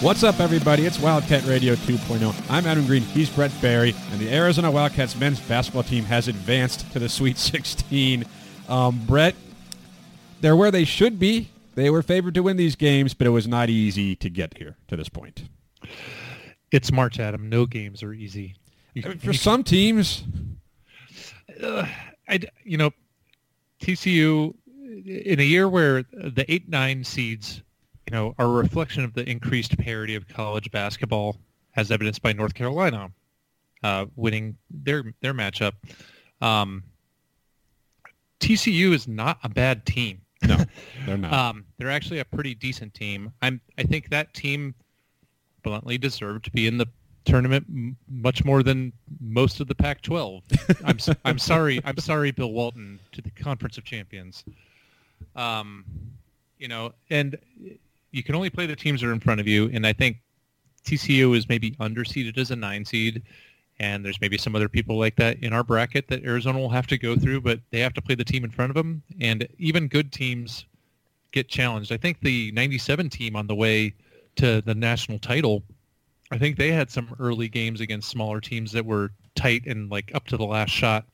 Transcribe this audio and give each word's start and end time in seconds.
What's 0.00 0.22
up, 0.22 0.38
everybody? 0.38 0.86
It's 0.86 1.00
Wildcat 1.00 1.44
Radio 1.44 1.74
2.0. 1.74 2.32
I'm 2.48 2.66
Adam 2.66 2.86
Green. 2.86 3.02
He's 3.02 3.28
Brett 3.28 3.50
Barry, 3.60 3.96
and 4.12 4.20
the 4.20 4.32
Arizona 4.32 4.70
Wildcats 4.70 5.16
men's 5.16 5.40
basketball 5.40 5.82
team 5.82 6.04
has 6.04 6.28
advanced 6.28 6.90
to 6.92 7.00
the 7.00 7.08
Sweet 7.08 7.36
16. 7.38 8.24
Um, 8.68 9.04
Brett, 9.06 9.34
they're 10.40 10.54
where 10.54 10.70
they 10.70 10.84
should 10.84 11.18
be. 11.18 11.48
They 11.74 11.90
were 11.90 12.02
favored 12.02 12.34
to 12.34 12.44
win 12.44 12.56
these 12.56 12.76
games, 12.76 13.12
but 13.12 13.26
it 13.26 13.30
was 13.30 13.48
not 13.48 13.70
easy 13.70 14.14
to 14.16 14.30
get 14.30 14.56
here 14.56 14.76
to 14.86 14.96
this 14.96 15.08
point. 15.08 15.42
It's 16.70 16.92
March, 16.92 17.18
Adam. 17.18 17.48
No 17.48 17.66
games 17.66 18.04
are 18.04 18.12
easy. 18.12 18.54
You, 18.94 19.02
I 19.04 19.08
mean, 19.08 19.18
for 19.18 19.32
some 19.32 19.64
teams, 19.64 20.22
uh, 21.60 21.86
I, 22.28 22.38
you 22.62 22.78
know, 22.78 22.92
TCU 23.80 24.54
in 25.04 25.40
a 25.40 25.44
year 25.44 25.68
where 25.68 26.04
the 26.12 26.44
eight 26.46 26.68
nine 26.68 27.02
seeds, 27.02 27.62
you 28.08 28.16
know, 28.16 28.34
are 28.38 28.46
a 28.46 28.48
reflection 28.48 29.04
of 29.04 29.12
the 29.12 29.28
increased 29.28 29.76
parity 29.76 30.14
of 30.14 30.26
college 30.26 30.70
basketball, 30.70 31.36
as 31.76 31.90
evidenced 31.90 32.22
by 32.22 32.32
North 32.32 32.54
Carolina 32.54 33.10
uh, 33.82 34.06
winning 34.16 34.56
their 34.70 35.04
their 35.20 35.34
matchup. 35.34 35.72
Um, 36.40 36.84
TCU 38.40 38.94
is 38.94 39.06
not 39.06 39.38
a 39.42 39.48
bad 39.50 39.84
team. 39.84 40.22
No, 40.42 40.56
they're 41.06 41.18
not. 41.18 41.32
um, 41.32 41.64
they're 41.76 41.90
actually 41.90 42.20
a 42.20 42.24
pretty 42.24 42.54
decent 42.54 42.94
team. 42.94 43.30
I'm. 43.42 43.60
I 43.76 43.82
think 43.82 44.08
that 44.08 44.32
team 44.32 44.74
bluntly 45.62 45.98
deserved 45.98 46.46
to 46.46 46.50
be 46.50 46.66
in 46.66 46.78
the 46.78 46.86
tournament 47.26 47.66
m- 47.68 47.96
much 48.08 48.42
more 48.42 48.62
than 48.62 48.90
most 49.20 49.60
of 49.60 49.66
the 49.66 49.74
Pac-12. 49.74 50.42
I'm. 50.82 51.16
I'm 51.26 51.38
sorry. 51.38 51.80
I'm 51.84 51.98
sorry, 51.98 52.30
Bill 52.30 52.52
Walton, 52.52 52.98
to 53.12 53.20
the 53.20 53.30
Conference 53.30 53.76
of 53.76 53.84
Champions. 53.84 54.44
Um, 55.36 55.84
you 56.58 56.68
know, 56.68 56.92
and 57.10 57.36
you 58.10 58.22
can 58.22 58.34
only 58.34 58.50
play 58.50 58.66
the 58.66 58.76
teams 58.76 59.00
that 59.00 59.08
are 59.08 59.12
in 59.12 59.20
front 59.20 59.40
of 59.40 59.48
you, 59.48 59.70
and 59.72 59.86
I 59.86 59.92
think 59.92 60.18
TCU 60.84 61.36
is 61.36 61.48
maybe 61.48 61.72
underseeded 61.72 62.38
as 62.38 62.50
a 62.50 62.56
nine 62.56 62.84
seed, 62.84 63.22
and 63.80 64.04
there's 64.04 64.20
maybe 64.20 64.38
some 64.38 64.56
other 64.56 64.68
people 64.68 64.98
like 64.98 65.16
that 65.16 65.42
in 65.42 65.52
our 65.52 65.62
bracket 65.62 66.08
that 66.08 66.24
Arizona 66.24 66.58
will 66.58 66.70
have 66.70 66.86
to 66.88 66.98
go 66.98 67.16
through, 67.16 67.40
but 67.40 67.60
they 67.70 67.80
have 67.80 67.94
to 67.94 68.02
play 68.02 68.14
the 68.14 68.24
team 68.24 68.44
in 68.44 68.50
front 68.50 68.70
of 68.70 68.74
them, 68.74 69.02
and 69.20 69.46
even 69.58 69.88
good 69.88 70.12
teams 70.12 70.66
get 71.32 71.48
challenged. 71.48 71.92
I 71.92 71.96
think 71.96 72.20
the 72.20 72.50
97 72.52 73.10
team 73.10 73.36
on 73.36 73.46
the 73.46 73.54
way 73.54 73.94
to 74.36 74.62
the 74.62 74.74
national 74.74 75.18
title, 75.18 75.62
I 76.30 76.38
think 76.38 76.56
they 76.56 76.72
had 76.72 76.90
some 76.90 77.14
early 77.18 77.48
games 77.48 77.80
against 77.80 78.08
smaller 78.08 78.40
teams 78.40 78.72
that 78.72 78.84
were 78.84 79.12
tight 79.34 79.66
and 79.66 79.90
like 79.90 80.10
up 80.14 80.26
to 80.28 80.36
the 80.36 80.46
last 80.46 80.70
shot 80.70 81.04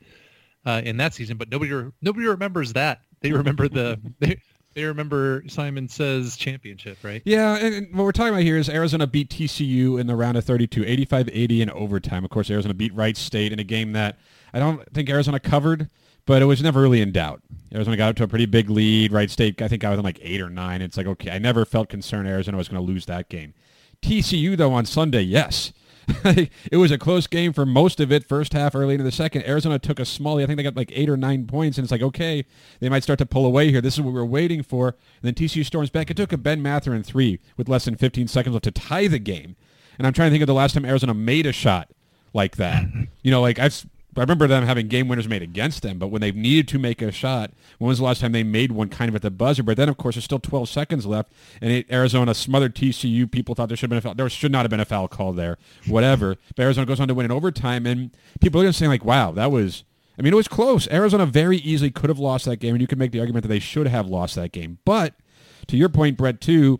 uh, 0.67 0.81
in 0.85 0.97
that 0.99 1.15
season, 1.15 1.37
but 1.37 1.51
nobody 1.51 1.91
nobody 2.01 2.27
remembers 2.27 2.73
that. 2.75 3.01
They 3.21 3.33
remember 3.33 3.69
the 3.69 4.01
they, 4.19 4.41
they 4.75 4.85
remember 4.85 5.45
Simon 5.49 5.89
Says 5.89 6.37
championship, 6.37 6.99
right? 7.03 7.23
Yeah, 7.25 7.57
and, 7.57 7.75
and 7.75 7.95
what 7.95 8.05
we're 8.05 8.13
talking 8.13 8.33
about 8.33 8.43
here 8.43 8.57
is 8.57 8.69
Arizona 8.69 9.07
beat 9.07 9.31
TCU 9.31 10.01
in 10.01 10.07
the 10.07 10.17
round 10.17 10.37
of 10.37 10.45
32, 10.45 10.83
85-80 10.83 11.61
in 11.61 11.71
overtime. 11.71 12.25
Of 12.25 12.31
course, 12.31 12.51
Arizona 12.51 12.75
beat 12.75 12.95
Wright 12.95 13.17
State 13.17 13.53
in 13.53 13.59
a 13.59 13.65
game 13.65 13.93
that 13.93 14.19
I 14.53 14.59
don't 14.59 14.83
think 14.93 15.09
Arizona 15.09 15.41
covered, 15.41 15.89
but 16.27 16.43
it 16.43 16.47
was 16.47 16.63
never 16.63 16.81
really 16.81 17.01
in 17.01 17.13
doubt. 17.13 17.43
Arizona 17.75 17.97
got 17.97 18.11
up 18.11 18.17
to 18.17 18.25
a 18.25 18.29
pretty 18.29 18.47
big 18.47 18.71
lead. 18.71 19.13
Wright 19.13 19.31
State, 19.31 19.61
I 19.63 19.69
think, 19.69 19.83
got 19.83 19.91
within 19.91 20.05
like 20.05 20.19
eight 20.23 20.41
or 20.41 20.51
nine. 20.51 20.83
It's 20.83 20.97
like, 20.97 21.07
okay, 21.07 21.31
I 21.31 21.39
never 21.39 21.65
felt 21.65 21.89
concerned 21.89 22.29
Arizona 22.29 22.57
was 22.57 22.69
going 22.69 22.85
to 22.85 22.87
lose 22.87 23.07
that 23.07 23.29
game. 23.29 23.55
TCU, 24.03 24.57
though, 24.57 24.73
on 24.73 24.85
Sunday, 24.85 25.23
yes. 25.23 25.73
it 26.25 26.77
was 26.77 26.91
a 26.91 26.99
close 26.99 27.27
game 27.27 27.53
for 27.53 27.65
most 27.65 28.01
of 28.01 28.13
it, 28.13 28.29
first 28.29 28.53
half, 28.53 28.75
early 28.75 28.95
into 28.95 29.05
the 29.05 29.13
second. 29.13 29.47
Arizona 29.47 29.79
took 29.79 29.99
a 29.99 30.05
small. 30.05 30.39
I 30.39 30.47
think 30.47 30.57
they 30.57 30.63
got 30.63 30.77
like 30.77 30.93
eight 30.95 31.09
or 31.09 31.17
nine 31.17 31.47
points, 31.47 31.79
and 31.79 31.85
it's 31.85 31.93
like, 31.93 32.03
okay, 32.03 32.45
they 32.81 32.89
might 32.89 33.03
start 33.03 33.19
to 33.21 33.27
pull 33.27 33.47
away 33.47 33.71
here. 33.71 33.81
This 33.81 33.95
is 33.95 34.01
what 34.01 34.13
we 34.13 34.21
were 34.21 34.27
waiting 34.27 34.63
for. 34.63 34.89
And 34.89 34.97
then 35.23 35.35
TCU 35.35 35.65
storms 35.65 35.91
back. 35.91 36.11
It 36.11 36.17
took 36.17 36.33
a 36.33 36.39
Ben 36.39 36.63
Mathurin 36.63 37.03
three 37.03 37.41
with 37.57 37.69
less 37.69 37.85
than 37.85 37.97
15 37.97 38.29
seconds 38.29 38.53
left 38.55 38.65
to 38.65 38.71
tie 38.71 39.07
the 39.07 39.19
game. 39.19 39.57
And 39.99 40.07
I'm 40.07 40.13
trying 40.13 40.31
to 40.31 40.33
think 40.33 40.43
of 40.43 40.49
the 40.49 40.55
last 40.55 40.75
time 40.75 40.85
Arizona 40.85 41.15
made 41.15 41.47
a 41.47 41.53
shot 41.53 41.89
like 42.33 42.57
that. 42.57 42.85
You 43.23 43.31
know, 43.31 43.41
like 43.41 43.59
I've 43.59 43.87
I 44.17 44.23
remember 44.23 44.47
them 44.47 44.65
having 44.65 44.89
game 44.89 45.09
winners 45.09 45.29
made 45.29 45.43
against 45.43 45.83
them, 45.83 45.99
but 45.99 46.09
when 46.09 46.21
they 46.21 46.33
needed 46.33 46.69
to 46.69 46.79
make 46.79 47.03
a 47.03 47.11
shot, 47.11 47.53
when 47.79 47.89
was 47.89 47.99
the 47.99 48.05
last 48.05 48.21
time 48.21 48.33
they 48.33 48.43
made 48.43 48.73
one 48.73 48.89
kind 48.89 49.09
of 49.09 49.15
at 49.15 49.23
the 49.23 49.31
buzzer? 49.31 49.63
But 49.63 49.77
then, 49.77 49.89
of 49.89 49.97
course, 49.97 50.15
there's 50.15 50.25
still 50.25 50.39
12 50.39 50.69
seconds 50.69 51.07
left, 51.07 51.33
and 51.61 51.73
it, 51.73 51.91
Arizona 51.91 52.35
smothered 52.35 52.75
TCU. 52.75 53.31
People 53.31 53.55
thought 53.55 53.69
there 53.69 53.77
should 53.77 53.91
have 53.91 54.03
been 54.03 54.11
a 54.11 54.13
foul. 54.13 54.15
There 54.15 54.29
should 54.29 54.53
not 54.53 54.65
have 54.65 54.71
been 54.71 54.81
a 54.81 54.85
foul 54.85 55.09
call 55.09 55.33
there, 55.33 55.59
whatever. 55.87 56.37
but 56.57 56.63
Arizona 56.63 56.87
goes 56.87 57.01
on 57.01 57.09
to 57.09 57.15
win 57.15 57.25
in 57.25 57.33
overtime, 57.33 57.87
and 57.87 58.17
people 58.41 58.61
are 58.61 58.65
just 58.65 58.79
saying, 58.79 58.91
like, 58.91 59.05
wow, 59.05 59.33
that 59.33 59.51
was... 59.51 59.85
I 60.17 60.23
mean, 60.23 60.33
it 60.33 60.37
was 60.37 60.47
close. 60.47 60.87
Arizona 60.93 61.27
very 61.27 61.57
easily 61.57 61.91
could 61.91 62.09
have 62.09 62.21
lost 62.21 62.45
that 62.45 62.59
game, 62.59 62.75
and 62.75 62.81
you 62.81 62.87
can 62.87 63.01
make 63.01 63.11
the 63.11 63.19
argument 63.19 63.43
that 63.43 63.49
they 63.49 63.59
should 63.59 63.89
have 63.89 64.07
lost 64.07 64.37
that 64.37 64.53
game. 64.53 64.79
But 64.85 65.15
to 65.67 65.77
your 65.77 65.89
point, 65.89 66.17
Brett, 66.17 66.41
too, 66.41 66.79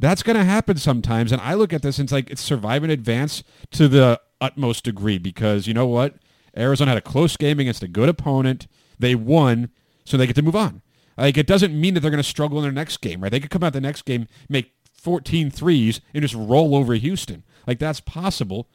that's 0.00 0.22
going 0.22 0.36
to 0.36 0.44
happen 0.44 0.78
sometimes. 0.78 1.30
And 1.30 1.40
I 1.42 1.54
look 1.54 1.72
at 1.72 1.82
this 1.82 1.98
and 1.98 2.06
it's 2.06 2.12
like 2.12 2.30
it's 2.30 2.40
survive 2.40 2.82
and 2.82 2.90
advance 2.90 3.44
to 3.72 3.86
the 3.86 4.20
utmost 4.40 4.84
degree 4.84 5.18
because 5.18 5.66
you 5.66 5.74
know 5.74 5.86
what? 5.86 6.14
Arizona 6.56 6.90
had 6.92 6.98
a 6.98 7.02
close 7.02 7.36
game 7.36 7.60
against 7.60 7.82
a 7.82 7.88
good 7.88 8.08
opponent. 8.08 8.66
They 8.98 9.14
won, 9.14 9.70
so 10.04 10.16
they 10.16 10.26
get 10.26 10.36
to 10.36 10.42
move 10.42 10.56
on. 10.56 10.82
Like 11.16 11.36
it 11.36 11.46
doesn't 11.46 11.78
mean 11.78 11.94
that 11.94 12.00
they're 12.00 12.10
going 12.10 12.22
to 12.22 12.28
struggle 12.28 12.58
in 12.58 12.62
their 12.62 12.72
next 12.72 12.98
game, 12.98 13.22
right? 13.22 13.30
They 13.30 13.40
could 13.40 13.50
come 13.50 13.62
out 13.62 13.72
the 13.72 13.80
next 13.80 14.02
game, 14.02 14.26
make 14.48 14.72
14 14.94 15.50
threes, 15.50 16.00
and 16.14 16.22
just 16.22 16.34
roll 16.34 16.74
over 16.74 16.94
Houston. 16.94 17.44
Like 17.66 17.78
that's 17.78 18.00
possible. 18.00 18.68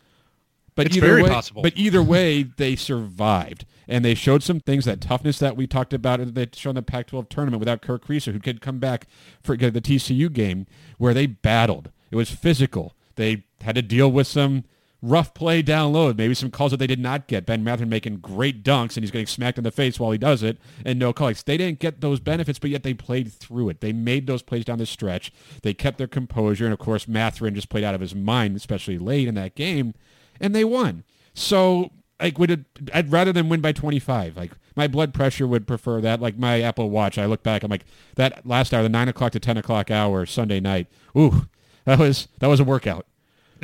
But 0.75 0.87
It's 0.87 0.97
either 0.97 1.07
very 1.07 1.23
way, 1.23 1.29
possible. 1.29 1.61
But 1.61 1.73
either 1.77 2.03
way, 2.03 2.43
they 2.43 2.75
survived, 2.75 3.65
and 3.87 4.03
they 4.03 4.13
showed 4.13 4.43
some 4.43 4.59
things 4.59 4.83
that 4.85 4.99
toughness 4.99 5.39
that 5.39 5.55
we 5.55 5.67
talked 5.67 5.93
about 5.93 6.19
that 6.19 6.35
they 6.35 6.49
showed 6.53 6.71
in 6.71 6.75
the 6.75 6.81
Pac-12 6.81 7.29
tournament 7.29 7.61
without 7.61 7.81
Kerr 7.81 7.97
Kriisa, 7.97 8.33
who 8.33 8.39
could 8.39 8.59
come 8.59 8.79
back 8.79 9.07
for 9.41 9.55
the 9.55 9.71
TCU 9.71 10.31
game 10.31 10.67
where 10.97 11.13
they 11.13 11.27
battled. 11.27 11.91
It 12.11 12.17
was 12.17 12.29
physical. 12.29 12.93
They 13.15 13.45
had 13.61 13.75
to 13.75 13.81
deal 13.81 14.11
with 14.11 14.27
some 14.27 14.65
rough 15.05 15.33
play 15.33 15.61
down 15.61 15.93
low, 15.93 16.13
maybe 16.13 16.33
some 16.33 16.51
calls 16.51 16.71
that 16.71 16.77
they 16.77 16.87
did 16.87 16.99
not 16.99 17.27
get. 17.27 17.45
Ben 17.45 17.63
Mathurin 17.63 17.89
making 17.89 18.17
great 18.17 18.63
dunks, 18.63 18.95
and 18.95 19.03
he's 19.03 19.11
getting 19.11 19.27
smacked 19.27 19.57
in 19.57 19.63
the 19.63 19.71
face 19.71 19.99
while 19.99 20.11
he 20.11 20.17
does 20.17 20.43
it, 20.43 20.57
and 20.83 20.97
no 20.97 21.13
calls. 21.13 21.43
They 21.43 21.57
didn't 21.57 21.79
get 21.79 22.01
those 22.01 22.19
benefits, 22.19 22.59
but 22.59 22.69
yet 22.69 22.83
they 22.83 22.93
played 22.93 23.31
through 23.31 23.69
it. 23.69 23.81
They 23.81 23.93
made 23.93 24.27
those 24.27 24.41
plays 24.41 24.65
down 24.65 24.79
the 24.79 24.85
stretch. 24.85 25.31
They 25.61 25.73
kept 25.73 25.97
their 25.97 26.07
composure, 26.07 26.65
and 26.65 26.73
of 26.73 26.79
course, 26.79 27.07
Mathurin 27.07 27.55
just 27.55 27.69
played 27.69 27.83
out 27.83 27.95
of 27.95 28.01
his 28.01 28.15
mind, 28.15 28.55
especially 28.55 28.97
late 28.97 29.27
in 29.27 29.35
that 29.35 29.55
game, 29.55 29.93
and 30.39 30.55
they 30.55 30.63
won. 30.63 31.03
So, 31.33 31.91
like, 32.19 32.39
would 32.39 32.65
I'd 32.93 33.11
rather 33.11 33.31
than 33.31 33.49
win 33.49 33.61
by 33.61 33.73
25. 33.73 34.37
Like, 34.37 34.51
my 34.75 34.87
blood 34.87 35.13
pressure 35.13 35.47
would 35.47 35.67
prefer 35.67 36.01
that. 36.01 36.19
Like, 36.21 36.37
my 36.37 36.61
Apple 36.61 36.89
Watch, 36.89 37.17
I 37.17 37.25
look 37.25 37.43
back, 37.43 37.63
I'm 37.63 37.71
like, 37.71 37.85
that 38.15 38.45
last 38.45 38.73
hour, 38.73 38.83
the 38.83 38.89
9 38.89 39.09
o'clock 39.09 39.31
to 39.33 39.39
10 39.39 39.57
o'clock 39.57 39.91
hour, 39.91 40.25
Sunday 40.25 40.59
night, 40.59 40.87
ooh, 41.17 41.47
that 41.85 41.99
was 41.99 42.27
that 42.39 42.47
was 42.47 42.59
a 42.59 42.63
workout. 42.63 43.05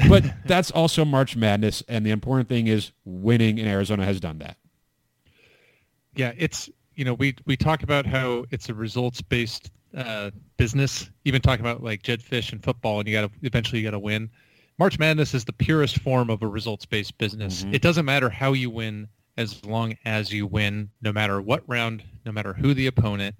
But 0.09 0.23
that's 0.45 0.71
also 0.71 1.05
March 1.05 1.35
Madness, 1.35 1.83
and 1.87 2.05
the 2.05 2.11
important 2.11 2.49
thing 2.49 2.67
is 2.67 2.91
winning, 3.05 3.59
and 3.59 3.67
Arizona 3.67 4.05
has 4.05 4.19
done 4.19 4.39
that. 4.39 4.57
Yeah, 6.15 6.33
it's 6.37 6.69
you 6.95 7.05
know 7.05 7.13
we 7.13 7.35
we 7.45 7.55
talk 7.57 7.83
about 7.83 8.05
how 8.05 8.45
it's 8.51 8.69
a 8.69 8.73
results 8.73 9.21
based 9.21 9.71
uh, 9.95 10.31
business. 10.57 11.09
Even 11.25 11.41
talk 11.41 11.59
about 11.59 11.83
like 11.83 12.03
Jedd 12.03 12.21
Fisch 12.21 12.51
and 12.51 12.63
football, 12.63 12.99
and 12.99 13.07
you 13.07 13.13
got 13.15 13.31
to 13.31 13.39
eventually 13.43 13.79
you 13.79 13.85
got 13.87 13.91
to 13.91 13.99
win. 13.99 14.29
March 14.79 14.97
Madness 14.97 15.33
is 15.33 15.45
the 15.45 15.53
purest 15.53 15.99
form 15.99 16.29
of 16.29 16.41
a 16.41 16.47
results 16.47 16.85
based 16.85 17.17
business. 17.17 17.63
Mhm. 17.63 17.73
It 17.73 17.81
doesn't 17.81 18.05
matter 18.05 18.29
how 18.29 18.53
you 18.53 18.69
win 18.69 19.07
as 19.37 19.63
long 19.65 19.95
as 20.05 20.31
you 20.33 20.47
win, 20.47 20.89
no 21.01 21.11
matter 21.11 21.41
what 21.41 21.63
round, 21.67 22.03
no 22.25 22.31
matter 22.31 22.53
who 22.53 22.73
the 22.73 22.87
opponent. 22.87 23.35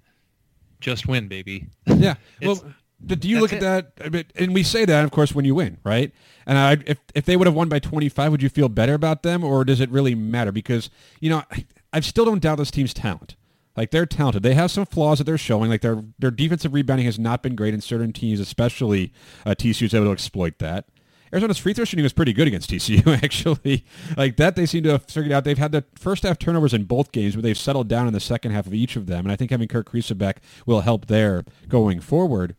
Just 0.80 1.06
win, 1.06 1.28
baby. 1.28 1.68
Yeah. 1.86 2.14
Well, 2.42 2.64
do 3.06 3.28
you 3.28 3.40
that's 3.40 3.52
look 3.52 3.52
at 3.52 3.60
that? 3.60 3.92
I 4.04 4.08
mean, 4.08 4.24
And 4.36 4.54
we 4.54 4.62
say 4.62 4.84
that, 4.84 5.04
of 5.04 5.10
course, 5.10 5.34
when 5.34 5.44
you 5.44 5.54
win, 5.54 5.78
right? 5.84 6.12
And 6.46 6.58
I, 6.58 6.78
if 6.86 6.98
if 7.14 7.24
they 7.24 7.36
would 7.36 7.46
have 7.46 7.54
won 7.54 7.68
by 7.68 7.78
25, 7.78 8.30
would 8.32 8.42
you 8.42 8.48
feel 8.48 8.68
better 8.68 8.94
about 8.94 9.22
them, 9.22 9.44
or 9.44 9.64
does 9.64 9.80
it 9.80 9.90
really 9.90 10.14
matter? 10.14 10.52
Because 10.52 10.90
you 11.20 11.30
know, 11.30 11.42
I, 11.50 11.66
I 11.92 12.00
still 12.00 12.24
don't 12.24 12.40
doubt 12.40 12.58
this 12.58 12.70
team's 12.70 12.94
talent. 12.94 13.36
Like 13.76 13.90
they're 13.90 14.06
talented. 14.06 14.42
They 14.42 14.54
have 14.54 14.70
some 14.70 14.84
flaws 14.84 15.18
that 15.18 15.24
they're 15.24 15.38
showing. 15.38 15.70
Like 15.70 15.80
their 15.80 16.04
their 16.18 16.30
defensive 16.30 16.74
rebounding 16.74 17.06
has 17.06 17.18
not 17.18 17.42
been 17.42 17.54
great 17.54 17.74
in 17.74 17.80
certain 17.80 18.12
teams, 18.12 18.40
especially 18.40 19.12
uh, 19.46 19.50
TCU's 19.50 19.94
able 19.94 20.06
to 20.06 20.12
exploit 20.12 20.58
that. 20.58 20.86
Arizona's 21.32 21.58
free 21.58 21.72
throw 21.72 21.86
shooting 21.86 22.02
was 22.02 22.12
pretty 22.12 22.34
good 22.34 22.46
against 22.46 22.70
TCU, 22.70 23.06
actually. 23.22 23.86
Like 24.18 24.36
that, 24.36 24.54
they 24.54 24.66
seem 24.66 24.82
to 24.82 24.90
have 24.90 25.04
figured 25.04 25.32
out. 25.32 25.44
They've 25.44 25.56
had 25.56 25.72
the 25.72 25.84
first 25.94 26.24
half 26.24 26.38
turnovers 26.38 26.74
in 26.74 26.84
both 26.84 27.10
games, 27.10 27.34
but 27.34 27.42
they've 27.42 27.56
settled 27.56 27.88
down 27.88 28.06
in 28.06 28.12
the 28.12 28.20
second 28.20 28.50
half 28.50 28.66
of 28.66 28.74
each 28.74 28.96
of 28.96 29.06
them. 29.06 29.24
And 29.24 29.32
I 29.32 29.36
think 29.36 29.50
having 29.50 29.68
Kerr 29.68 29.82
Kriisa 29.82 30.16
back 30.16 30.42
will 30.66 30.82
help 30.82 31.06
there 31.06 31.44
going 31.68 32.00
forward. 32.00 32.54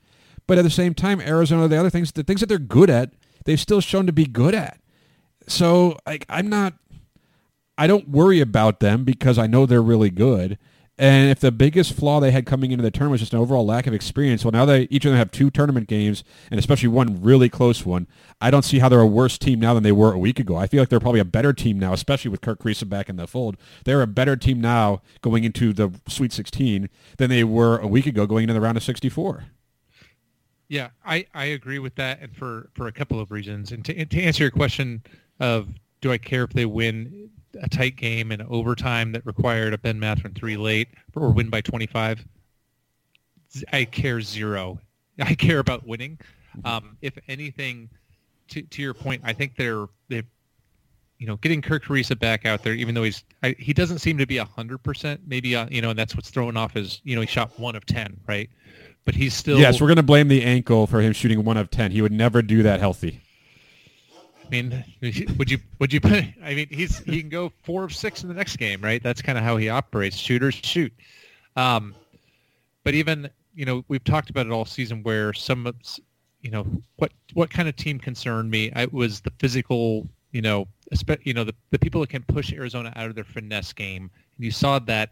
But 0.48 0.58
at 0.58 0.64
the 0.64 0.70
same 0.70 0.94
time, 0.94 1.22
Arizona, 1.22 1.68
the 1.68 1.80
other 1.80 1.90
things, 1.90 2.12
the 2.12 2.24
things 2.24 2.42
that 2.42 2.48
they're 2.48 2.58
good 2.58 2.90
at, 2.90 3.12
they've 3.46 3.60
still 3.60 3.82
shown 3.82 4.06
to 4.08 4.14
be 4.14 4.26
good 4.26 4.56
at. 4.56 4.80
So 5.48 5.98
like, 6.06 6.26
I'm 6.30 6.50
not, 6.50 6.74
I 7.78 7.88
don't 7.88 8.10
worry 8.10 8.40
about 8.40 8.80
them 8.80 9.04
because 9.04 9.38
I 9.38 9.48
know 9.48 9.66
they're 9.66 9.82
really 9.82 10.10
good. 10.10 10.58
And 10.98 11.32
if 11.32 11.40
the 11.40 11.52
biggest 11.52 11.94
flaw 11.94 12.20
they 12.20 12.30
had 12.30 12.46
coming 12.46 12.72
into 12.72 12.84
the 12.84 12.92
tournament 12.92 13.14
was 13.14 13.22
just 13.22 13.34
an 13.34 13.40
overall 13.40 13.66
lack 13.66 13.88
of 13.88 13.96
experience, 13.96 14.46
well, 14.46 14.52
now 14.52 14.64
they 14.66 14.84
each 14.92 15.06
of 15.06 15.12
them 15.12 15.18
have 15.18 15.32
two 15.32 15.50
tournament 15.50 15.88
games, 15.88 16.24
and 16.52 16.60
especially 16.60 16.90
one 16.90 17.20
really 17.24 17.50
close 17.50 17.84
one. 17.84 18.06
I 18.40 18.52
don't 18.52 18.62
see 18.62 18.78
how 18.78 18.90
they're 18.90 19.00
a 19.00 19.08
worse 19.08 19.40
team 19.40 19.60
now 19.60 19.74
than 19.74 19.82
they 19.82 19.92
were 19.92 20.14
a 20.14 20.20
week 20.20 20.40
ago. 20.40 20.56
I 20.56 20.68
feel 20.68 20.82
like 20.82 20.90
they're 20.90 21.00
probably 21.00 21.20
a 21.20 21.26
better 21.26 21.52
team 21.52 21.80
now, 21.80 21.94
especially 21.94 22.30
with 22.30 22.42
Kerr 22.42 22.56
Kriisa 22.56 22.88
back 22.88 23.10
in 23.10 23.16
the 23.16 23.26
fold. 23.26 23.58
They're 23.86 24.04
a 24.04 24.08
better 24.08 24.36
team 24.36 24.62
now 24.62 25.02
going 25.22 25.44
into 25.44 25.74
the 25.74 25.92
Sweet 26.08 26.32
16 26.32 26.90
than 27.18 27.30
they 27.32 27.44
were 27.44 27.80
a 27.80 27.88
week 27.88 28.06
ago 28.06 28.28
going 28.28 28.44
into 28.44 28.54
the 28.54 28.62
round 28.62 28.78
of 28.78 28.84
64. 28.84 29.46
Yeah, 30.74 30.90
I, 31.06 31.28
I 31.36 31.46
agree 31.46 31.78
with 31.78 31.94
that, 31.98 32.20
and 32.20 32.36
for, 32.36 32.72
for 32.74 32.88
a 32.88 32.92
couple 32.92 33.20
of 33.20 33.30
reasons. 33.30 33.72
And 33.72 33.86
to, 33.86 34.06
to 34.06 34.20
answer 34.20 34.44
your 34.44 34.50
question 34.50 35.04
of 35.40 35.68
do 36.02 36.12
I 36.12 36.18
care 36.18 36.44
if 36.44 36.50
they 36.50 36.66
win 36.66 37.30
a 37.62 37.70
tight 37.70 37.96
game 37.96 38.32
in 38.32 38.42
overtime 38.42 39.12
that 39.12 39.24
required 39.24 39.76
a 39.76 39.78
Ben 39.78 40.00
Mathurin 40.00 40.34
three 40.34 40.58
late 40.58 40.88
or 41.16 41.30
win 41.30 41.52
by 41.52 41.62
25, 41.62 42.26
I 43.72 43.86
care 43.86 44.20
zero. 44.20 44.80
I 45.20 45.36
care 45.36 45.60
about 45.60 45.86
winning. 45.86 46.18
Mm-hmm. 46.58 46.66
Um, 46.66 46.98
if 47.04 47.14
anything, 47.28 47.88
to, 48.48 48.64
to 48.64 48.82
your 48.82 48.96
point, 48.96 49.22
I 49.24 49.32
think 49.32 49.56
they're 49.56 49.86
they, 50.10 50.24
you 51.20 51.28
know, 51.28 51.36
getting 51.36 51.62
Kerr 51.62 51.82
Kriisa 51.82 52.18
back 52.18 52.48
out 52.48 52.64
there, 52.64 52.74
even 52.74 52.96
though 52.96 53.04
he's 53.04 53.24
I, 53.44 53.56
he 53.60 53.74
doesn't 53.74 54.00
seem 54.00 54.18
to 54.18 54.26
be 54.26 54.38
hundred 54.38 54.82
percent. 54.82 55.22
Maybe 55.28 55.56
uh, 55.56 55.68
you 55.70 55.84
know, 55.84 55.92
and 55.92 56.00
that's 56.00 56.16
what's 56.16 56.32
throwing 56.32 56.58
off 56.58 56.76
is 56.76 57.00
you 57.04 57.14
know 57.14 57.22
he 57.22 57.28
shot 57.28 57.60
one 57.60 57.76
of 57.76 57.86
ten, 57.86 58.20
right? 58.28 58.50
But 59.06 59.16
he's 59.16 59.34
still 59.34 59.60
yes. 59.60 59.82
We're 59.82 59.88
going 59.88 59.98
to 59.98 60.04
blame 60.04 60.30
the 60.30 60.44
ankle 60.44 60.88
for 60.88 61.02
him 61.02 61.14
shooting 61.14 61.44
one 61.44 61.58
of 61.58 61.70
ten. 61.70 61.92
He 61.92 62.02
would 62.02 62.12
never 62.12 62.42
do 62.42 62.64
that 62.64 62.80
healthy. 62.80 63.22
I 64.46 64.50
mean, 64.50 64.84
would 65.38 65.50
you 65.52 65.60
would 65.80 65.92
you? 65.92 66.00
I 66.04 66.54
mean, 66.54 66.68
he's 66.70 67.00
he 67.00 67.20
can 67.22 67.30
go 67.30 67.52
four 67.64 67.84
of 67.84 67.94
six 67.94 68.24
in 68.24 68.30
the 68.30 68.36
next 68.36 68.58
game, 68.58 68.82
right? 68.82 69.02
That's 69.02 69.22
kind 69.22 69.38
of 69.38 69.44
how 69.44 69.58
he 69.58 69.70
operates. 69.70 70.16
Shooters 70.16 70.56
shoot. 70.56 70.94
Um, 71.56 71.96
but 72.84 72.94
even 72.94 73.30
you 73.56 73.66
know 73.66 73.84
we've 73.88 74.04
talked 74.04 74.30
about 74.30 74.46
it 74.46 74.52
all 74.52 74.66
season 74.66 75.04
where 75.04 75.34
some 75.34 75.74
you 76.42 76.52
know 76.52 76.66
what 76.98 77.12
what 77.34 77.50
kind 77.50 77.68
of 77.68 77.76
team 77.76 78.00
concerned 78.00 78.52
me? 78.52 78.72
I 78.76 78.86
was 78.86 79.22
the 79.22 79.32
physical 79.40 80.08
you 80.32 80.42
know 80.42 80.68
you 81.24 81.34
know 81.34 81.44
the 81.44 81.56
the 81.72 81.80
people 81.80 82.02
that 82.02 82.10
can 82.10 82.24
push 82.24 82.54
Arizona 82.54 82.94
out 82.96 83.10
of 83.10 83.16
their 83.16 83.24
finesse 83.24 83.74
game. 83.74 84.12
And 84.38 84.46
you 84.46 84.52
saw 84.52 84.80
that 84.80 85.12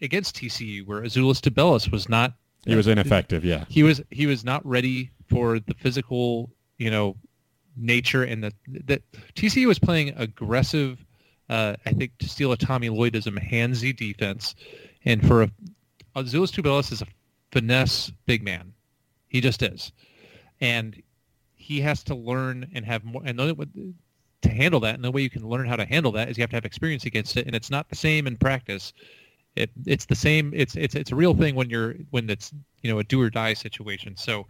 against 0.00 0.36
TCU 0.36 0.86
where 0.86 1.02
Azuolas 1.02 1.40
Tubelis 1.40 1.90
was 1.90 2.08
not. 2.08 2.34
He 2.68 2.76
was 2.76 2.86
ineffective. 2.86 3.44
Yeah. 3.44 3.64
He 3.68 3.82
was 3.82 4.00
he 4.10 4.26
was 4.26 4.44
not 4.44 4.64
ready 4.66 5.10
for 5.28 5.58
the 5.58 5.74
physical 5.74 6.50
you 6.78 6.90
know 6.90 7.16
nature 7.76 8.22
and 8.22 8.44
the 8.44 8.52
that 8.84 9.02
TCU 9.34 9.66
was 9.66 9.78
playing 9.78 10.14
aggressive. 10.16 11.04
Uh, 11.48 11.76
I 11.86 11.92
think 11.92 12.16
to 12.18 12.28
steal 12.28 12.52
a 12.52 12.56
Tommy 12.56 12.90
Lloydism, 12.90 13.38
handsy 13.38 13.96
defense, 13.96 14.54
and 15.04 15.26
for 15.26 15.42
a 15.42 15.50
Azuolas 16.14 16.52
Tubelis 16.52 16.92
is 16.92 17.00
a 17.00 17.06
finesse 17.52 18.10
big 18.26 18.42
man. 18.42 18.74
He 19.28 19.40
just 19.40 19.62
is, 19.62 19.92
and 20.60 21.00
he 21.54 21.80
has 21.80 22.02
to 22.04 22.14
learn 22.14 22.68
and 22.74 22.84
have 22.84 23.04
more 23.04 23.22
and 23.24 23.36
know 23.36 23.54
to 23.54 24.48
handle 24.48 24.80
that. 24.80 24.94
And 24.94 25.04
the 25.04 25.10
way 25.10 25.22
you 25.22 25.30
can 25.30 25.46
learn 25.48 25.66
how 25.66 25.76
to 25.76 25.84
handle 25.84 26.12
that 26.12 26.28
is 26.28 26.36
you 26.36 26.42
have 26.42 26.50
to 26.50 26.56
have 26.56 26.64
experience 26.64 27.04
against 27.04 27.36
it, 27.36 27.46
and 27.46 27.54
it's 27.54 27.70
not 27.70 27.88
the 27.88 27.96
same 27.96 28.26
in 28.26 28.36
practice. 28.36 28.92
It, 29.58 29.70
it's 29.86 30.06
the 30.06 30.14
same. 30.14 30.52
It's 30.54 30.76
it's 30.76 30.94
it's 30.94 31.12
a 31.12 31.16
real 31.16 31.34
thing 31.34 31.54
when 31.54 31.68
you're 31.70 31.94
when 32.10 32.30
it's 32.30 32.52
you 32.82 32.90
know 32.90 32.98
a 32.98 33.04
do 33.04 33.20
or 33.20 33.30
die 33.30 33.54
situation. 33.54 34.16
So, 34.16 34.46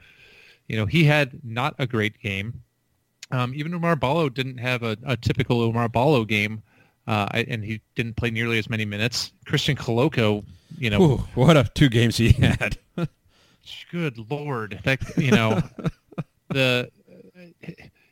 you 0.66 0.76
know, 0.76 0.86
he 0.86 1.04
had 1.04 1.40
not 1.44 1.74
a 1.78 1.86
great 1.86 2.20
game. 2.20 2.62
Um, 3.30 3.52
even 3.54 3.72
Oumar 3.72 3.98
Ballo 3.98 4.28
didn't 4.28 4.58
have 4.58 4.82
a, 4.82 4.96
a 5.04 5.16
typical 5.16 5.70
Oumar 5.70 5.90
Ballo 5.90 6.24
game, 6.24 6.62
uh, 7.06 7.26
and 7.32 7.64
he 7.64 7.80
didn't 7.94 8.16
play 8.16 8.30
nearly 8.30 8.58
as 8.58 8.70
many 8.70 8.84
minutes. 8.84 9.32
Christian 9.44 9.76
Koloko, 9.76 10.44
you 10.78 10.90
know, 10.90 11.02
Ooh, 11.02 11.16
what 11.34 11.56
a 11.56 11.70
two 11.74 11.88
games 11.88 12.16
he 12.16 12.32
had. 12.32 12.78
good 13.90 14.18
lord, 14.30 14.80
that 14.84 15.18
you 15.18 15.30
know, 15.30 15.62
the 16.48 16.90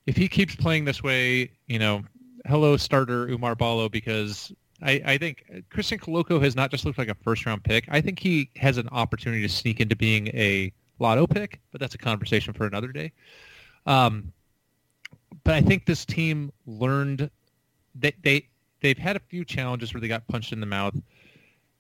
if 0.06 0.16
he 0.16 0.28
keeps 0.28 0.54
playing 0.54 0.84
this 0.84 1.02
way, 1.02 1.50
you 1.66 1.78
know, 1.78 2.02
hello 2.46 2.76
starter 2.76 3.26
Oumar 3.28 3.56
Ballo 3.56 3.88
because 3.88 4.52
I, 4.82 5.02
I, 5.04 5.18
think 5.18 5.64
Christian 5.70 5.98
Koloko 5.98 6.42
has 6.42 6.54
not 6.54 6.70
just 6.70 6.84
looked 6.84 6.98
like 6.98 7.08
a 7.08 7.14
first 7.14 7.46
round 7.46 7.64
pick. 7.64 7.86
I 7.88 8.00
think 8.00 8.18
he 8.18 8.50
has 8.56 8.76
an 8.76 8.88
opportunity 8.90 9.42
to 9.42 9.48
sneak 9.48 9.80
into 9.80 9.96
being 9.96 10.28
a 10.28 10.72
lotto 10.98 11.26
pick, 11.26 11.60
but 11.72 11.80
that's 11.80 11.94
a 11.94 11.98
conversation 11.98 12.52
for 12.52 12.66
another 12.66 12.88
day. 12.88 13.12
Um, 13.86 14.32
but 15.44 15.54
I 15.54 15.60
think 15.60 15.86
this 15.86 16.04
team 16.04 16.52
learned 16.66 17.30
that 17.96 18.14
they 18.22 18.48
they've 18.80 18.98
had 18.98 19.16
a 19.16 19.20
few 19.20 19.44
challenges 19.44 19.94
where 19.94 20.00
they 20.00 20.08
got 20.08 20.26
punched 20.28 20.52
in 20.52 20.60
the 20.60 20.66
mouth, 20.66 20.94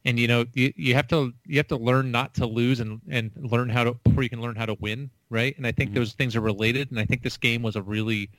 and 0.04 0.18
you 0.18 0.28
know 0.28 0.44
you, 0.54 0.72
you 0.76 0.94
have 0.94 1.08
to 1.08 1.32
you 1.46 1.58
have 1.58 1.68
to 1.68 1.76
learn 1.76 2.10
not 2.10 2.34
to 2.34 2.46
lose 2.46 2.80
and 2.80 3.00
and 3.08 3.30
learn 3.36 3.68
how 3.68 3.84
to 3.84 3.94
before 4.04 4.22
you 4.22 4.30
can 4.30 4.40
learn 4.40 4.56
how 4.56 4.66
to 4.66 4.74
win, 4.80 5.10
right? 5.30 5.56
And 5.56 5.66
I 5.66 5.72
think 5.72 5.90
mm-hmm. 5.90 5.98
those 5.98 6.12
things 6.12 6.36
are 6.36 6.40
related, 6.40 6.90
and 6.90 7.00
I 7.00 7.04
think 7.04 7.22
this 7.22 7.36
game 7.36 7.62
was 7.62 7.76
a 7.76 7.82
really 7.82 8.30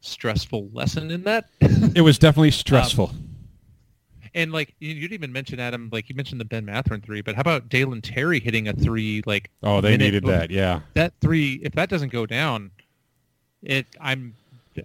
stressful 0.00 0.68
lesson 0.72 1.10
in 1.10 1.24
that. 1.24 1.48
it 1.60 2.02
was 2.02 2.18
definitely 2.18 2.50
stressful. 2.52 3.10
Um, 3.10 3.27
and 4.34 4.52
like 4.52 4.74
you, 4.78 4.94
didn't 4.94 5.12
even 5.12 5.32
mention 5.32 5.60
Adam, 5.60 5.88
like 5.92 6.08
you 6.08 6.14
mentioned 6.14 6.40
the 6.40 6.44
Ben 6.44 6.64
Mathurin 6.64 7.00
three, 7.00 7.20
but 7.22 7.34
how 7.34 7.40
about 7.40 7.68
Dalen 7.68 8.02
Terry 8.02 8.40
hitting 8.40 8.68
a 8.68 8.72
three? 8.72 9.22
Like 9.26 9.50
oh, 9.62 9.80
they 9.80 9.96
needed 9.96 10.24
that, 10.24 10.50
yeah. 10.50 10.80
That 10.94 11.12
three, 11.20 11.60
if 11.62 11.72
that 11.72 11.88
doesn't 11.88 12.12
go 12.12 12.26
down, 12.26 12.70
it 13.62 13.86
I'm 14.00 14.34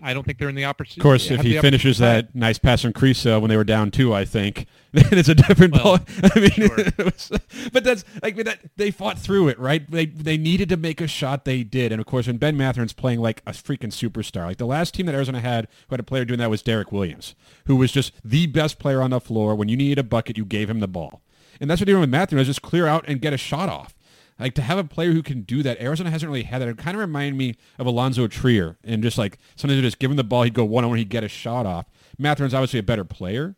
I 0.01 0.13
don't 0.13 0.23
think 0.23 0.37
they're 0.37 0.49
in 0.49 0.55
the 0.55 0.65
opportunity. 0.65 1.01
Of 1.01 1.03
course, 1.03 1.31
if 1.31 1.41
he 1.41 1.59
finishes 1.59 1.97
that 1.99 2.33
nice 2.35 2.57
pass 2.57 2.81
from 2.81 2.93
Kriisa 2.93 3.39
when 3.39 3.49
they 3.49 3.57
were 3.57 3.63
down 3.63 3.91
two, 3.91 4.13
I 4.13 4.25
think 4.25 4.65
then 4.91 5.05
it's 5.11 5.29
a 5.29 5.35
different 5.35 5.73
well, 5.73 5.97
ball. 5.97 5.99
I 6.35 6.39
mean, 6.39 6.51
sure. 6.51 6.77
was, 7.05 7.31
but 7.71 7.83
that's 7.83 8.03
like 8.21 8.35
that 8.37 8.59
they 8.75 8.91
fought 8.91 9.17
through 9.17 9.49
it, 9.49 9.59
right? 9.59 9.89
They 9.89 10.05
they 10.05 10.37
needed 10.37 10.69
to 10.69 10.77
make 10.77 11.01
a 11.01 11.07
shot, 11.07 11.45
they 11.45 11.63
did, 11.63 11.91
and 11.91 11.99
of 11.99 12.07
course, 12.07 12.27
when 12.27 12.37
Ben 12.37 12.57
Mathurin's 12.57 12.93
playing 12.93 13.19
like 13.19 13.41
a 13.45 13.51
freaking 13.51 13.91
superstar, 13.91 14.45
like 14.45 14.57
the 14.57 14.65
last 14.65 14.93
team 14.93 15.05
that 15.07 15.15
Arizona 15.15 15.39
had 15.39 15.67
who 15.87 15.93
had 15.93 15.99
a 15.99 16.03
player 16.03 16.25
doing 16.25 16.39
that 16.39 16.49
was 16.49 16.61
Derrick 16.61 16.91
Williams, 16.91 17.35
who 17.65 17.75
was 17.75 17.91
just 17.91 18.13
the 18.23 18.47
best 18.47 18.79
player 18.79 19.01
on 19.01 19.11
the 19.11 19.19
floor. 19.19 19.55
When 19.55 19.69
you 19.69 19.77
needed 19.77 19.99
a 19.99 20.03
bucket, 20.03 20.37
you 20.37 20.45
gave 20.45 20.69
him 20.69 20.79
the 20.79 20.87
ball, 20.87 21.21
and 21.59 21.69
that's 21.69 21.81
what 21.81 21.85
they're 21.85 21.93
doing 21.93 22.01
with 22.01 22.09
Mathurin 22.09 22.41
is 22.41 22.47
just 22.47 22.61
clear 22.61 22.87
out 22.87 23.05
and 23.07 23.21
get 23.21 23.33
a 23.33 23.37
shot 23.37 23.69
off. 23.69 23.95
Like 24.43 24.55
to 24.55 24.61
have 24.61 24.77
a 24.77 24.83
player 24.83 25.13
who 25.13 25.23
can 25.23 25.43
do 25.43 25.63
that, 25.63 25.79
Arizona 25.79 26.11
hasn't 26.11 26.29
really 26.29 26.43
had 26.43 26.61
that. 26.61 26.67
It 26.67 26.77
kind 26.77 26.97
of 26.97 26.99
reminded 26.99 27.37
me 27.37 27.55
of 27.79 27.87
Alonzo 27.87 28.27
Trier, 28.27 28.77
and 28.83 29.01
just 29.01 29.17
like 29.17 29.37
sometimes 29.55 29.81
just 29.81 29.99
give 29.99 30.11
him 30.11 30.17
the 30.17 30.23
ball, 30.25 30.43
he'd 30.43 30.53
go 30.53 30.65
one 30.65 30.83
on 30.83 30.89
one, 30.89 30.99
he'd 30.99 31.07
get 31.07 31.23
a 31.23 31.29
shot 31.29 31.65
off. 31.65 31.85
Mathurin's 32.19 32.53
obviously 32.53 32.79
a 32.79 32.83
better 32.83 33.05
player, 33.05 33.55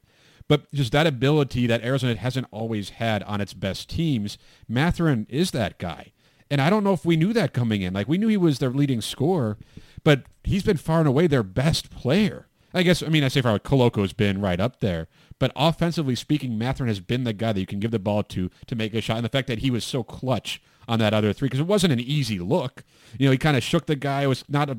but 0.48 0.72
just 0.76 0.92
that 0.92 1.08
ability 1.08 1.66
that 1.66 1.84
Arizona 1.84 2.16
hasn't 2.16 2.46
always 2.52 2.90
had 2.90 3.24
on 3.24 3.42
its 3.42 3.56
best 3.56 3.90
teams, 3.90 4.38
Mathurin 4.68 5.26
is 5.28 5.50
that 5.52 5.80
guy. 5.80 6.12
And 6.52 6.62
I 6.62 6.70
don't 6.70 6.84
know 6.84 6.94
if 6.94 7.04
we 7.04 7.18
knew 7.18 7.34
that 7.34 7.52
coming 7.52 7.82
in. 7.82 7.96
Like 7.96 8.08
we 8.08 8.20
knew 8.20 8.28
he 8.28 8.38
was 8.38 8.60
their 8.60 8.70
leading 8.70 9.02
scorer, 9.02 9.58
but 10.04 10.22
he's 10.44 10.62
been 10.62 10.78
far 10.78 11.00
and 11.00 11.08
away 11.08 11.26
their 11.26 11.42
best 11.42 11.90
player. 11.90 12.48
I 12.76 12.84
guess 12.84 13.02
I 13.02 13.08
mean 13.08 13.24
I 13.24 13.30
say 13.30 13.42
far 13.42 13.58
Koloko's 13.58 14.14
been 14.14 14.40
right 14.40 14.60
up 14.60 14.82
there, 14.82 15.08
but 15.40 15.52
offensively 15.56 16.14
speaking, 16.14 16.60
Mathurin 16.60 16.90
has 16.90 17.00
been 17.00 17.24
the 17.24 17.34
guy 17.34 17.54
that 17.54 17.60
you 17.60 17.66
can 17.66 17.80
give 17.80 17.90
the 17.90 17.98
ball 17.98 18.22
to 18.22 18.52
to 18.68 18.76
make 18.76 18.94
a 18.94 19.02
shot. 19.02 19.18
And 19.18 19.26
the 19.26 19.30
fact 19.30 19.48
that 19.48 19.60
he 19.60 19.72
was 19.72 19.84
so 19.84 20.04
clutch 20.04 20.62
on 20.88 21.00
that 21.00 21.14
other 21.14 21.34
three, 21.34 21.48
because 21.48 21.60
it 21.60 21.68
wasn't 21.68 21.94
an 21.94 22.00
easy 22.00 22.40
look. 22.40 22.84
You 23.18 23.28
know, 23.28 23.32
he 23.32 23.38
kind 23.38 23.58
of 23.58 23.64
shook 23.64 23.86
the 23.86 23.96
guy. 23.96 24.24
It 24.24 24.28
was 24.28 24.44
not 24.48 24.70
a, 24.70 24.78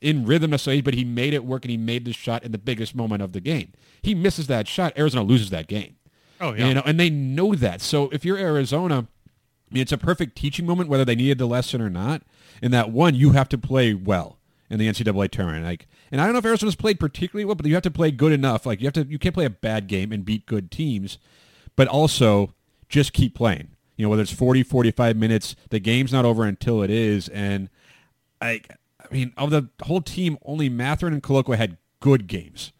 in 0.00 0.26
rhythm 0.26 0.50
necessarily, 0.50 0.82
but 0.82 0.94
he 0.94 1.04
made 1.04 1.34
it 1.34 1.44
work 1.44 1.64
and 1.64 1.70
he 1.70 1.76
made 1.76 2.04
the 2.04 2.12
shot 2.12 2.44
in 2.44 2.52
the 2.52 2.58
biggest 2.58 2.94
moment 2.94 3.22
of 3.22 3.32
the 3.32 3.40
game. 3.40 3.72
He 4.02 4.14
misses 4.14 4.46
that 4.48 4.68
shot, 4.68 4.96
Arizona 4.98 5.24
loses 5.24 5.50
that 5.50 5.66
game. 5.66 5.96
Oh 6.40 6.52
yeah. 6.52 6.68
You 6.68 6.74
know, 6.74 6.82
and 6.84 6.98
they 6.98 7.10
know 7.10 7.54
that. 7.54 7.80
So 7.80 8.10
if 8.10 8.24
you're 8.24 8.36
Arizona, 8.36 9.06
I 9.70 9.74
mean, 9.74 9.82
it's 9.82 9.92
a 9.92 9.98
perfect 9.98 10.36
teaching 10.36 10.66
moment, 10.66 10.88
whether 10.88 11.04
they 11.04 11.14
needed 11.14 11.38
the 11.38 11.46
lesson 11.46 11.80
or 11.80 11.90
not. 11.90 12.22
In 12.62 12.70
that 12.72 12.90
one, 12.90 13.14
you 13.14 13.32
have 13.32 13.48
to 13.50 13.58
play 13.58 13.94
well 13.94 14.38
in 14.70 14.78
the 14.78 14.88
NCAA 14.88 15.30
tournament. 15.30 15.64
Like, 15.64 15.86
and 16.10 16.20
I 16.20 16.24
don't 16.24 16.32
know 16.32 16.38
if 16.38 16.44
Arizona's 16.44 16.76
played 16.76 17.00
particularly 17.00 17.44
well, 17.44 17.54
but 17.54 17.66
you 17.66 17.74
have 17.74 17.82
to 17.82 17.90
play 17.90 18.10
good 18.10 18.32
enough. 18.32 18.66
Like, 18.66 18.80
you 18.80 18.86
have 18.86 18.94
to, 18.94 19.04
you 19.04 19.18
can't 19.18 19.34
play 19.34 19.44
a 19.44 19.50
bad 19.50 19.86
game 19.86 20.12
and 20.12 20.24
beat 20.24 20.46
good 20.46 20.70
teams, 20.70 21.18
but 21.76 21.88
also 21.88 22.54
just 22.88 23.12
keep 23.12 23.34
playing. 23.34 23.73
You 23.96 24.04
know, 24.04 24.10
whether 24.10 24.22
it's 24.22 24.32
40, 24.32 24.62
45 24.62 25.16
minutes, 25.16 25.54
the 25.70 25.78
game's 25.78 26.12
not 26.12 26.24
over 26.24 26.44
until 26.44 26.82
it 26.82 26.90
is. 26.90 27.28
And 27.28 27.68
I, 28.40 28.60
I 29.00 29.12
mean, 29.12 29.32
of 29.36 29.50
the 29.50 29.68
whole 29.82 30.00
team, 30.00 30.38
only 30.44 30.68
Mathurin 30.68 31.12
and 31.12 31.22
Koloko 31.22 31.56
had 31.56 31.78
good 32.00 32.26
games. 32.26 32.72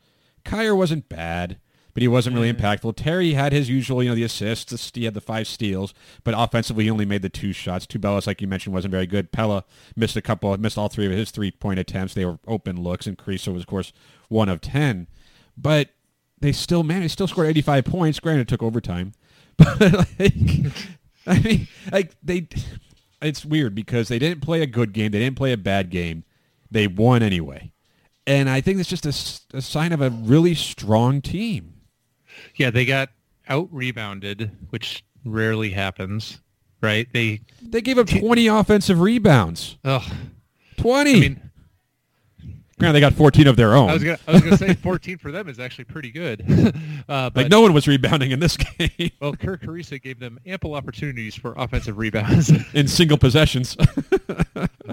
Kier 0.44 0.76
wasn't 0.76 1.09
bad, 1.09 1.59
but 1.94 2.02
he 2.02 2.09
wasn't 2.09 2.35
really 2.35 2.52
mm-hmm. 2.52 2.64
impactful. 2.64 2.97
Terry 2.97 3.35
had 3.35 3.52
his 3.52 3.71
usual, 3.71 4.02
you 4.02 4.11
know, 4.11 4.14
the 4.14 4.25
assists. 4.25 4.90
He 4.94 5.04
had 5.04 5.14
the 5.14 5.21
five 5.21 5.47
steals, 5.47 5.94
but 6.25 6.35
offensively 6.37 6.85
he 6.85 6.90
only 6.90 7.06
made 7.06 7.23
the 7.23 7.28
two 7.28 7.52
shots. 7.52 7.87
Tubelis, 7.87 8.26
like 8.26 8.42
you 8.42 8.49
mentioned, 8.49 8.75
wasn't 8.75 8.92
very 8.92 9.06
good. 9.06 9.33
Pelle 9.33 9.64
missed 9.94 10.16
a 10.16 10.23
couple, 10.23 10.56
missed 10.59 10.76
all 10.76 10.88
three 10.88 11.06
of 11.06 11.12
his 11.12 11.30
three-point 11.30 11.78
attempts. 11.78 12.14
They 12.14 12.25
were 12.25 12.38
open 12.47 12.83
looks, 12.83 13.06
and 13.06 13.16
Kriisa 13.16 13.52
was, 13.52 13.62
of 13.62 13.68
course, 13.68 13.92
one 14.28 14.49
of 14.49 14.61
ten. 14.61 15.06
But 15.56 15.90
they 16.40 16.52
still, 16.52 16.83
managed, 16.83 17.04
they 17.04 17.09
still 17.09 17.28
scored 17.28 17.47
85 17.47 17.85
points. 17.85 18.21
Granted, 18.21 18.42
it 18.42 18.49
took 18.49 18.62
overtime, 18.62 19.12
but 19.56 19.80
like, 20.18 20.35
I 21.26 21.38
mean, 21.40 21.69
like 21.90 22.12
they, 22.23 22.49
it's 23.23 23.45
weird 23.45 23.75
because 23.75 24.09
they 24.09 24.19
didn't 24.19 24.43
play 24.43 24.62
a 24.62 24.66
good 24.66 24.93
game. 24.93 25.11
They 25.12 25.19
didn't 25.21 25.37
play 25.37 25.52
a 25.52 25.57
bad 25.57 25.90
game. 25.90 26.25
They 26.71 26.87
won 26.87 27.23
anyway. 27.23 27.71
And 28.26 28.49
I 28.49 28.61
think 28.61 28.81
it's 28.81 28.88
just 28.88 29.07
a, 29.52 29.57
a 29.59 29.62
sign 29.62 29.93
of 29.93 30.00
a 30.00 30.11
really 30.11 30.54
strong 30.54 31.21
team. 31.21 31.75
Yeah, 32.57 32.71
they 32.71 32.85
got 32.85 33.11
out 33.49 33.69
rebounded, 33.71 34.50
which 34.71 35.04
rarely 35.25 35.71
happens, 35.71 36.40
right? 36.81 37.07
They 37.12 37.43
They 37.62 37.81
gave 37.81 37.99
up 37.99 38.07
20 38.07 38.47
offensive 38.47 39.00
rebounds. 39.00 39.76
oh, 39.85 40.07
20. 40.78 41.11
I 41.11 41.21
mean, 41.21 41.50
Granted, 42.78 42.95
they 42.95 43.00
got 43.00 43.14
14 43.14 43.47
of 43.47 43.57
their 43.57 43.75
own. 43.75 43.90
I 43.90 43.95
was 43.95 44.04
gonna 44.04 44.19
I 44.26 44.33
was 44.33 44.43
gonna 44.43 44.57
say 44.57 44.75
14 44.83 45.19
for 45.19 45.31
them 45.31 45.49
is 45.49 45.61
actually 45.61 45.85
pretty 45.85 46.11
good. 46.11 46.43
uh, 47.09 47.31
but 47.31 47.37
like 47.37 47.50
no 47.50 47.61
one 47.61 47.73
was 47.73 47.87
rebounding 47.87 48.33
in 48.33 48.40
this 48.40 48.57
game 48.78 49.11
well, 49.21 49.35
Kerr 49.35 49.57
Kriisa 49.57 50.02
gave 50.02 50.19
them 50.19 50.38
ample 50.47 50.75
opportunities 50.75 51.35
for 51.35 51.54
offensive 51.57 51.99
rebounds. 51.99 52.52
in 52.75 52.88
single 52.88 53.19
possessions. 53.19 53.76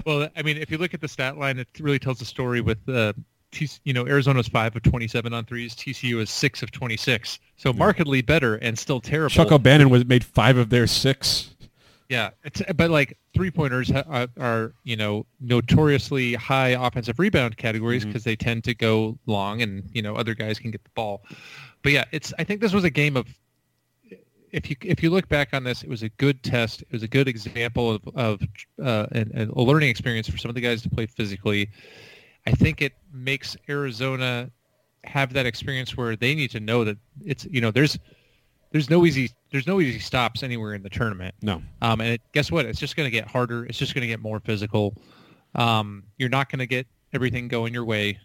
well, 0.06 0.28
I 0.36 0.42
mean, 0.42 0.58
if 0.58 0.70
you 0.70 0.78
look 0.78 0.94
at 0.94 1.00
the 1.00 1.08
stat 1.08 1.38
line, 1.38 1.58
it 1.58 1.68
really 1.80 1.98
tells 1.98 2.18
the 2.18 2.24
story 2.24 2.60
with 2.60 2.88
uh, 2.88 3.12
T- 3.52 3.68
you 3.84 3.92
know 3.92 4.06
Arizona's 4.06 4.48
five 4.48 4.74
of 4.74 4.82
27 4.82 5.32
on 5.32 5.44
threes, 5.44 5.74
TCU 5.74 6.20
is 6.20 6.30
six 6.30 6.62
of 6.62 6.70
26, 6.70 7.38
so 7.56 7.72
markedly 7.72 8.22
better 8.22 8.56
and 8.56 8.78
still 8.78 9.00
terrible. 9.00 9.30
Chuck 9.30 9.52
O'Bannon 9.52 9.90
was 9.90 10.06
made 10.06 10.24
five 10.24 10.56
of 10.56 10.70
their 10.70 10.86
six. 10.86 11.51
Yeah, 12.12 12.28
it's, 12.44 12.60
but 12.76 12.90
like 12.90 13.16
three 13.32 13.50
pointers 13.50 13.88
ha- 13.88 14.04
are, 14.06 14.28
are 14.38 14.74
you 14.84 14.96
know 14.96 15.24
notoriously 15.40 16.34
high 16.34 16.68
offensive 16.68 17.18
rebound 17.18 17.56
categories 17.56 18.04
because 18.04 18.22
they 18.22 18.36
tend 18.36 18.64
to 18.64 18.74
go 18.74 19.18
long, 19.24 19.62
and 19.62 19.88
you 19.94 20.02
know 20.02 20.14
other 20.14 20.34
guys 20.34 20.58
can 20.58 20.70
get 20.70 20.84
the 20.84 20.90
ball. 20.94 21.22
But 21.80 21.92
yeah, 21.92 22.04
it's 22.12 22.34
I 22.38 22.44
think 22.44 22.60
this 22.60 22.74
was 22.74 22.84
a 22.84 22.90
game 22.90 23.16
of 23.16 23.28
if 24.50 24.68
you 24.68 24.76
if 24.82 25.02
you 25.02 25.08
look 25.08 25.26
back 25.30 25.54
on 25.54 25.64
this, 25.64 25.82
it 25.82 25.88
was 25.88 26.02
a 26.02 26.10
good 26.10 26.42
test. 26.42 26.82
It 26.82 26.92
was 26.92 27.02
a 27.02 27.08
good 27.08 27.28
example 27.28 27.92
of 27.92 28.02
of 28.14 28.42
uh, 28.84 29.06
a 29.14 29.46
learning 29.62 29.88
experience 29.88 30.28
for 30.28 30.36
some 30.36 30.50
of 30.50 30.54
the 30.54 30.60
guys 30.60 30.82
to 30.82 30.90
play 30.90 31.06
physically. 31.06 31.70
I 32.46 32.50
think 32.50 32.82
it 32.82 32.92
makes 33.10 33.56
Arizona 33.70 34.50
have 35.04 35.32
that 35.32 35.46
experience 35.46 35.96
where 35.96 36.14
they 36.14 36.34
need 36.34 36.50
to 36.50 36.60
know 36.60 36.84
that 36.84 36.98
it's 37.24 37.46
you 37.46 37.62
know 37.62 37.70
there's 37.70 37.98
there's 38.72 38.90
no 38.90 39.04
easy 39.04 39.30
there's 39.50 39.66
no 39.66 39.80
easy 39.80 39.98
stops 39.98 40.42
anywhere 40.42 40.74
in 40.74 40.82
the 40.82 40.90
tournament. 40.90 41.34
No. 41.42 41.62
Um, 41.82 42.00
and 42.00 42.14
it, 42.14 42.22
guess 42.32 42.50
what? 42.50 42.64
It's 42.66 42.80
just 42.80 42.96
going 42.96 43.06
to 43.06 43.10
get 43.10 43.28
harder. 43.28 43.66
It's 43.66 43.78
just 43.78 43.94
going 43.94 44.02
to 44.02 44.08
get 44.08 44.20
more 44.20 44.40
physical. 44.40 44.96
Um, 45.54 46.04
you're 46.16 46.30
not 46.30 46.50
going 46.50 46.60
to 46.60 46.66
get 46.66 46.86
everything 47.12 47.48
going 47.48 47.74
your 47.74 47.84
way 47.84 48.18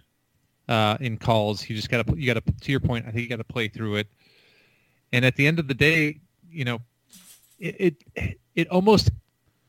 uh, 0.69 0.97
in 1.01 1.17
calls. 1.17 1.69
You 1.69 1.75
just 1.75 1.89
got 1.89 2.07
to 2.07 2.17
you 2.17 2.33
got 2.33 2.45
to 2.45 2.53
to 2.53 2.71
your 2.71 2.79
point. 2.79 3.05
I 3.05 3.11
think 3.11 3.23
you 3.23 3.29
got 3.29 3.37
to 3.37 3.43
play 3.43 3.67
through 3.67 3.97
it. 3.97 4.07
And 5.11 5.25
at 5.25 5.35
the 5.35 5.45
end 5.45 5.59
of 5.59 5.67
the 5.67 5.73
day, 5.73 6.21
you 6.49 6.65
know, 6.65 6.79
it 7.59 7.97
it, 8.15 8.39
it 8.55 8.69
almost 8.69 9.11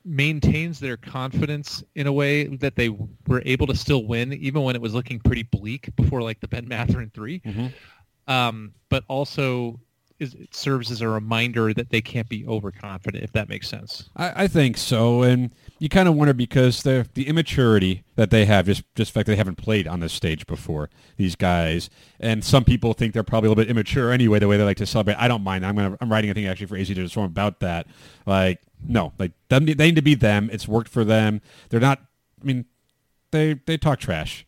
maintains 0.04 0.78
their 0.80 0.96
confidence 0.96 1.82
in 1.96 2.06
a 2.06 2.12
way 2.12 2.44
that 2.44 2.76
they 2.76 2.88
were 3.26 3.42
able 3.44 3.66
to 3.66 3.74
still 3.74 4.06
win 4.06 4.32
even 4.32 4.62
when 4.62 4.74
it 4.74 4.80
was 4.80 4.94
looking 4.94 5.18
pretty 5.18 5.42
bleak 5.42 5.94
before 5.96 6.22
like 6.22 6.40
the 6.40 6.48
Ben 6.48 6.66
Mathurin 6.66 7.10
3 7.12 7.42
um, 8.26 8.72
but 8.88 9.04
also 9.08 9.78
is, 10.18 10.34
it 10.34 10.54
serves 10.54 10.90
as 10.90 11.00
a 11.00 11.08
reminder 11.08 11.72
that 11.72 11.90
they 11.90 12.00
can't 12.00 12.28
be 12.28 12.46
overconfident, 12.46 13.22
if 13.22 13.32
that 13.32 13.48
makes 13.48 13.68
sense. 13.68 14.10
I, 14.16 14.44
I 14.44 14.48
think 14.48 14.76
so, 14.76 15.22
and 15.22 15.54
you 15.78 15.88
kind 15.88 16.08
of 16.08 16.14
wonder 16.14 16.34
because 16.34 16.82
the 16.82 17.08
the 17.14 17.28
immaturity 17.28 18.04
that 18.16 18.30
they 18.30 18.44
have, 18.44 18.66
just 18.66 18.82
just 18.94 19.12
the 19.12 19.18
fact 19.20 19.26
they 19.26 19.36
haven't 19.36 19.56
played 19.56 19.86
on 19.86 20.00
this 20.00 20.12
stage 20.12 20.46
before, 20.46 20.90
these 21.16 21.36
guys, 21.36 21.88
and 22.18 22.44
some 22.44 22.64
people 22.64 22.92
think 22.92 23.14
they're 23.14 23.22
probably 23.22 23.48
a 23.48 23.50
little 23.50 23.64
bit 23.64 23.70
immature 23.70 24.10
anyway, 24.10 24.38
the 24.38 24.48
way 24.48 24.56
they 24.56 24.64
like 24.64 24.76
to 24.78 24.86
celebrate. 24.86 25.16
I 25.16 25.28
don't 25.28 25.42
mind. 25.42 25.64
I'm 25.64 25.76
gonna 25.76 25.96
I'm 26.00 26.10
writing 26.10 26.30
a 26.30 26.34
thing 26.34 26.46
actually 26.46 26.66
for 26.66 26.76
AZ 26.76 26.88
to 26.88 27.08
Storm 27.08 27.26
about 27.26 27.60
that. 27.60 27.86
Like, 28.26 28.60
no, 28.86 29.12
like 29.18 29.32
them, 29.48 29.66
they 29.66 29.74
need 29.74 29.96
to 29.96 30.02
be 30.02 30.14
them. 30.14 30.50
It's 30.52 30.66
worked 30.66 30.90
for 30.90 31.04
them. 31.04 31.40
They're 31.68 31.80
not. 31.80 32.00
I 32.42 32.44
mean, 32.44 32.64
they 33.30 33.54
they 33.66 33.78
talk 33.78 34.00
trash, 34.00 34.46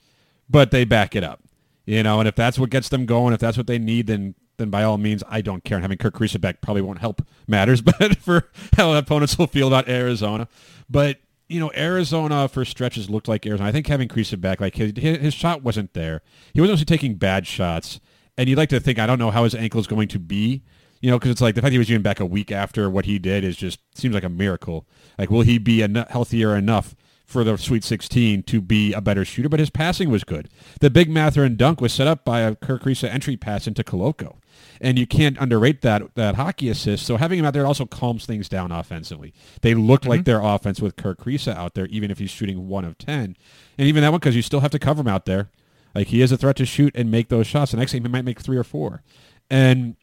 but 0.49 0.71
they 0.71 0.85
back 0.85 1.15
it 1.15 1.25
up. 1.25 1.43
You 1.87 2.03
know, 2.03 2.21
and 2.21 2.29
if 2.29 2.37
that's 2.37 2.59
what 2.59 2.71
gets 2.71 2.89
them 2.89 3.07
going, 3.07 3.35
if 3.35 3.41
that's 3.41 3.57
what 3.57 3.67
they 3.67 3.79
need, 3.79 4.07
then 4.07 4.35
then 4.61 4.71
by 4.71 4.83
all 4.85 4.99
means, 4.99 5.23
I 5.29 5.41
don't 5.41 5.65
care. 5.65 5.77
And 5.77 5.85
having 5.85 5.99
Kerr 5.99 6.11
Kriisa 6.11 6.41
back 6.41 6.61
probably 6.61 6.83
won't 6.83 7.01
help 7.01 7.27
matters, 7.49 7.81
but 7.99 8.19
for 8.19 8.49
how 8.77 8.93
opponents 8.95 9.39
will 9.39 9.47
feel 9.47 9.67
about 9.67 9.89
Arizona. 9.89 10.49
But 10.89 11.19
you 11.51 11.59
know, 11.59 11.73
Arizona 11.77 12.49
for 12.49 12.65
stretches 12.65 13.11
looked 13.11 13.27
like 13.27 13.45
Arizona. 13.45 13.69
I 13.69 13.73
think 13.73 13.89
having 13.89 14.09
Kriisa 14.09 14.41
back, 14.41 14.61
like 14.61 14.77
his, 14.77 14.93
his 14.97 15.35
shot 15.35 15.65
wasn't 15.65 15.95
there. 15.95 16.23
He 16.55 16.61
wasn't 16.61 16.89
taking 16.89 17.15
bad 17.17 17.45
shots, 17.45 17.99
and 18.39 18.49
you'd 18.49 18.57
like 18.57 18.69
to 18.69 18.79
think 18.79 19.01
I 19.01 19.07
don't 19.07 19.19
know 19.19 19.33
how 19.33 19.43
his 19.43 19.55
ankle 19.55 19.81
is 19.81 19.89
going 19.89 20.09
to 20.09 20.21
be. 20.21 20.63
You 21.01 21.11
know, 21.11 21.19
because 21.19 21.33
it's 21.33 21.41
like 21.41 21.55
the 21.55 21.63
fact 21.63 21.73
he 21.73 21.79
was 21.79 21.91
even 21.91 22.03
back 22.03 22.21
a 22.21 22.27
week 22.27 22.53
after 22.53 22.89
what 22.91 23.07
he 23.07 23.19
did 23.19 23.43
is 23.43 23.57
just 23.57 23.81
seems 23.97 24.15
like 24.15 24.23
a 24.23 24.29
miracle. 24.29 24.87
Like, 25.19 25.31
will 25.31 25.41
he 25.41 25.59
be 25.59 25.83
en- 25.83 26.07
healthier 26.11 26.55
enough 26.55 26.95
for 27.25 27.43
the 27.43 27.57
Sweet 27.57 27.85
16 27.85 28.43
to 28.43 28.61
be 28.61 28.93
a 28.93 29.01
better 29.01 29.25
shooter? 29.25 29.49
But 29.49 29.61
his 29.61 29.71
passing 29.71 30.11
was 30.11 30.25
good. 30.25 30.51
The 30.81 30.91
big 30.91 31.09
Mathurin 31.09 31.57
dunk 31.57 31.81
was 31.81 31.95
set 31.95 32.07
up 32.07 32.23
by 32.25 32.41
a 32.41 32.55
Kerr 32.55 32.79
Kriisa 32.79 33.09
entry 33.09 33.39
pass 33.39 33.67
into 33.67 33.83
Koloko. 33.83 34.37
And 34.81 34.99
you 34.99 35.07
can't 35.07 35.37
underrate 35.39 35.83
that 35.83 36.15
that 36.15 36.37
hockey 36.37 36.69
assist. 36.69 37.07
So 37.07 37.17
having 37.17 37.39
him 37.39 37.45
out 37.45 37.53
there 37.53 37.67
also 37.67 37.87
calms 37.87 38.27
things 38.27 38.49
down 38.49 38.73
offensively. 38.73 39.33
They 39.63 39.75
looked 39.75 40.07
like 40.07 40.21
mm-hmm. 40.21 40.25
their 40.25 40.41
offense 40.41 40.81
with 40.81 40.97
Kerr 40.97 41.15
Kriisa 41.15 41.55
out 41.55 41.75
there, 41.75 41.87
even 41.87 42.11
if 42.11 42.19
he's 42.19 42.31
shooting 42.31 42.69
one 42.69 42.85
of 42.85 42.99
10. 42.99 43.37
And 43.79 43.89
even 43.89 44.03
that 44.03 44.11
one, 44.11 44.21
because 44.21 44.37
you 44.37 44.43
still 44.43 44.61
have 44.61 44.71
to 44.73 44.79
cover 44.79 45.01
him 45.01 45.09
out 45.09 45.27
there. 45.27 45.51
Like, 45.95 46.09
he 46.09 46.23
is 46.23 46.31
a 46.31 46.37
threat 46.37 46.57
to 46.57 46.67
shoot 46.67 46.95
and 46.95 47.11
make 47.11 47.29
those 47.29 47.49
shots. 47.49 47.73
The 47.73 47.77
next 47.77 47.93
game, 47.93 48.05
he 48.05 48.09
might 48.09 48.25
make 48.25 48.41
three 48.41 48.57
or 48.57 48.63
four. 48.63 49.03
And 49.51 49.97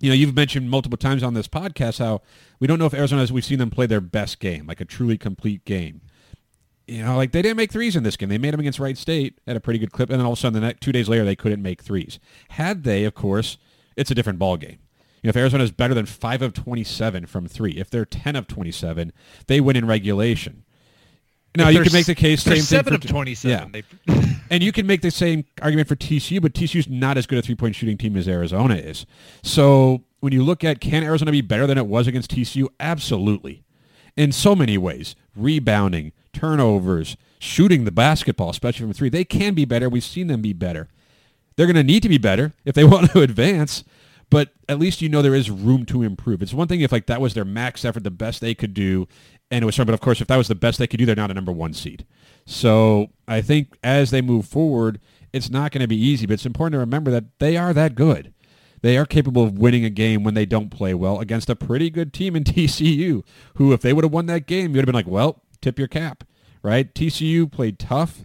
you 0.00 0.08
know, 0.08 0.14
you've 0.14 0.34
mentioned 0.34 0.70
multiple 0.70 0.96
times 0.96 1.22
on 1.22 1.34
this 1.34 1.48
podcast 1.48 1.98
how 1.98 2.22
we 2.60 2.66
don't 2.66 2.78
know 2.78 2.86
if 2.86 2.94
Arizona 2.94 3.22
has, 3.22 3.32
we've 3.32 3.44
seen 3.44 3.58
them 3.58 3.70
play 3.70 3.86
their 3.86 4.00
best 4.00 4.38
game, 4.38 4.66
like 4.66 4.80
a 4.80 4.84
truly 4.84 5.18
complete 5.18 5.64
game. 5.64 6.00
You 6.86 7.04
know, 7.04 7.16
like 7.16 7.32
they 7.32 7.42
didn't 7.42 7.56
make 7.56 7.72
threes 7.72 7.96
in 7.96 8.02
this 8.02 8.16
game. 8.16 8.28
They 8.28 8.38
made 8.38 8.54
them 8.54 8.60
against 8.60 8.78
Wright 8.78 8.96
State 8.96 9.40
at 9.46 9.56
a 9.56 9.60
pretty 9.60 9.78
good 9.78 9.92
clip, 9.92 10.08
and 10.08 10.18
then 10.18 10.24
all 10.24 10.32
of 10.32 10.38
a 10.38 10.40
sudden, 10.40 10.58
the 10.58 10.66
next 10.66 10.80
two 10.80 10.92
days 10.92 11.08
later, 11.08 11.24
they 11.24 11.36
couldn't 11.36 11.62
make 11.62 11.82
threes. 11.82 12.18
Had 12.50 12.84
they, 12.84 13.04
of 13.04 13.14
course, 13.14 13.58
it's 13.98 14.10
a 14.10 14.14
different 14.14 14.38
ball 14.38 14.56
game. 14.56 14.78
You 15.22 15.26
know, 15.26 15.30
if 15.30 15.36
Arizona 15.36 15.64
is 15.64 15.72
better 15.72 15.94
than 15.94 16.06
five 16.06 16.42
of 16.42 16.52
twenty-seven 16.52 17.26
from 17.26 17.48
three, 17.48 17.72
if 17.72 17.90
they're 17.90 18.04
ten 18.04 18.36
of 18.36 18.46
twenty-seven, 18.46 19.12
they 19.46 19.60
win 19.60 19.76
in 19.76 19.86
regulation. 19.86 20.64
Now 21.56 21.68
If 21.68 21.74
you 21.74 21.82
can 21.82 21.92
make 21.92 22.06
the 22.06 22.14
case 22.14 22.42
same 22.42 22.54
thing 22.54 22.62
seven 22.62 22.92
for 22.92 23.04
of 23.04 23.10
twenty-seven. 23.10 23.72
Yeah. 23.74 23.82
They, 24.06 24.36
and 24.50 24.62
you 24.62 24.70
can 24.70 24.86
make 24.86 25.02
the 25.02 25.10
same 25.10 25.44
argument 25.60 25.88
for 25.88 25.96
TCU, 25.96 26.40
but 26.40 26.54
TCU's 26.54 26.88
not 26.88 27.16
as 27.16 27.26
good 27.26 27.38
a 27.38 27.42
three-point 27.42 27.74
shooting 27.74 27.98
team 27.98 28.16
as 28.16 28.28
Arizona 28.28 28.76
is. 28.76 29.06
So 29.42 30.04
when 30.20 30.32
you 30.32 30.44
look 30.44 30.62
at 30.62 30.80
can 30.80 31.02
Arizona 31.02 31.32
be 31.32 31.40
better 31.40 31.66
than 31.66 31.78
it 31.78 31.86
was 31.86 32.06
against 32.06 32.30
TCU? 32.30 32.68
Absolutely. 32.78 33.64
In 34.16 34.30
so 34.30 34.54
many 34.54 34.78
ways. 34.78 35.16
Rebounding, 35.34 36.12
turnovers, 36.32 37.16
shooting 37.38 37.84
the 37.84 37.92
basketball, 37.92 38.50
especially 38.50 38.86
from 38.86 38.92
three. 38.92 39.08
They 39.08 39.24
can 39.24 39.54
be 39.54 39.64
better. 39.64 39.88
We've 39.88 40.04
seen 40.04 40.26
them 40.26 40.42
be 40.42 40.52
better. 40.52 40.88
They're 41.58 41.66
going 41.66 41.74
to 41.74 41.82
need 41.82 42.04
to 42.04 42.08
be 42.08 42.18
better 42.18 42.54
if 42.64 42.76
they 42.76 42.84
want 42.84 43.10
to 43.10 43.20
advance, 43.20 43.82
but 44.30 44.52
at 44.68 44.78
least 44.78 45.02
you 45.02 45.08
know 45.08 45.22
there 45.22 45.34
is 45.34 45.50
room 45.50 45.84
to 45.86 46.04
improve. 46.04 46.40
It's 46.40 46.54
one 46.54 46.68
thing 46.68 46.82
if 46.82 46.92
like 46.92 47.06
that 47.06 47.20
was 47.20 47.34
their 47.34 47.44
max 47.44 47.84
effort, 47.84 48.04
the 48.04 48.12
best 48.12 48.40
they 48.40 48.54
could 48.54 48.72
do, 48.72 49.08
and 49.50 49.64
it 49.64 49.66
was 49.66 49.76
but 49.76 49.90
of 49.90 50.00
course 50.00 50.20
if 50.20 50.28
that 50.28 50.36
was 50.36 50.46
the 50.46 50.54
best 50.54 50.78
they 50.78 50.86
could 50.86 50.98
do, 50.98 51.04
they're 51.04 51.16
not 51.16 51.32
a 51.32 51.34
number 51.34 51.50
one 51.50 51.74
seed. 51.74 52.06
So 52.46 53.08
I 53.26 53.40
think 53.40 53.76
as 53.82 54.12
they 54.12 54.22
move 54.22 54.46
forward, 54.46 55.00
it's 55.32 55.50
not 55.50 55.72
going 55.72 55.82
to 55.82 55.88
be 55.88 56.00
easy, 56.00 56.26
but 56.26 56.34
it's 56.34 56.46
important 56.46 56.74
to 56.74 56.78
remember 56.78 57.10
that 57.10 57.40
they 57.40 57.56
are 57.56 57.72
that 57.72 57.96
good. 57.96 58.32
They 58.80 58.96
are 58.96 59.04
capable 59.04 59.42
of 59.42 59.58
winning 59.58 59.84
a 59.84 59.90
game 59.90 60.22
when 60.22 60.34
they 60.34 60.46
don't 60.46 60.70
play 60.70 60.94
well 60.94 61.18
against 61.18 61.50
a 61.50 61.56
pretty 61.56 61.90
good 61.90 62.12
team 62.12 62.36
in 62.36 62.44
TCU, 62.44 63.24
who 63.56 63.72
if 63.72 63.80
they 63.80 63.92
would 63.92 64.04
have 64.04 64.12
won 64.12 64.26
that 64.26 64.46
game, 64.46 64.70
you 64.70 64.76
would 64.76 64.82
have 64.82 64.86
been 64.86 64.94
like, 64.94 65.08
well, 65.08 65.42
tip 65.60 65.76
your 65.76 65.88
cap, 65.88 66.22
right? 66.62 66.94
TCU 66.94 67.50
played 67.50 67.80
tough. 67.80 68.24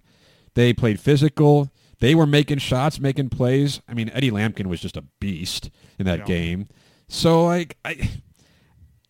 They 0.54 0.72
played 0.72 1.00
physical. 1.00 1.72
They 2.00 2.16
were 2.16 2.26
making 2.28 2.58
shots, 2.60 3.00
making 3.00 3.30
plays. 3.30 3.82
I 3.88 3.94
mean, 3.94 4.10
Eddie 4.14 4.32
Lampkin 4.32 4.68
was 4.68 4.82
just 4.82 4.98
a 4.98 5.04
beast 5.20 5.70
in 6.00 6.06
that 6.06 6.20
Yeah. 6.20 6.26
game. 6.26 6.68
So, 7.08 7.46
like, 7.46 7.78
I, 7.86 8.10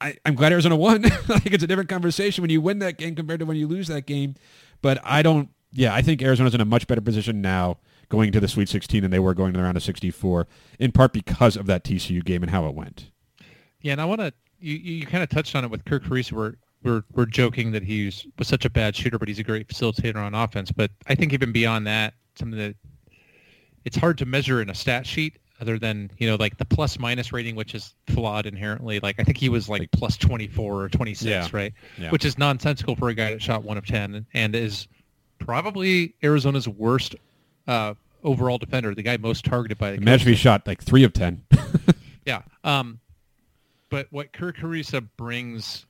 I, 0.01 0.17
I'm 0.25 0.35
glad 0.35 0.51
Arizona 0.51 0.75
won. 0.75 1.05
I 1.05 1.09
think 1.09 1.53
it's 1.53 1.63
a 1.63 1.67
different 1.67 1.89
conversation 1.89 2.41
when 2.41 2.51
you 2.51 2.61
win 2.61 2.79
that 2.79 2.97
game 2.97 3.15
compared 3.15 3.39
to 3.39 3.45
when 3.45 3.57
you 3.57 3.67
lose 3.67 3.87
that 3.87 4.05
game. 4.05 4.35
But 4.81 4.99
I 5.03 5.21
don't. 5.21 5.49
Yeah, 5.71 5.93
I 5.93 6.01
think 6.01 6.21
Arizona's 6.21 6.53
in 6.53 6.61
a 6.61 6.65
much 6.65 6.85
better 6.87 7.01
position 7.01 7.41
now 7.41 7.77
going 8.09 8.31
to 8.31 8.39
the 8.39 8.47
Sweet 8.47 8.69
16 8.69 9.01
than 9.01 9.09
they 9.11 9.17
were 9.19 9.33
going 9.33 9.53
to 9.53 9.57
the 9.57 9.63
round 9.63 9.75
of 9.77 9.81
64, 9.81 10.47
in 10.77 10.91
part 10.91 11.13
because 11.13 11.55
of 11.57 11.65
that 11.65 11.83
TCU 11.83 12.23
game 12.23 12.43
and 12.43 12.51
how 12.51 12.67
it 12.67 12.75
went. 12.75 13.09
yeah, 13.81 13.93
and 13.93 14.01
I 14.01 14.05
want 14.05 14.21
to. 14.21 14.33
You, 14.59 14.75
you 14.75 15.05
kind 15.07 15.23
of 15.23 15.29
touched 15.29 15.55
on 15.55 15.63
it 15.63 15.71
with 15.71 15.83
Kerr 15.85 15.99
Kriisa. 15.99 16.33
We're 16.33 16.53
we're 16.83 17.03
we're 17.13 17.25
joking 17.25 17.71
that 17.71 17.83
he's 17.83 18.25
was 18.37 18.47
such 18.47 18.65
a 18.65 18.69
bad 18.69 18.95
shooter, 18.95 19.17
but 19.17 19.27
he's 19.29 19.39
a 19.39 19.43
great 19.43 19.67
facilitator 19.67 20.17
on 20.17 20.35
offense. 20.35 20.71
But 20.71 20.91
I 21.07 21.15
think 21.15 21.33
even 21.33 21.51
beyond 21.51 21.87
that, 21.87 22.13
something 22.37 22.57
that 22.59 22.75
it's 23.85 23.97
hard 23.97 24.17
to 24.19 24.25
measure 24.25 24.61
in 24.61 24.69
a 24.69 24.75
stat 24.75 25.05
sheet. 25.05 25.37
other 25.61 25.77
than 25.79 26.09
you 26.17 26.27
know 26.27 26.35
like 26.35 26.57
the 26.57 26.65
plus 26.65 26.99
minus 26.99 27.31
rating, 27.31 27.55
which 27.55 27.73
is 27.75 27.93
flawed 28.07 28.45
inherently. 28.45 28.99
Like 28.99 29.15
I 29.19 29.23
think 29.23 29.37
he 29.37 29.49
was 29.49 29.69
like 29.69 29.89
plus 29.91 30.17
twenty 30.17 30.47
four 30.47 30.81
or 30.83 30.89
twenty 30.89 31.13
six, 31.13 31.29
Yeah. 31.29 31.47
right? 31.51 31.73
Yeah. 31.97 32.09
Which 32.09 32.25
is 32.25 32.37
nonsensical 32.37 32.95
for 32.95 33.09
a 33.09 33.13
guy 33.13 33.31
that 33.31 33.41
shot 33.41 33.63
one 33.63 33.77
of 33.77 33.85
ten 33.85 34.25
and 34.33 34.55
is 34.55 34.87
probably 35.39 36.15
Arizona's 36.23 36.67
worst 36.67 37.15
uh, 37.67 37.93
overall 38.23 38.57
defender, 38.57 38.93
the 38.95 39.03
guy 39.03 39.17
most 39.17 39.45
targeted 39.45 39.77
by 39.77 39.91
the 39.91 39.97
Imagine 39.97 40.27
if 40.29 40.35
he 40.37 40.41
shot 40.41 40.65
like 40.67 40.81
three 40.81 41.03
of 41.03 41.13
ten. 41.13 41.43
yeah. 42.25 42.41
Um, 42.63 42.99
but 43.89 44.07
what 44.11 44.33
Kerr 44.33 44.51
Kriisa 44.53 45.07
brings 45.17 45.85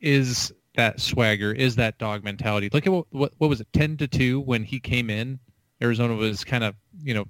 is 0.00 0.52
that 0.76 1.00
swagger, 1.00 1.52
is 1.52 1.76
that 1.76 1.98
dog 1.98 2.22
mentality. 2.22 2.68
Look 2.72 2.86
at 2.86 2.92
what 2.92 3.06
what, 3.10 3.32
what 3.38 3.48
was 3.50 3.60
it, 3.60 3.68
ten 3.72 3.96
to 3.98 4.06
two 4.08 4.40
when 4.40 4.62
he 4.64 4.78
came 4.80 5.10
in. 5.10 5.38
Arizona 5.82 6.14
was 6.14 6.44
kind 6.44 6.64
of 6.64 6.74
you 7.02 7.14
know, 7.14 7.26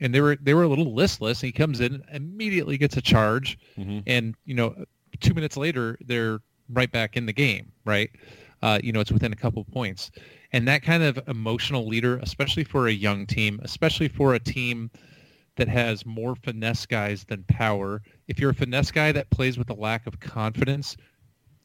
and 0.00 0.14
they 0.14 0.20
were 0.20 0.36
they 0.40 0.54
were 0.54 0.62
a 0.62 0.68
little 0.68 0.94
listless. 0.94 1.40
He 1.40 1.52
comes 1.52 1.80
in, 1.80 2.02
immediately 2.12 2.78
gets 2.78 2.96
a 2.96 3.02
charge, 3.02 3.58
and 4.06 4.34
you 4.44 4.54
know, 4.54 4.74
two 5.20 5.34
minutes 5.34 5.56
later 5.56 5.98
they're 6.04 6.40
right 6.68 6.90
back 6.90 7.16
in 7.16 7.26
the 7.26 7.32
game. 7.32 7.72
Right. 7.84 8.10
Uh, 8.62 8.78
you 8.82 8.92
know, 8.92 9.00
it's 9.00 9.12
within 9.12 9.32
a 9.32 9.36
couple 9.36 9.62
points. 9.64 10.10
And 10.52 10.66
that 10.68 10.82
kind 10.82 11.02
of 11.02 11.18
emotional 11.28 11.86
leader, 11.86 12.18
especially 12.22 12.64
for 12.64 12.86
a 12.88 12.92
young 12.92 13.26
team, 13.26 13.60
especially 13.62 14.08
for 14.08 14.34
a 14.34 14.38
team 14.38 14.90
that 15.56 15.68
has 15.68 16.06
more 16.06 16.34
finesse 16.36 16.86
guys 16.86 17.24
than 17.24 17.44
power. 17.44 18.02
If 18.28 18.38
you're 18.38 18.50
a 18.50 18.54
finesse 18.54 18.90
guy 18.90 19.12
that 19.12 19.30
plays 19.30 19.58
with 19.58 19.68
a 19.70 19.74
lack 19.74 20.06
of 20.06 20.20
confidence, 20.20 20.96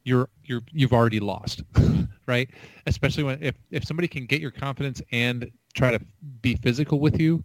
you're 0.04 0.28
you're 0.44 0.62
you've 0.72 0.92
already 0.92 1.20
lost, 1.20 1.62
right? 2.26 2.50
Especially 2.86 3.22
when 3.22 3.42
if 3.42 3.54
if 3.70 3.84
somebody 3.84 4.08
can 4.08 4.26
get 4.26 4.40
your 4.40 4.50
confidence 4.50 5.02
and 5.12 5.50
try 5.74 5.90
to 5.90 6.00
be 6.42 6.56
physical 6.56 7.00
with 7.00 7.20
you, 7.20 7.44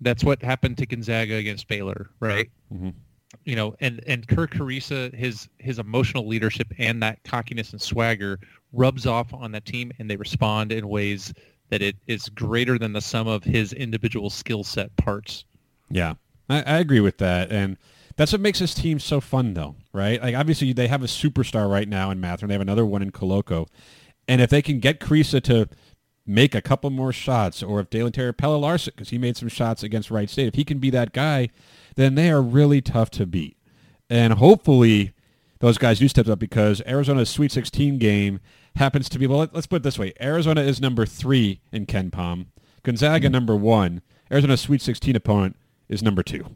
that's 0.00 0.24
what 0.24 0.42
happened 0.42 0.78
to 0.78 0.86
Gonzaga 0.86 1.36
against 1.36 1.68
Baylor, 1.68 2.10
right? 2.20 2.50
Mm-hmm. 2.72 2.90
You 3.44 3.56
know, 3.56 3.74
and 3.80 4.02
and 4.06 4.26
Kerr 4.28 4.46
Kriisa, 4.46 5.14
his 5.14 5.48
his 5.58 5.78
emotional 5.78 6.26
leadership 6.26 6.68
and 6.78 7.02
that 7.02 7.22
cockiness 7.24 7.72
and 7.72 7.80
swagger 7.80 8.38
rubs 8.72 9.06
off 9.06 9.32
on 9.32 9.52
that 9.52 9.64
team, 9.64 9.92
and 9.98 10.10
they 10.10 10.16
respond 10.16 10.72
in 10.72 10.88
ways 10.88 11.32
that 11.70 11.80
it 11.80 11.96
is 12.06 12.28
greater 12.28 12.78
than 12.78 12.92
the 12.92 13.00
sum 13.00 13.26
of 13.28 13.42
his 13.42 13.72
individual 13.72 14.28
skill 14.28 14.64
set 14.64 14.94
parts. 14.96 15.44
Yeah, 15.90 16.14
I, 16.48 16.62
I 16.62 16.78
agree 16.78 17.00
with 17.00 17.18
that, 17.18 17.50
and 17.50 17.78
that's 18.16 18.32
what 18.32 18.42
makes 18.42 18.58
this 18.58 18.74
team 18.74 18.98
so 18.98 19.20
fun, 19.20 19.54
though, 19.54 19.76
right? 19.92 20.20
Like 20.22 20.34
obviously 20.34 20.72
they 20.74 20.88
have 20.88 21.02
a 21.02 21.06
superstar 21.06 21.70
right 21.70 21.88
now 21.88 22.10
in 22.10 22.20
Mather, 22.20 22.44
and 22.44 22.50
They 22.50 22.54
have 22.54 22.60
another 22.60 22.84
one 22.84 23.00
in 23.00 23.12
Koloko, 23.12 23.68
and 24.28 24.42
if 24.42 24.50
they 24.50 24.60
can 24.60 24.78
get 24.78 25.00
Kriisa 25.00 25.42
to 25.44 25.68
make 26.26 26.54
a 26.54 26.62
couple 26.62 26.90
more 26.90 27.12
shots, 27.12 27.62
or 27.62 27.80
if 27.80 27.90
Dalen 27.90 28.12
Terry 28.12 28.32
Pelle 28.32 28.58
Larsson, 28.58 28.92
because 28.94 29.10
he 29.10 29.18
made 29.18 29.36
some 29.36 29.48
shots 29.48 29.82
against 29.82 30.10
Wright 30.10 30.30
State, 30.30 30.48
if 30.48 30.54
he 30.54 30.64
can 30.64 30.78
be 30.78 30.90
that 30.90 31.12
guy, 31.12 31.48
then 31.96 32.14
they 32.14 32.30
are 32.30 32.42
really 32.42 32.80
tough 32.80 33.10
to 33.10 33.26
beat, 33.26 33.56
and 34.08 34.34
hopefully 34.34 35.12
those 35.58 35.78
guys 35.78 35.98
do 35.98 36.08
step 36.08 36.28
up 36.28 36.38
because 36.38 36.82
Arizona's 36.86 37.30
Sweet 37.30 37.52
16 37.52 37.98
game 37.98 38.40
happens 38.76 39.08
to 39.08 39.18
be 39.18 39.26
well. 39.26 39.40
Let, 39.40 39.54
us 39.54 39.66
put 39.66 39.76
it 39.76 39.82
this 39.82 39.98
way: 39.98 40.12
Arizona 40.20 40.62
is 40.62 40.80
number 40.80 41.06
three 41.06 41.60
in 41.72 41.86
KenPom, 41.86 42.46
Gonzaga 42.82 43.26
mm-hmm. 43.26 43.32
number 43.32 43.56
one. 43.56 44.02
Arizona's 44.30 44.60
Sweet 44.60 44.80
16 44.80 45.14
opponent 45.16 45.56
is 45.88 46.02
number 46.02 46.22
two. 46.22 46.46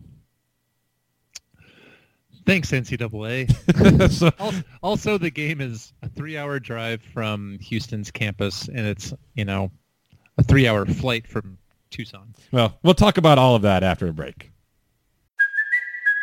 Thanks, 2.46 2.70
NCAA. 2.70 4.10
so, 4.10 4.30
also, 4.38 4.62
also, 4.82 5.18
the 5.18 5.30
game 5.30 5.60
is 5.60 5.92
a 6.02 6.08
three-hour 6.08 6.60
drive 6.60 7.02
from 7.02 7.58
Houston's 7.60 8.10
campus, 8.10 8.68
and 8.68 8.86
it's 8.86 9.12
you 9.34 9.44
know 9.44 9.70
a 10.38 10.44
three-hour 10.44 10.86
flight 10.86 11.26
from 11.26 11.58
Tucson. 11.90 12.34
well, 12.52 12.78
we'll 12.82 12.94
talk 12.94 13.18
about 13.18 13.38
all 13.38 13.56
of 13.56 13.62
that 13.62 13.82
after 13.82 14.06
a 14.06 14.12
break. 14.12 14.52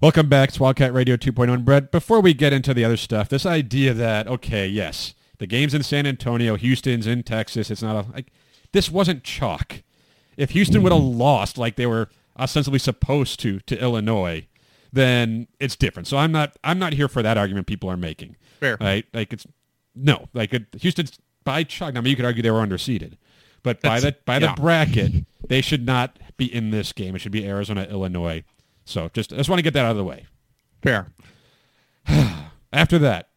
Welcome 0.00 0.28
back 0.28 0.52
to 0.52 0.62
Wildcat 0.62 0.92
Radio 0.92 1.16
2.0. 1.16 1.64
Brett, 1.64 1.90
before 1.90 2.20
we 2.20 2.34
get 2.34 2.52
into 2.52 2.74
the 2.74 2.84
other 2.84 2.96
stuff, 2.96 3.28
this 3.28 3.46
idea 3.46 3.94
that, 3.94 4.26
okay, 4.26 4.66
yes, 4.66 5.14
the 5.38 5.46
game's 5.46 5.72
in 5.72 5.82
San 5.82 6.06
Antonio, 6.06 6.56
Houston's 6.56 7.06
in 7.06 7.22
Texas, 7.22 7.70
it's 7.70 7.82
not 7.82 8.04
a, 8.06 8.10
like, 8.12 8.26
this 8.72 8.90
wasn't 8.90 9.24
chalk. 9.24 9.82
If 10.36 10.50
Houston 10.50 10.82
would 10.82 10.92
have 10.92 11.02
lost 11.02 11.56
like 11.56 11.76
they 11.76 11.86
were 11.86 12.08
ostensibly 12.38 12.80
supposed 12.80 13.38
to 13.40 13.60
to 13.60 13.80
Illinois, 13.80 14.46
then 14.92 15.46
it's 15.60 15.76
different. 15.76 16.08
So 16.08 16.16
I'm 16.16 16.32
not 16.32 16.56
I'm 16.64 16.80
not 16.80 16.92
here 16.92 17.06
for 17.06 17.22
that 17.22 17.38
argument 17.38 17.68
people 17.68 17.88
are 17.88 17.96
making. 17.96 18.34
Fair. 18.58 18.76
Right? 18.80 19.06
Like 19.14 19.32
it's 19.32 19.46
no, 19.94 20.28
like 20.34 20.52
it, 20.52 20.64
Houston's 20.80 21.20
by 21.44 21.62
chalk. 21.62 21.96
I 21.96 22.00
mean, 22.00 22.10
you 22.10 22.16
could 22.16 22.24
argue 22.24 22.42
they 22.42 22.50
were 22.50 22.66
underseeded, 22.66 23.16
but 23.62 23.80
by 23.80 24.00
the 24.00 24.06
That's- 24.06 24.22
by 24.24 24.40
the 24.40 24.52
bracket, 24.60 25.24
they 25.48 25.60
should 25.60 25.86
not 25.86 26.18
be 26.36 26.52
in 26.52 26.70
this 26.70 26.92
game. 26.92 27.14
It 27.14 27.20
should 27.20 27.30
be 27.30 27.46
Arizona, 27.46 27.84
Illinois. 27.88 28.42
So 28.84 29.10
just 29.12 29.32
I 29.32 29.36
just 29.36 29.48
want 29.48 29.58
to 29.58 29.62
get 29.62 29.74
that 29.74 29.84
out 29.84 29.92
of 29.92 29.96
the 29.96 30.04
way. 30.04 30.26
Fair. 30.82 31.12
After 32.72 32.98
that, 32.98 33.28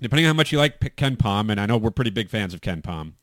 depending 0.00 0.26
on 0.26 0.34
how 0.34 0.36
much 0.36 0.52
you 0.52 0.58
like 0.58 0.80
KenPom, 0.96 1.50
and 1.50 1.60
I 1.60 1.66
know 1.66 1.76
we're 1.76 1.90
pretty 1.90 2.10
big 2.10 2.28
fans 2.28 2.54
of 2.54 2.60
KenPom. 2.60 3.14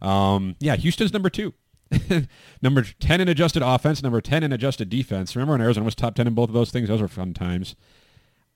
Um, 0.00 0.56
yeah, 0.60 0.76
Houston's 0.76 1.12
number 1.12 1.30
two. 1.30 1.54
number 2.62 2.84
10 3.00 3.20
in 3.20 3.28
adjusted 3.28 3.62
offense, 3.62 4.02
number 4.02 4.20
10 4.20 4.42
in 4.42 4.52
adjusted 4.52 4.88
defense. 4.88 5.34
Remember 5.34 5.54
when 5.54 5.60
Arizona 5.62 5.84
was 5.84 5.94
top 5.94 6.14
10 6.14 6.26
in 6.26 6.34
both 6.34 6.50
of 6.50 6.54
those 6.54 6.70
things? 6.70 6.88
Those 6.88 7.00
were 7.00 7.08
fun 7.08 7.34
times. 7.34 7.74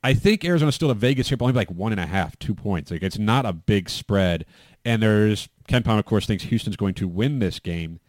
I 0.05 0.15
think 0.15 0.45
Arizona's 0.45 0.75
still 0.75 0.91
a 0.91 0.95
Vegas 0.95 1.29
here, 1.29 1.37
but 1.37 1.47
only 1.47 1.55
like 1.55 1.71
one 1.71 1.93
and 1.93 2.01
a 2.01 2.07
half, 2.07 2.39
two 2.39 2.55
points. 2.55 2.91
Like 2.91 3.03
it's 3.03 3.19
not 3.19 3.47
a 3.47 3.53
big 3.53 3.89
spread. 3.89 4.45
And 4.85 5.03
there's 5.03 5.49
KenPom, 5.69 5.99
of 5.99 6.05
course, 6.05 6.27
thinks 6.27 6.45
Houston's 6.45 6.77
going 6.77 6.95
to 6.95 7.09
win 7.09 7.39
this 7.39 7.61
game. 7.61 8.01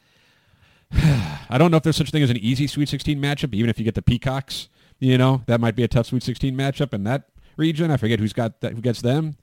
I 1.50 1.58
don't 1.58 1.72
know 1.72 1.78
if 1.78 1.84
there's 1.84 1.96
such 1.96 2.10
a 2.10 2.12
thing 2.12 2.24
as 2.24 2.30
an 2.30 2.38
easy 2.38 2.68
Sweet 2.68 2.90
16 2.90 3.20
matchup, 3.20 3.54
even 3.54 3.70
if 3.70 3.78
you 3.80 3.86
get 3.86 3.96
the 3.96 4.02
Peacocks. 4.02 4.70
You 5.00 5.18
know, 5.18 5.42
that 5.48 5.60
might 5.60 5.76
be 5.76 5.84
a 5.84 5.88
tough 5.88 6.06
Sweet 6.08 6.24
16 6.24 6.56
matchup 6.56 6.94
in 6.94 7.04
that 7.04 7.30
region. 7.58 7.92
I 7.92 7.98
forget 7.98 8.20
who's 8.20 8.34
got 8.34 8.62
that, 8.62 8.74
who 8.74 8.82
gets 8.82 9.02
them. 9.02 9.36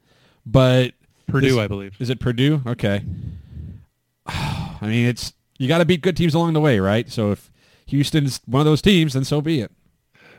But 0.46 0.94
Purdue, 1.26 1.48
this- 1.50 1.58
I 1.58 1.66
believe. 1.66 1.96
Is 2.00 2.10
it 2.10 2.20
Purdue? 2.20 2.62
Okay. 2.66 3.02
I 4.26 4.78
mean, 4.82 5.06
it's 5.06 5.32
you 5.58 5.68
got 5.68 5.78
to 5.78 5.84
beat 5.84 6.00
good 6.00 6.16
teams 6.16 6.34
along 6.34 6.54
the 6.54 6.60
way, 6.60 6.80
right? 6.80 7.10
So 7.10 7.32
if 7.32 7.50
Houston's 7.86 8.40
one 8.46 8.60
of 8.60 8.66
those 8.66 8.80
teams, 8.80 9.12
then 9.12 9.24
so 9.24 9.40
be 9.40 9.60
it. 9.60 9.70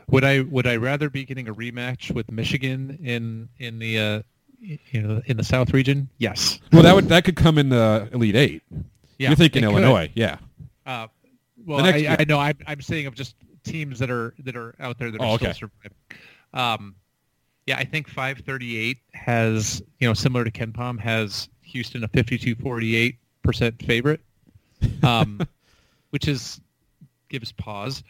Would 0.08 0.24
I 0.24 0.40
would 0.40 0.66
I 0.66 0.76
rather 0.76 1.08
be 1.08 1.24
getting 1.24 1.48
a 1.48 1.54
rematch 1.54 2.10
with 2.10 2.30
Michigan 2.30 2.98
in 3.02 3.48
in 3.58 3.78
the 3.78 3.98
uh, 3.98 4.22
you 4.60 5.02
know 5.02 5.22
in 5.26 5.36
the 5.36 5.44
South 5.44 5.72
region? 5.72 6.08
Yes. 6.18 6.58
Well, 6.72 6.82
that 6.82 6.94
would 6.94 7.08
that 7.08 7.24
could 7.24 7.36
come 7.36 7.56
in 7.58 7.68
the 7.68 8.08
Elite 8.12 8.34
Eight. 8.34 8.62
Yeah, 9.18 9.28
You're 9.28 9.36
thinking 9.36 9.62
it 9.62 9.66
could. 9.68 9.74
Illinois, 9.74 10.10
yeah. 10.14 10.38
Uh, 10.86 11.06
well, 11.64 11.84
I. 11.84 12.16
I 12.18 12.24
know. 12.24 12.38
I'm, 12.38 12.58
I'm 12.66 12.80
saying 12.80 13.06
of 13.06 13.14
just 13.14 13.36
teams 13.64 13.98
that 14.00 14.10
are 14.10 14.34
that 14.44 14.56
are 14.56 14.74
out 14.80 14.98
there 14.98 15.10
that 15.10 15.20
are 15.20 15.26
Oh, 15.26 15.36
still 15.36 15.54
surviving. 15.54 15.92
Um, 16.54 16.94
yeah, 17.66 17.78
I 17.78 17.84
think 17.84 18.08
538 18.08 18.98
has 19.12 19.82
you 20.00 20.08
know 20.08 20.14
similar 20.14 20.44
to 20.44 20.50
KenPom 20.50 20.98
has 21.00 21.48
Houston 21.62 22.02
a 22.04 22.08
52-48 22.08 23.16
percent 23.42 23.80
favorite, 23.82 24.20
um, 25.02 25.40
which 26.10 26.28
is 26.28 26.60
gives 27.28 27.52
pause. 27.52 28.02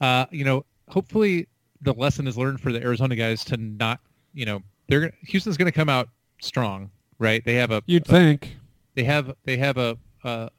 Uh, 0.00 0.26
you 0.30 0.44
know, 0.44 0.64
hopefully 0.88 1.48
the 1.82 1.92
lesson 1.94 2.26
is 2.26 2.38
learned 2.38 2.60
for 2.60 2.72
the 2.72 2.80
Arizona 2.80 3.16
guys 3.16 3.44
to 3.46 3.56
not 3.56 4.00
you 4.32 4.46
know 4.46 4.62
they're 4.88 5.12
Houston's 5.22 5.56
going 5.56 5.66
to 5.70 5.72
come 5.72 5.88
out 5.88 6.08
strong, 6.40 6.90
right? 7.18 7.44
They 7.44 7.54
have 7.54 7.70
a 7.72 7.82
You'd 7.86 8.06
think. 8.06 8.56
they 8.94 9.04
have 9.04 9.34
they 9.44 9.56
have 9.56 9.76
a, 9.76 9.98
a, 10.24 10.50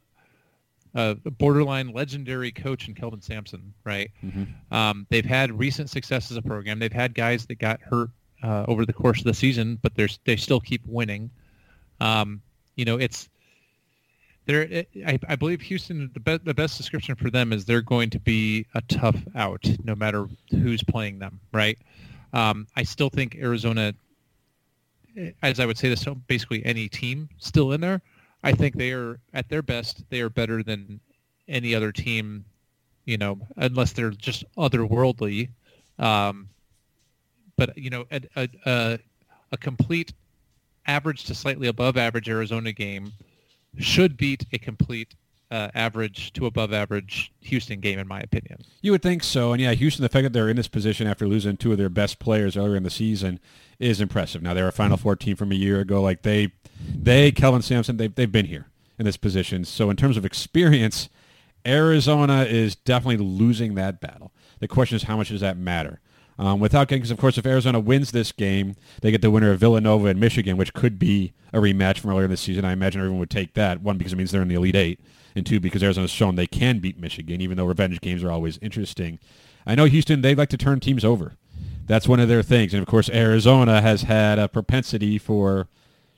a 0.93 1.15
borderline 1.15 1.93
legendary 1.93 2.51
coach 2.51 2.87
in 2.87 2.95
Kelvin 2.95 3.21
Sampson, 3.21 3.73
right? 3.85 4.11
Um, 4.71 5.07
they've 5.09 5.25
had 5.25 5.57
recent 5.57 5.89
success 5.89 6.31
as 6.31 6.37
a 6.37 6.41
program. 6.41 6.79
They've 6.79 6.91
had 6.91 7.13
guys 7.13 7.45
that 7.45 7.59
got 7.59 7.81
hurt 7.81 8.09
uh, 8.43 8.65
over 8.67 8.85
the 8.85 8.93
course 8.93 9.19
of 9.19 9.25
the 9.25 9.33
season, 9.33 9.79
but 9.81 9.95
they're 9.95 10.09
they 10.25 10.35
still 10.35 10.59
keep 10.59 10.81
winning. 10.85 11.29
Um, 11.99 12.41
you 12.75 12.85
know, 12.85 12.97
it's 12.97 13.29
they're 14.45 14.63
it, 14.63 14.89
I, 15.05 15.19
I 15.27 15.35
believe 15.35 15.61
Houston 15.61 16.09
the 16.13 16.19
best 16.19 16.45
the 16.45 16.53
best 16.53 16.77
description 16.77 17.15
for 17.15 17.29
them 17.29 17.53
is 17.53 17.65
they're 17.65 17.81
going 17.81 18.09
to 18.11 18.19
be 18.19 18.65
a 18.75 18.81
tough 18.81 19.17
out 19.35 19.65
no 19.83 19.95
matter 19.95 20.27
who's 20.49 20.83
playing 20.83 21.19
them, 21.19 21.39
right? 21.53 21.77
Um, 22.33 22.67
I 22.75 22.83
still 22.83 23.09
think 23.09 23.35
Arizona 23.35 23.93
as 25.43 25.59
I 25.59 25.65
would 25.65 25.77
say 25.77 25.89
this 25.89 26.03
to 26.03 26.15
basically 26.15 26.65
any 26.65 26.87
team 26.87 27.29
still 27.37 27.71
in 27.73 27.81
there, 27.81 28.01
I 28.43 28.53
think 28.53 28.75
they 28.75 28.91
are 28.91 29.19
at 29.33 29.49
their 29.49 29.61
best. 29.61 30.03
They 30.09 30.21
are 30.21 30.29
better 30.29 30.63
than 30.63 30.99
any 31.47 31.75
other 31.75 31.91
team 31.91 32.45
you 33.05 33.17
know, 33.17 33.39
unless 33.57 33.93
they're 33.93 34.11
just 34.11 34.43
otherworldly. 34.57 35.49
Um, 35.99 36.49
but 37.57 37.77
you 37.77 37.89
know, 37.89 38.05
a, 38.11 38.21
a, 38.35 38.49
a, 38.65 38.99
a 39.51 39.57
complete 39.57 40.13
average 40.87 41.25
to 41.25 41.35
slightly 41.35 41.67
above 41.67 41.97
average 41.97 42.29
Arizona 42.29 42.71
game 42.71 43.13
should 43.77 44.17
beat 44.17 44.45
a 44.53 44.57
complete 44.57 45.15
uh, 45.51 45.69
average 45.75 46.31
to 46.33 46.45
above 46.45 46.71
average 46.71 47.31
Houston 47.41 47.81
game, 47.81 47.99
in 47.99 48.07
my 48.07 48.21
opinion. 48.21 48.61
You 48.81 48.91
would 48.93 49.03
think 49.03 49.21
so, 49.23 49.51
and 49.51 49.61
yeah, 49.61 49.73
Houston. 49.73 50.03
The 50.03 50.09
fact 50.09 50.23
that 50.23 50.33
they're 50.33 50.49
in 50.49 50.55
this 50.55 50.69
position 50.69 51.07
after 51.07 51.27
losing 51.27 51.57
two 51.57 51.71
of 51.71 51.77
their 51.77 51.89
best 51.89 52.19
players 52.19 52.55
earlier 52.55 52.77
in 52.77 52.83
the 52.83 52.89
season 52.89 53.39
is 53.79 53.99
impressive. 53.99 54.41
Now 54.41 54.53
they're 54.53 54.67
a 54.67 54.71
Final 54.71 54.97
Four 54.97 55.15
team 55.15 55.35
from 55.35 55.51
a 55.51 55.55
year 55.55 55.81
ago. 55.81 56.01
Like 56.01 56.21
they, 56.21 56.53
they, 56.95 57.31
Kelvin 57.31 57.61
Sampson, 57.61 57.97
they've 57.97 58.13
they've 58.13 58.31
been 58.31 58.45
here 58.45 58.67
in 58.97 59.05
this 59.05 59.17
position. 59.17 59.65
So 59.65 59.89
in 59.89 59.97
terms 59.97 60.17
of 60.17 60.25
experience, 60.25 61.09
Arizona 61.65 62.43
is 62.43 62.75
definitely 62.75 63.17
losing 63.17 63.75
that 63.75 63.99
battle. 64.01 64.31
The 64.59 64.67
question 64.67 64.95
is, 64.95 65.03
how 65.03 65.17
much 65.17 65.29
does 65.29 65.41
that 65.41 65.57
matter? 65.57 65.99
Um, 66.37 66.59
without 66.59 66.87
getting, 66.87 67.01
because 67.01 67.11
of 67.11 67.19
course, 67.19 67.37
if 67.37 67.45
Arizona 67.45 67.79
wins 67.79 68.11
this 68.11 68.31
game, 68.31 68.75
they 69.01 69.11
get 69.11 69.21
the 69.21 69.29
winner 69.29 69.51
of 69.51 69.59
Villanova 69.59 70.07
and 70.07 70.19
Michigan, 70.19 70.57
which 70.57 70.73
could 70.73 70.97
be 70.97 71.33
a 71.53 71.59
rematch 71.59 71.99
from 71.99 72.11
earlier 72.11 72.27
this 72.27 72.41
season. 72.41 72.65
I 72.65 72.71
imagine 72.71 73.01
everyone 73.01 73.19
would 73.19 73.29
take 73.29 73.53
that. 73.53 73.81
One, 73.81 73.97
because 73.97 74.13
it 74.13 74.15
means 74.15 74.31
they're 74.31 74.41
in 74.41 74.47
the 74.47 74.55
Elite 74.55 74.75
Eight, 74.75 74.99
and 75.35 75.45
two, 75.45 75.59
because 75.59 75.83
Arizona's 75.83 76.09
shown 76.09 76.35
they 76.35 76.47
can 76.47 76.79
beat 76.79 76.99
Michigan, 76.99 77.41
even 77.41 77.57
though 77.57 77.65
revenge 77.65 78.01
games 78.01 78.23
are 78.23 78.31
always 78.31 78.57
interesting. 78.59 79.19
I 79.65 79.75
know 79.75 79.85
Houston, 79.85 80.21
they 80.21 80.33
like 80.33 80.49
to 80.49 80.57
turn 80.57 80.79
teams 80.79 81.05
over. 81.05 81.33
That's 81.85 82.07
one 82.07 82.19
of 82.19 82.27
their 82.27 82.43
things. 82.43 82.73
And 82.73 82.81
of 82.81 82.87
course, 82.87 83.09
Arizona 83.09 83.81
has 83.81 84.03
had 84.03 84.39
a 84.39 84.47
propensity 84.47 85.17
for 85.17 85.67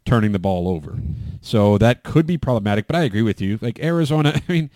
turning 0.06 0.32
the 0.32 0.40
ball 0.40 0.68
over. 0.68 0.98
So 1.42 1.78
that 1.78 2.04
could 2.04 2.26
be 2.26 2.38
problematic, 2.38 2.88
but 2.88 2.96
I 2.96 3.04
agree 3.04 3.22
with 3.22 3.42
you. 3.42 3.60
Like 3.62 3.80
Arizona, 3.80 4.34
I 4.50 4.52
mean, 4.52 4.70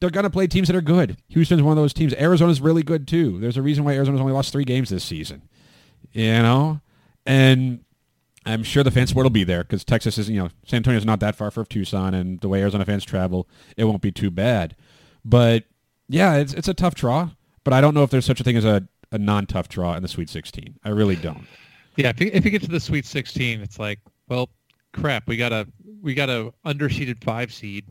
they're 0.00 0.10
going 0.10 0.24
to 0.24 0.30
play 0.30 0.46
teams 0.46 0.68
that 0.68 0.76
are 0.76 0.82
good. 0.82 1.16
Houston's 1.28 1.62
one 1.62 1.76
of 1.76 1.82
those 1.82 1.92
teams. 1.92 2.14
Arizona's 2.14 2.60
really 2.60 2.82
good 2.82 3.06
too. 3.06 3.38
There's 3.38 3.56
a 3.56 3.62
reason 3.62 3.84
why 3.84 3.94
Arizona's 3.94 4.20
only 4.20 4.32
lost 4.32 4.52
three 4.52 4.64
games 4.64 4.90
this 4.90 5.04
season. 5.04 5.42
You 6.12 6.42
know? 6.42 6.80
And 7.24 7.84
I'm 8.44 8.64
sure 8.64 8.82
the 8.82 8.90
fan 8.90 9.06
support 9.06 9.24
will 9.24 9.30
be 9.30 9.44
there 9.44 9.62
because 9.62 9.84
Texas 9.84 10.18
is, 10.18 10.28
you 10.28 10.42
know, 10.42 10.48
San 10.66 10.78
Antonio's 10.78 11.04
not 11.04 11.20
that 11.20 11.36
far 11.36 11.50
from 11.50 11.66
Tucson, 11.66 12.14
and 12.14 12.40
the 12.40 12.48
way 12.48 12.60
Arizona 12.60 12.84
fans 12.84 13.04
travel, 13.04 13.48
it 13.76 13.84
won't 13.84 14.02
be 14.02 14.10
too 14.10 14.30
bad. 14.30 14.74
But 15.24 15.64
yeah, 16.08 16.34
it's 16.34 16.52
it's 16.52 16.68
a 16.68 16.74
tough 16.74 16.94
draw. 16.94 17.30
But 17.64 17.72
I 17.72 17.80
don't 17.80 17.94
know 17.94 18.02
if 18.02 18.10
there's 18.10 18.26
such 18.26 18.40
a 18.40 18.44
thing 18.44 18.56
as 18.56 18.64
a, 18.64 18.86
a 19.12 19.18
non-tough 19.18 19.68
draw 19.68 19.94
in 19.94 20.02
the 20.02 20.08
Sweet 20.08 20.28
16. 20.28 20.80
I 20.84 20.88
really 20.88 21.14
don't. 21.14 21.46
Yeah, 21.96 22.08
if 22.08 22.20
you, 22.20 22.30
if 22.32 22.44
you 22.44 22.50
get 22.50 22.62
to 22.62 22.70
the 22.70 22.80
Sweet 22.80 23.04
16, 23.04 23.60
it's 23.60 23.78
like, 23.78 24.00
well, 24.28 24.48
crap, 24.92 25.26
we 25.26 25.36
got 25.36 25.52
a 25.52 25.66
we 26.00 26.14
got 26.14 26.30
a 26.30 26.52
underseeded 26.64 27.22
five 27.22 27.52
seed 27.52 27.84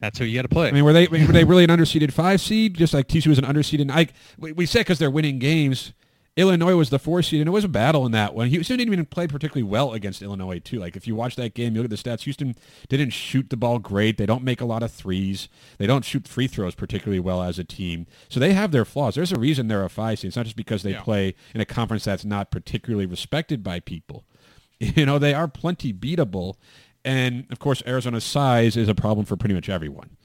that's 0.00 0.18
who 0.18 0.24
you 0.24 0.36
got 0.36 0.42
to 0.42 0.48
play. 0.48 0.68
I 0.68 0.72
mean, 0.72 0.84
were 0.84 0.92
they 0.92 1.06
were 1.06 1.18
they 1.18 1.44
really 1.44 1.64
an 1.64 1.70
underseeded 1.70 2.12
five 2.12 2.40
seed, 2.40 2.74
just 2.74 2.92
like 2.92 3.08
TCU 3.08 3.28
was 3.28 3.38
an 3.38 3.44
underseeded? 3.44 3.90
I 3.90 4.08
we, 4.38 4.52
we 4.52 4.66
said 4.66 4.80
because 4.80 4.98
they're 4.98 5.10
winning 5.10 5.38
games. 5.38 5.92
Illinois 6.36 6.76
was 6.76 6.90
the 6.90 6.98
four 6.98 7.22
seed, 7.22 7.40
and 7.40 7.48
it 7.48 7.50
was 7.50 7.64
a 7.64 7.68
battle 7.68 8.04
in 8.04 8.12
that 8.12 8.34
one. 8.34 8.48
Houston 8.48 8.76
didn't 8.76 8.92
even 8.92 9.06
play 9.06 9.26
particularly 9.26 9.62
well 9.62 9.94
against 9.94 10.20
Illinois 10.20 10.58
too. 10.58 10.78
Like 10.78 10.94
if 10.94 11.06
you 11.06 11.14
watch 11.14 11.34
that 11.36 11.54
game, 11.54 11.74
you 11.74 11.80
look 11.80 11.90
at 11.90 12.02
the 12.02 12.10
stats. 12.10 12.24
Houston 12.24 12.54
didn't 12.90 13.10
shoot 13.10 13.48
the 13.48 13.56
ball 13.56 13.78
great. 13.78 14.18
They 14.18 14.26
don't 14.26 14.44
make 14.44 14.60
a 14.60 14.66
lot 14.66 14.82
of 14.82 14.92
threes. 14.92 15.48
They 15.78 15.86
don't 15.86 16.04
shoot 16.04 16.28
free 16.28 16.46
throws 16.46 16.74
particularly 16.74 17.20
well 17.20 17.42
as 17.42 17.58
a 17.58 17.64
team. 17.64 18.06
So 18.28 18.38
they 18.38 18.52
have 18.52 18.70
their 18.70 18.84
flaws. 18.84 19.14
There's 19.14 19.32
a 19.32 19.40
reason 19.40 19.68
they're 19.68 19.82
a 19.82 19.88
five 19.88 20.18
seed. 20.18 20.28
It's 20.28 20.36
not 20.36 20.44
just 20.44 20.56
because 20.56 20.82
they 20.82 20.92
yeah. 20.92 21.00
play 21.00 21.34
in 21.54 21.62
a 21.62 21.64
conference 21.64 22.04
that's 22.04 22.26
not 22.26 22.50
particularly 22.50 23.06
respected 23.06 23.62
by 23.64 23.80
people. 23.80 24.26
You 24.94 25.06
know, 25.06 25.18
they 25.18 25.32
are 25.32 25.48
plenty 25.48 25.92
beatable. 25.92 26.56
And 27.02 27.46
of 27.50 27.58
course, 27.58 27.82
Arizona's 27.86 28.24
size 28.24 28.76
is 28.76 28.88
a 28.88 28.94
problem 28.94 29.24
for 29.24 29.36
pretty 29.36 29.54
much 29.54 29.70
everyone, 29.70 30.16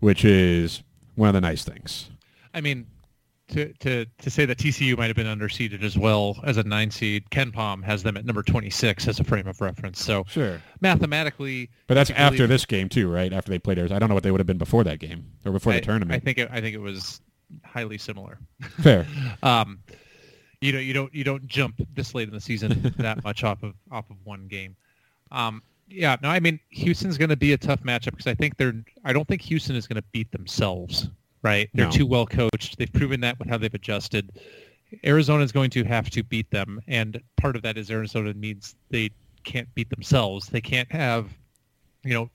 which 0.00 0.24
is 0.24 0.82
one 1.14 1.28
of 1.28 1.34
the 1.34 1.40
nice 1.40 1.64
things. 1.64 2.08
I 2.54 2.62
mean, 2.62 2.86
to, 3.48 3.72
to, 3.74 4.06
to 4.06 4.30
say 4.30 4.44
that 4.44 4.58
TCU 4.58 4.96
might 4.96 5.06
have 5.06 5.16
been 5.16 5.26
underseeded 5.26 5.82
as 5.82 5.96
well 5.96 6.38
as 6.44 6.56
a 6.56 6.62
nine 6.62 6.90
seed, 6.90 7.24
KenPom 7.30 7.82
has 7.82 8.02
them 8.02 8.16
at 8.16 8.24
number 8.24 8.42
26 8.42 9.08
as 9.08 9.20
a 9.20 9.24
frame 9.24 9.46
of 9.46 9.60
reference. 9.60 10.02
So 10.02 10.24
sure, 10.28 10.62
mathematically, 10.80 11.70
but 11.86 11.94
that's 11.94 12.10
after 12.10 12.46
this 12.46 12.64
game 12.66 12.88
too, 12.88 13.10
right? 13.10 13.32
After 13.32 13.50
they 13.50 13.58
played 13.58 13.78
Arizona, 13.78 13.96
I 13.96 13.98
don't 13.98 14.08
know 14.08 14.14
what 14.14 14.22
they 14.22 14.30
would 14.30 14.40
have 14.40 14.46
been 14.46 14.58
before 14.58 14.84
that 14.84 14.98
game 15.00 15.26
or 15.44 15.52
before 15.52 15.72
I, 15.72 15.76
the 15.76 15.82
tournament. 15.82 16.22
I 16.22 16.24
think 16.24 16.38
it, 16.38 16.48
I 16.52 16.60
think 16.60 16.74
it 16.74 16.80
was 16.80 17.20
highly 17.64 17.98
similar. 17.98 18.38
Fair. 18.80 19.06
um, 19.42 19.80
you 20.60 20.72
know, 20.72 20.78
you 20.78 20.92
don't 20.92 21.14
you 21.14 21.24
don't 21.24 21.46
jump 21.46 21.80
this 21.94 22.14
late 22.14 22.28
in 22.28 22.34
the 22.34 22.40
season 22.40 22.94
that 22.98 23.22
much 23.24 23.44
off 23.44 23.62
of 23.62 23.74
off 23.90 24.10
of 24.10 24.16
one 24.24 24.46
game. 24.48 24.76
Um, 25.30 25.62
yeah, 25.88 26.16
no, 26.22 26.28
I 26.28 26.40
mean 26.40 26.58
Houston's 26.70 27.16
going 27.16 27.30
to 27.30 27.36
be 27.36 27.52
a 27.52 27.58
tough 27.58 27.82
matchup 27.82 28.12
because 28.12 28.26
I 28.26 28.34
think 28.34 28.56
they're. 28.56 28.74
I 29.04 29.12
don't 29.12 29.26
think 29.26 29.42
Houston 29.42 29.76
is 29.76 29.86
going 29.86 29.96
to 29.96 30.08
beat 30.12 30.30
themselves. 30.32 31.08
Right? 31.42 31.70
They're 31.72 31.86
no. 31.86 31.92
too 31.92 32.06
well 32.06 32.26
coached. 32.26 32.78
They've 32.78 32.92
proven 32.92 33.20
that 33.20 33.38
with 33.38 33.48
how 33.48 33.58
they've 33.58 33.72
adjusted. 33.72 34.30
Arizona 35.04 35.44
is 35.44 35.52
going 35.52 35.70
to 35.70 35.84
have 35.84 36.10
to 36.10 36.24
beat 36.24 36.50
them, 36.50 36.80
and 36.88 37.22
part 37.36 37.54
of 37.54 37.62
that 37.62 37.78
is 37.78 37.90
Arizona 37.90 38.32
needs 38.34 38.74
they 38.90 39.10
can't 39.44 39.72
beat 39.74 39.88
themselves. 39.90 40.48
They 40.48 40.60
can't 40.60 40.90
have, 40.90 41.28
you 42.04 42.14
know, 42.14 42.30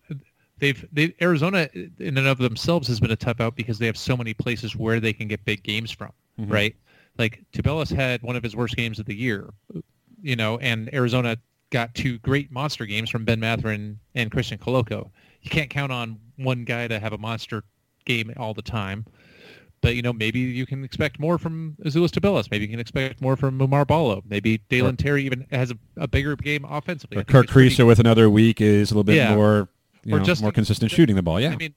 they've 0.59 0.85
they 0.93 1.13
Arizona 1.21 1.67
in 1.73 2.17
and 2.17 2.27
of 2.27 2.37
themselves 2.37 2.87
has 2.87 2.99
been 2.99 3.11
a 3.11 3.15
tough 3.15 3.41
out 3.41 3.55
because 3.55 3.77
they 3.77 3.87
have 3.87 3.97
so 3.97 4.15
many 4.15 4.33
places 4.33 4.75
where 4.75 4.99
they 4.99 5.13
can 5.13 5.27
get 5.27 5.43
big 5.43 5.63
games 5.63 5.91
from. 5.91 6.11
Mm-hmm. 6.39 6.51
Right? 6.51 6.75
Like 7.17 7.43
Tubelis 7.53 7.93
had 7.93 8.21
one 8.23 8.35
of 8.35 8.43
his 8.43 8.55
worst 8.55 8.75
games 8.75 8.99
of 8.99 9.05
the 9.05 9.15
year, 9.15 9.53
you 10.21 10.35
know, 10.35 10.57
and 10.59 10.93
Arizona 10.93 11.37
got 11.69 11.93
two 11.95 12.19
great 12.19 12.51
monster 12.51 12.85
games 12.85 13.09
from 13.09 13.25
Ben 13.25 13.39
Mathurin 13.39 13.99
and 14.15 14.31
Christian 14.31 14.57
Koloko. 14.57 15.09
You 15.41 15.49
can't 15.49 15.69
count 15.69 15.91
on 15.91 16.19
one 16.37 16.63
guy 16.63 16.87
to 16.87 16.99
have 16.99 17.13
a 17.13 17.17
monster 17.17 17.63
game 18.05 18.33
all 18.37 18.53
the 18.53 18.61
time. 18.61 19.05
But, 19.81 19.95
you 19.97 20.01
know, 20.01 20.13
maybe 20.13 20.39
you 20.39 20.65
can 20.65 20.85
expect 20.85 21.19
more 21.19 21.37
from 21.37 21.75
Azuolas 21.83 22.09
Tubelis. 22.09 22.49
Maybe 22.49 22.63
you 22.63 22.71
can 22.71 22.79
expect 22.79 23.19
more 23.19 23.35
from 23.35 23.59
Oumar 23.59 23.85
Ballo. 23.85 24.23
Maybe 24.25 24.59
Dalen 24.69 24.95
Terry 24.95 25.25
even 25.25 25.45
has 25.51 25.71
a, 25.71 25.77
a, 25.97 26.07
bigger 26.07 26.37
game 26.37 26.65
offensively. 26.69 27.17
Or 27.17 27.25
Kerr 27.25 27.43
Kriisa 27.43 27.47
pretty... 27.47 27.83
with 27.83 27.99
another 27.99 28.29
week 28.29 28.61
is 28.61 28.91
a 28.91 28.93
little 28.93 29.03
bit 29.03 29.17
yeah. 29.17 29.35
more, 29.35 29.67
you 30.05 30.15
or 30.15 30.21
know, 30.21 30.35
more 30.39 30.53
consistent 30.53 30.89
shooting 30.89 31.17
the 31.17 31.21
ball. 31.21 31.41
Yeah. 31.41 31.49
I 31.49 31.57
mean, 31.57 31.73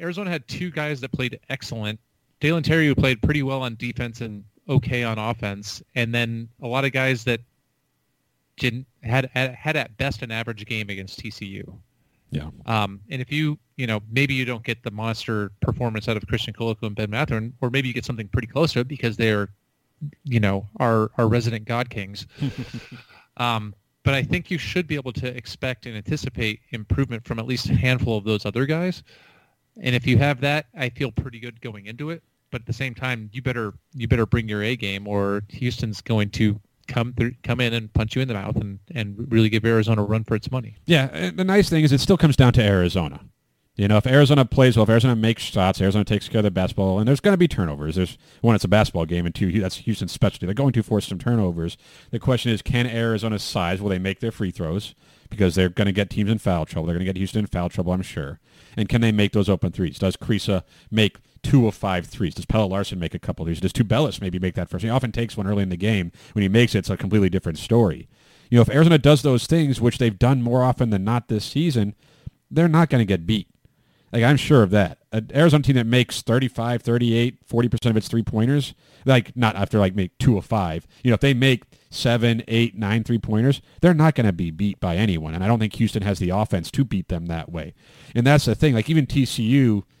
Arizona 0.00 0.28
had 0.28 0.48
two 0.48 0.72
guys 0.72 1.00
that 1.02 1.12
played 1.12 1.38
excellent. 1.48 2.00
Dalen 2.40 2.64
Terry, 2.64 2.88
who 2.88 2.96
played 2.96 3.22
pretty 3.22 3.44
well 3.44 3.62
on 3.62 3.76
defense 3.76 4.20
and 4.22 4.42
okay 4.68 5.04
on 5.04 5.18
offense, 5.18 5.82
and 5.94 6.14
then 6.14 6.48
a 6.62 6.66
lot 6.66 6.84
of 6.84 6.92
guys 6.92 7.24
that 7.24 7.40
didn't 8.56 8.86
had 9.02 9.26
had 9.34 9.76
at 9.76 9.96
best 9.96 10.22
an 10.22 10.30
average 10.30 10.64
game 10.66 10.88
against 10.88 11.20
TCU. 11.20 11.78
Yeah. 12.30 12.50
Um, 12.66 13.00
and 13.10 13.20
if 13.22 13.30
you 13.30 13.58
you 13.76 13.86
know 13.86 14.00
maybe 14.10 14.34
you 14.34 14.44
don't 14.44 14.64
get 14.64 14.82
the 14.82 14.90
monster 14.90 15.52
performance 15.60 16.08
out 16.08 16.16
of 16.16 16.26
Christian 16.26 16.54
Koloko 16.54 16.82
and 16.82 16.96
Ben 16.96 17.10
Mathurin, 17.10 17.52
or 17.60 17.70
maybe 17.70 17.88
you 17.88 17.94
get 17.94 18.04
something 18.04 18.28
pretty 18.28 18.48
close 18.48 18.72
to 18.72 18.80
it 18.80 18.88
because 18.88 19.16
they're 19.16 19.48
you 20.24 20.40
know 20.40 20.68
our 20.80 21.10
our 21.18 21.28
resident 21.28 21.64
God 21.64 21.90
Kings. 21.90 22.26
um, 23.36 23.74
but 24.02 24.14
I 24.14 24.22
think 24.22 24.50
you 24.50 24.58
should 24.58 24.86
be 24.86 24.94
able 24.94 25.12
to 25.14 25.36
expect 25.36 25.84
and 25.86 25.96
anticipate 25.96 26.60
improvement 26.70 27.24
from 27.24 27.40
at 27.40 27.46
least 27.46 27.68
a 27.68 27.74
handful 27.74 28.16
of 28.16 28.24
those 28.24 28.46
other 28.46 28.64
guys. 28.64 29.02
And 29.82 29.96
if 29.96 30.06
you 30.06 30.16
have 30.18 30.40
that, 30.42 30.66
I 30.76 30.90
feel 30.90 31.10
pretty 31.10 31.40
good 31.40 31.60
going 31.60 31.86
into 31.86 32.10
it. 32.10 32.22
But 32.50 32.62
at 32.62 32.66
the 32.66 32.72
same 32.72 32.94
time, 32.94 33.30
you 33.32 33.42
better 33.42 33.74
you 33.94 34.08
better 34.08 34.26
bring 34.26 34.48
your 34.48 34.62
A 34.62 34.76
game, 34.76 35.06
or 35.06 35.42
Houston's 35.48 36.00
going 36.00 36.30
to 36.30 36.60
come 36.86 37.12
through, 37.14 37.34
come 37.42 37.60
in 37.60 37.72
and 37.72 37.92
punch 37.92 38.14
you 38.14 38.22
in 38.22 38.28
the 38.28 38.34
mouth 38.34 38.56
and, 38.56 38.78
and 38.94 39.30
really 39.30 39.48
give 39.48 39.64
Arizona 39.64 40.02
a 40.02 40.04
run 40.04 40.24
for 40.24 40.36
its 40.36 40.50
money. 40.50 40.76
Yeah, 40.86 41.30
the 41.30 41.44
nice 41.44 41.68
thing 41.68 41.84
is 41.84 41.92
it 41.92 42.00
still 42.00 42.16
comes 42.16 42.36
down 42.36 42.52
to 42.54 42.62
Arizona. 42.62 43.20
You 43.74 43.88
know, 43.88 43.98
if 43.98 44.06
Arizona 44.06 44.46
plays 44.46 44.76
well, 44.76 44.84
if 44.84 44.88
Arizona 44.88 45.14
makes 45.14 45.42
shots, 45.42 45.82
Arizona 45.82 46.04
takes 46.04 46.30
care 46.30 46.38
of 46.38 46.44
the 46.44 46.50
basketball, 46.50 46.98
and 46.98 47.06
there's 47.06 47.20
going 47.20 47.34
to 47.34 47.38
be 47.38 47.48
turnovers. 47.48 47.96
There's 47.96 48.16
one, 48.40 48.54
it's 48.54 48.64
a 48.64 48.68
basketball 48.68 49.04
game, 49.04 49.26
and 49.26 49.34
two, 49.34 49.60
that's 49.60 49.76
Houston's 49.78 50.12
specialty. 50.12 50.46
They're 50.46 50.54
going 50.54 50.72
to 50.72 50.82
force 50.82 51.06
some 51.06 51.18
turnovers. 51.18 51.76
The 52.10 52.18
question 52.18 52.52
is, 52.52 52.62
can 52.62 52.86
Arizona's 52.86 53.42
size, 53.42 53.82
will 53.82 53.90
they 53.90 53.98
make 53.98 54.20
their 54.20 54.32
free 54.32 54.50
throws? 54.50 54.94
Because 55.28 55.56
they're 55.56 55.68
going 55.68 55.86
to 55.86 55.92
get 55.92 56.08
teams 56.08 56.30
in 56.30 56.38
foul 56.38 56.64
trouble. 56.64 56.86
They're 56.86 56.94
going 56.94 57.04
to 57.04 57.12
get 57.12 57.18
Houston 57.18 57.40
in 57.40 57.46
foul 57.48 57.68
trouble, 57.68 57.92
I'm 57.92 58.00
sure. 58.00 58.40
And 58.78 58.88
can 58.88 59.02
they 59.02 59.12
make 59.12 59.32
those 59.32 59.50
open 59.50 59.72
threes? 59.72 59.98
Does 59.98 60.16
Kriisa 60.16 60.62
make 60.90 61.18
two 61.46 61.68
of 61.68 61.74
five 61.74 62.06
threes? 62.06 62.34
Does 62.34 62.44
Pelle 62.44 62.68
Larsson 62.68 62.98
make 62.98 63.14
a 63.14 63.20
couple 63.20 63.44
of 63.44 63.46
threes? 63.46 63.60
Does 63.60 63.72
Tubelis 63.72 64.20
maybe 64.20 64.40
make 64.40 64.54
that 64.56 64.68
first? 64.68 64.82
He 64.84 64.90
often 64.90 65.12
takes 65.12 65.36
one 65.36 65.46
early 65.46 65.62
in 65.62 65.68
the 65.68 65.76
game. 65.76 66.10
When 66.32 66.42
he 66.42 66.48
makes 66.48 66.74
it, 66.74 66.78
it's 66.78 66.90
a 66.90 66.96
completely 66.96 67.30
different 67.30 67.58
story. 67.58 68.08
You 68.50 68.56
know, 68.56 68.62
if 68.62 68.68
Arizona 68.68 68.98
does 68.98 69.22
those 69.22 69.46
things, 69.46 69.80
which 69.80 69.98
they've 69.98 70.18
done 70.18 70.42
more 70.42 70.64
often 70.64 70.90
than 70.90 71.04
not 71.04 71.28
this 71.28 71.44
season, 71.44 71.94
they're 72.50 72.68
not 72.68 72.90
going 72.90 73.00
to 73.00 73.06
get 73.06 73.26
beat. 73.26 73.48
Like, 74.12 74.24
I'm 74.24 74.36
sure 74.36 74.62
of 74.64 74.70
that. 74.70 74.98
An 75.12 75.30
Arizona 75.34 75.62
team 75.62 75.76
that 75.76 75.86
makes 75.86 76.22
35, 76.22 76.82
38, 76.82 77.46
40% 77.48 77.90
of 77.90 77.96
its 77.96 78.08
three-pointers, 78.08 78.74
like 79.04 79.36
not 79.36 79.54
after 79.56 79.78
like 79.78 79.94
make 79.94 80.18
two 80.18 80.38
of 80.38 80.44
five. 80.44 80.86
You 81.04 81.10
know, 81.10 81.14
if 81.14 81.20
they 81.20 81.34
make 81.34 81.64
seven, 81.90 82.42
eight, 82.48 82.76
nine 82.76 83.04
three-pointers, 83.04 83.62
they're 83.80 83.94
not 83.94 84.14
going 84.16 84.26
to 84.26 84.32
be 84.32 84.50
beat 84.50 84.80
by 84.80 84.96
anyone. 84.96 85.34
And 85.34 85.44
I 85.44 85.48
don't 85.48 85.58
think 85.58 85.74
Houston 85.74 86.02
has 86.02 86.18
the 86.18 86.30
offense 86.30 86.70
to 86.72 86.84
beat 86.84 87.08
them 87.08 87.26
that 87.26 87.52
way. 87.52 87.74
And 88.14 88.26
that's 88.26 88.46
the 88.46 88.56
thing. 88.56 88.74
Like, 88.74 88.90
even 88.90 89.06
TCU– 89.06 89.84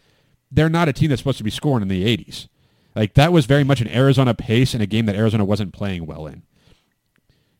they're 0.56 0.68
not 0.70 0.88
a 0.88 0.92
team 0.92 1.10
that's 1.10 1.20
supposed 1.20 1.38
to 1.38 1.44
be 1.44 1.50
scoring 1.50 1.82
in 1.82 1.88
the 1.88 2.04
80s. 2.16 2.48
Like 2.96 3.14
that 3.14 3.32
was 3.32 3.44
very 3.46 3.62
much 3.62 3.80
an 3.82 3.88
Arizona 3.88 4.34
pace 4.34 4.74
in 4.74 4.80
a 4.80 4.86
game 4.86 5.06
that 5.06 5.14
Arizona 5.14 5.44
wasn't 5.44 5.74
playing 5.74 6.06
well 6.06 6.26
in. 6.26 6.42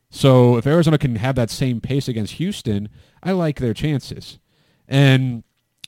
So 0.09 0.57
if 0.57 0.65
Arizona 0.65 0.97
can 0.97 1.15
have 1.17 1.35
that 1.35 1.51
same 1.51 1.79
pace 1.79 2.07
against 2.07 2.33
Houston, 2.33 2.89
I 3.21 3.33
like 3.33 3.59
their 3.59 3.73
chances. 3.73 4.39
And 4.87 5.43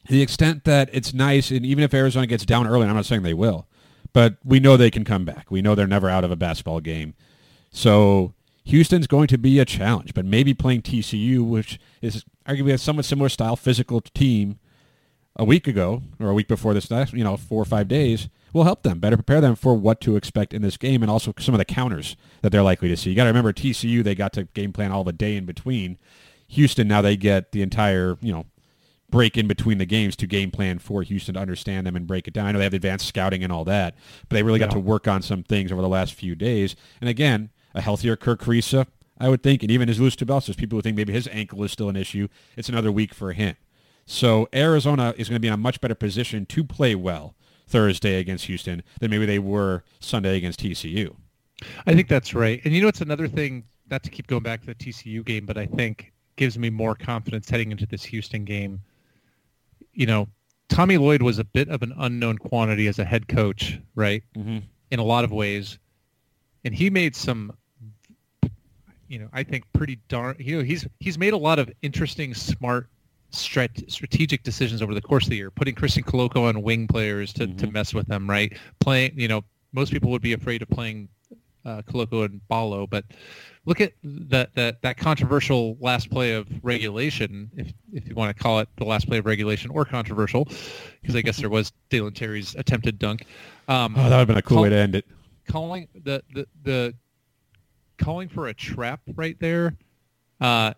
the 0.07 0.21
extent 0.21 0.65
that 0.65 0.89
it's 0.93 1.13
nice, 1.13 1.49
and 1.49 1.65
even 1.65 1.83
if 1.83 1.93
Arizona 1.93 2.27
gets 2.27 2.45
down 2.45 2.67
early, 2.67 2.85
I'm 2.87 2.95
not 2.95 3.05
saying 3.05 3.23
they 3.23 3.33
will, 3.33 3.67
but 4.13 4.37
we 4.43 4.59
know 4.59 4.77
they 4.77 4.91
can 4.91 5.03
come 5.03 5.25
back. 5.25 5.49
We 5.49 5.61
know 5.61 5.73
they're 5.73 5.87
never 5.87 6.09
out 6.09 6.23
of 6.23 6.31
a 6.31 6.35
basketball 6.35 6.79
game. 6.79 7.15
So 7.71 8.33
Houston's 8.65 9.07
going 9.07 9.27
to 9.27 9.37
be 9.37 9.57
a 9.57 9.65
challenge, 9.65 10.13
but 10.13 10.25
maybe 10.25 10.53
playing 10.53 10.83
TCU, 10.83 11.43
which 11.43 11.79
is 12.01 12.23
arguably 12.47 12.73
a 12.73 12.77
somewhat 12.77 13.05
similar 13.05 13.29
style 13.29 13.55
physical 13.55 14.01
team 14.01 14.59
a 15.39 15.43
week 15.45 15.67
ago 15.67 16.03
or 16.19 16.29
a 16.29 16.33
week 16.33 16.47
before 16.47 16.73
this 16.75 16.91
last, 16.91 17.13
you 17.13 17.23
know, 17.23 17.37
four 17.37 17.61
or 17.61 17.65
five 17.65 17.87
days 17.87 18.27
will 18.53 18.65
help 18.65 18.83
them 18.83 18.99
better 18.99 19.15
prepare 19.15 19.39
them 19.41 19.55
for 19.55 19.73
what 19.73 20.01
to 20.01 20.15
expect 20.15 20.53
in 20.53 20.61
this 20.61 20.75
game 20.77 21.01
and 21.01 21.09
also 21.09 21.33
some 21.39 21.55
of 21.55 21.59
the 21.59 21.65
counters 21.65 22.15
that 22.41 22.51
they're 22.51 22.61
likely 22.61 22.89
to 22.89 22.97
see. 22.97 23.09
You 23.09 23.15
got 23.15 23.23
to 23.23 23.29
remember 23.29 23.53
TCU, 23.53 24.03
they 24.03 24.15
got 24.15 24.33
to 24.33 24.43
game 24.43 24.73
plan 24.73 24.91
all 24.91 25.03
the 25.03 25.13
day 25.13 25.35
in 25.37 25.45
between. 25.45 25.97
Houston, 26.49 26.87
now 26.87 27.01
they 27.01 27.15
get 27.15 27.51
the 27.53 27.61
entire, 27.61 28.17
you 28.21 28.33
know, 28.33 28.45
break 29.09 29.37
in 29.37 29.47
between 29.47 29.77
the 29.77 29.85
games 29.85 30.15
to 30.17 30.27
game 30.27 30.51
plan 30.51 30.77
for 30.77 31.01
Houston 31.03 31.35
to 31.35 31.39
understand 31.39 31.87
them 31.87 31.95
and 31.95 32.05
break 32.05 32.27
it 32.27 32.33
down. 32.33 32.45
I 32.45 32.51
know 32.51 32.57
they 32.59 32.65
have 32.65 32.73
advanced 32.73 33.07
scouting 33.07 33.43
and 33.43 33.51
all 33.53 33.65
that, 33.65 33.95
but 34.27 34.35
they 34.35 34.43
really 34.43 34.59
got 34.59 34.69
Yeah. 34.69 34.73
to 34.75 34.79
work 34.81 35.07
on 35.07 35.21
some 35.21 35.43
things 35.43 35.71
over 35.71 35.81
the 35.81 35.87
last 35.89 36.13
few 36.13 36.35
days. 36.35 36.75
And 37.01 37.09
again, 37.09 37.49
a 37.73 37.81
healthier 37.81 38.15
Kerr 38.15 38.35
Kriisa, 38.35 38.87
I 39.17 39.29
would 39.29 39.41
think, 39.41 39.63
and 39.63 39.71
even 39.71 39.89
Azuolas 39.89 40.15
Tubelis, 40.15 40.55
people 40.57 40.77
who 40.77 40.81
think 40.81 40.97
maybe 40.97 41.13
his 41.13 41.27
ankle 41.31 41.63
is 41.63 41.71
still 41.71 41.89
an 41.89 41.95
issue. 41.95 42.27
It's 42.57 42.69
another 42.69 42.91
week 42.91 43.13
for 43.13 43.31
him. 43.33 43.55
So 44.11 44.49
Arizona 44.55 45.13
is 45.17 45.29
going 45.29 45.35
to 45.35 45.39
be 45.39 45.49
in 45.49 45.53
a 45.53 45.57
much 45.57 45.79
better 45.79 45.93
position 45.93 46.47
to 46.47 46.63
play 46.63 46.95
well 46.95 47.35
Thursday 47.67 48.15
against 48.15 48.45
Houston 48.45 48.81
than 48.99 49.11
maybe 49.11 49.27
they 49.27 49.37
were 49.37 49.83
Sunday 49.99 50.35
against 50.35 50.61
TCU. 50.61 51.15
I 51.85 51.93
think 51.93 52.07
that's 52.07 52.33
right. 52.33 52.59
And 52.65 52.73
you 52.73 52.81
know, 52.81 52.87
it's 52.87 53.01
another 53.01 53.27
thing, 53.27 53.65
not 53.91 54.01
to 54.01 54.09
keep 54.09 54.25
going 54.25 54.41
back 54.41 54.61
to 54.61 54.65
the 54.65 54.73
TCU 54.73 55.23
game, 55.23 55.45
but 55.45 55.59
I 55.59 55.67
think 55.67 56.11
gives 56.37 56.57
me 56.57 56.71
more 56.71 56.95
confidence 56.95 57.51
heading 57.51 57.69
into 57.71 57.85
this 57.85 58.03
Houston 58.05 58.45
game. 58.45 58.81
You 59.93 60.07
know, 60.07 60.27
Tommy 60.69 60.97
Lloyd 60.97 61.21
was 61.21 61.37
a 61.37 61.43
bit 61.43 61.69
of 61.69 61.83
an 61.83 61.93
unknown 61.99 62.39
quantity 62.39 62.87
as 62.87 62.97
a 62.97 63.05
head 63.05 63.27
coach, 63.27 63.79
right? 63.93 64.23
Mm-hmm. 64.35 64.57
In 64.89 64.99
a 64.99 65.03
lot 65.03 65.23
of 65.23 65.31
ways. 65.31 65.77
And 66.65 66.73
he 66.73 66.89
made 66.89 67.15
some, 67.15 67.55
you 69.07 69.19
know, 69.19 69.29
I 69.33 69.43
think 69.43 69.65
pretty 69.71 69.99
darn, 70.07 70.35
you 70.39 70.57
know, 70.57 70.63
he's, 70.63 70.87
he's 70.99 71.19
made 71.19 71.33
a 71.33 71.37
lot 71.37 71.59
of 71.59 71.71
interesting, 71.83 72.33
smart, 72.33 72.89
strat- 73.31 73.89
strategic 73.91 74.43
decisions 74.43 74.81
over 74.81 74.93
the 74.93 75.01
course 75.01 75.25
of 75.25 75.29
the 75.31 75.37
year, 75.37 75.51
putting 75.51 75.75
Christian 75.75 76.03
Koloko 76.03 76.47
on 76.47 76.61
wing 76.61 76.87
players 76.87 77.33
to, 77.33 77.47
to 77.47 77.67
mess 77.71 77.93
with 77.93 78.07
them, 78.07 78.29
right? 78.29 78.57
Playing, 78.79 79.11
you 79.19 79.27
know, 79.27 79.43
most 79.73 79.91
people 79.91 80.09
would 80.11 80.21
be 80.21 80.33
afraid 80.33 80.61
of 80.61 80.69
playing 80.69 81.07
uh, 81.65 81.81
Koloko 81.83 82.25
and 82.25 82.45
Ballo, 82.47 82.87
but 82.87 83.03
look 83.65 83.81
at 83.81 83.91
that 84.03 84.55
that 84.55 84.81
that 84.81 84.97
controversial 84.97 85.77
last 85.79 86.09
play 86.09 86.31
of 86.33 86.47
regulation, 86.63 87.51
if 87.55 87.71
if 87.93 88.07
you 88.07 88.15
want 88.15 88.35
to 88.35 88.41
call 88.43 88.59
it 88.59 88.69
the 88.77 88.85
last 88.85 89.07
play 89.07 89.17
of 89.19 89.25
regulation 89.25 89.69
or 89.71 89.83
controversial, 89.85 90.45
because 91.01 91.15
I 91.15 91.21
guess 91.21 91.37
there 91.37 91.49
was 91.49 91.71
Dalen 91.89 92.13
Terry's 92.13 92.55
attempted 92.55 92.97
dunk. 92.97 93.25
Um, 93.67 93.93
Oh, 93.97 94.03
that 94.03 94.09
would 94.09 94.19
have 94.19 94.27
been 94.27 94.37
a 94.37 94.41
cool 94.41 94.55
Col- 94.55 94.63
way 94.63 94.69
to 94.69 94.75
end 94.77 94.95
it. 94.95 95.05
calling 95.47 95.87
the, 96.03 96.23
the 96.33 96.47
the 96.63 96.93
calling 97.97 98.29
for 98.29 98.47
a 98.47 98.53
trap 98.53 99.01
right 99.15 99.37
there 99.39 99.75
uh, 100.41 100.73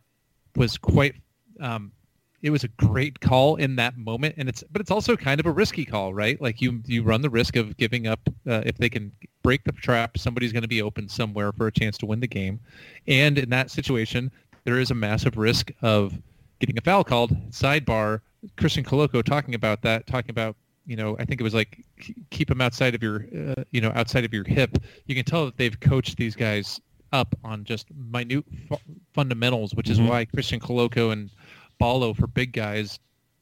was 0.56 0.78
quite. 0.78 1.16
Um, 1.60 1.92
it 2.41 2.49
was 2.49 2.63
a 2.63 2.67
great 2.69 3.19
call 3.19 3.56
in 3.56 3.75
that 3.75 3.97
moment, 3.97 4.36
and 4.38 4.49
it's 4.49 4.63
but 4.71 4.82
it's 4.82 4.91
also 4.91 5.15
kind 5.15 5.39
of 5.39 5.45
a 5.45 5.51
risky 5.51 5.86
call, 5.86 6.13
right? 6.13 6.41
Like 6.41 6.62
you 6.62 6.82
you 6.86 7.04
run 7.04 7.21
the 7.21 7.30
risk 7.30 7.56
of 7.56 7.77
giving 7.77 8.08
up 8.08 8.19
uh, 8.47 8.62
if 8.65 8.77
they 8.77 8.89
can 8.89 9.12
break 9.43 9.63
the 9.63 9.71
trap. 9.71 10.17
Somebody's 10.17 10.51
going 10.51 10.63
to 10.63 10.67
be 10.67 10.82
open 10.82 11.08
somewhere 11.08 11.51
for 11.51 11.67
a 11.67 11.71
chance 11.71 11.97
to 11.99 12.06
win 12.06 12.19
the 12.19 12.27
game, 12.27 12.60
and 13.08 13.38
in 13.38 13.49
that 13.49 13.69
situation, 13.69 14.32
there 14.63 14.80
is 14.80 14.91
a 14.91 14.95
massive 14.95 15.38
risk 15.38 15.71
of 15.82 16.13
getting 16.60 16.77
a 16.77 16.82
foul 16.82 17.04
called. 17.04 17.32
Sidebar: 17.51 18.21
Christian 18.58 18.84
Koloko 18.84 19.23
talking 19.23 19.56
about 19.56 19.82
that, 19.84 20.08
talking 20.08 20.32
about 20.32 20.56
you 20.88 20.95
know, 20.95 21.15
I 21.19 21.25
think 21.25 21.39
it 21.39 21.43
was 21.43 21.54
like 21.54 21.86
keep 22.32 22.47
them 22.47 22.60
outside 22.60 22.95
of 22.95 23.04
your, 23.04 23.25
uh, 23.38 23.63
you 23.71 23.82
know, 23.82 23.91
outside 23.93 24.25
of 24.25 24.34
your 24.34 24.43
hip. 24.43 24.77
You 25.06 25.15
can 25.15 25.23
tell 25.23 25.45
that 25.45 25.58
they've 25.58 25.80
coached 25.80 26.17
these 26.17 26.36
guys 26.36 26.82
up 27.13 27.36
on 27.43 27.63
just 27.63 27.88
minute 27.93 28.45
fu- 28.67 28.77
fundamentals, 29.13 29.75
which 29.75 29.89
is 29.89 29.99
why 30.01 30.25
Christian 30.25 30.60
Koloko 30.60 31.12
and 31.12 31.30
Ballo 31.82 32.13
for 32.13 32.28
big 32.28 32.54
guys 32.54 33.00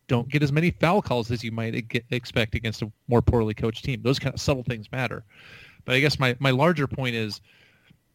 don't 0.08 0.30
get 0.30 0.42
as 0.42 0.52
many 0.52 0.72
foul 0.72 1.02
calls 1.02 1.30
as 1.30 1.44
you 1.44 1.52
might 1.52 1.88
get, 1.90 2.06
expect 2.10 2.56
against 2.56 2.82
a 2.82 2.90
more 3.10 3.22
poorly 3.22 3.54
coached 3.54 3.84
team. 3.84 4.02
Those 4.02 4.18
kind 4.18 4.34
of 4.34 4.40
subtle 4.40 4.64
things 4.64 4.90
matter. 4.94 5.26
But 5.84 5.96
I 5.96 6.00
guess 6.00 6.18
my, 6.18 6.38
my 6.40 6.52
larger 6.52 6.88
point 6.88 7.16
is, 7.16 7.42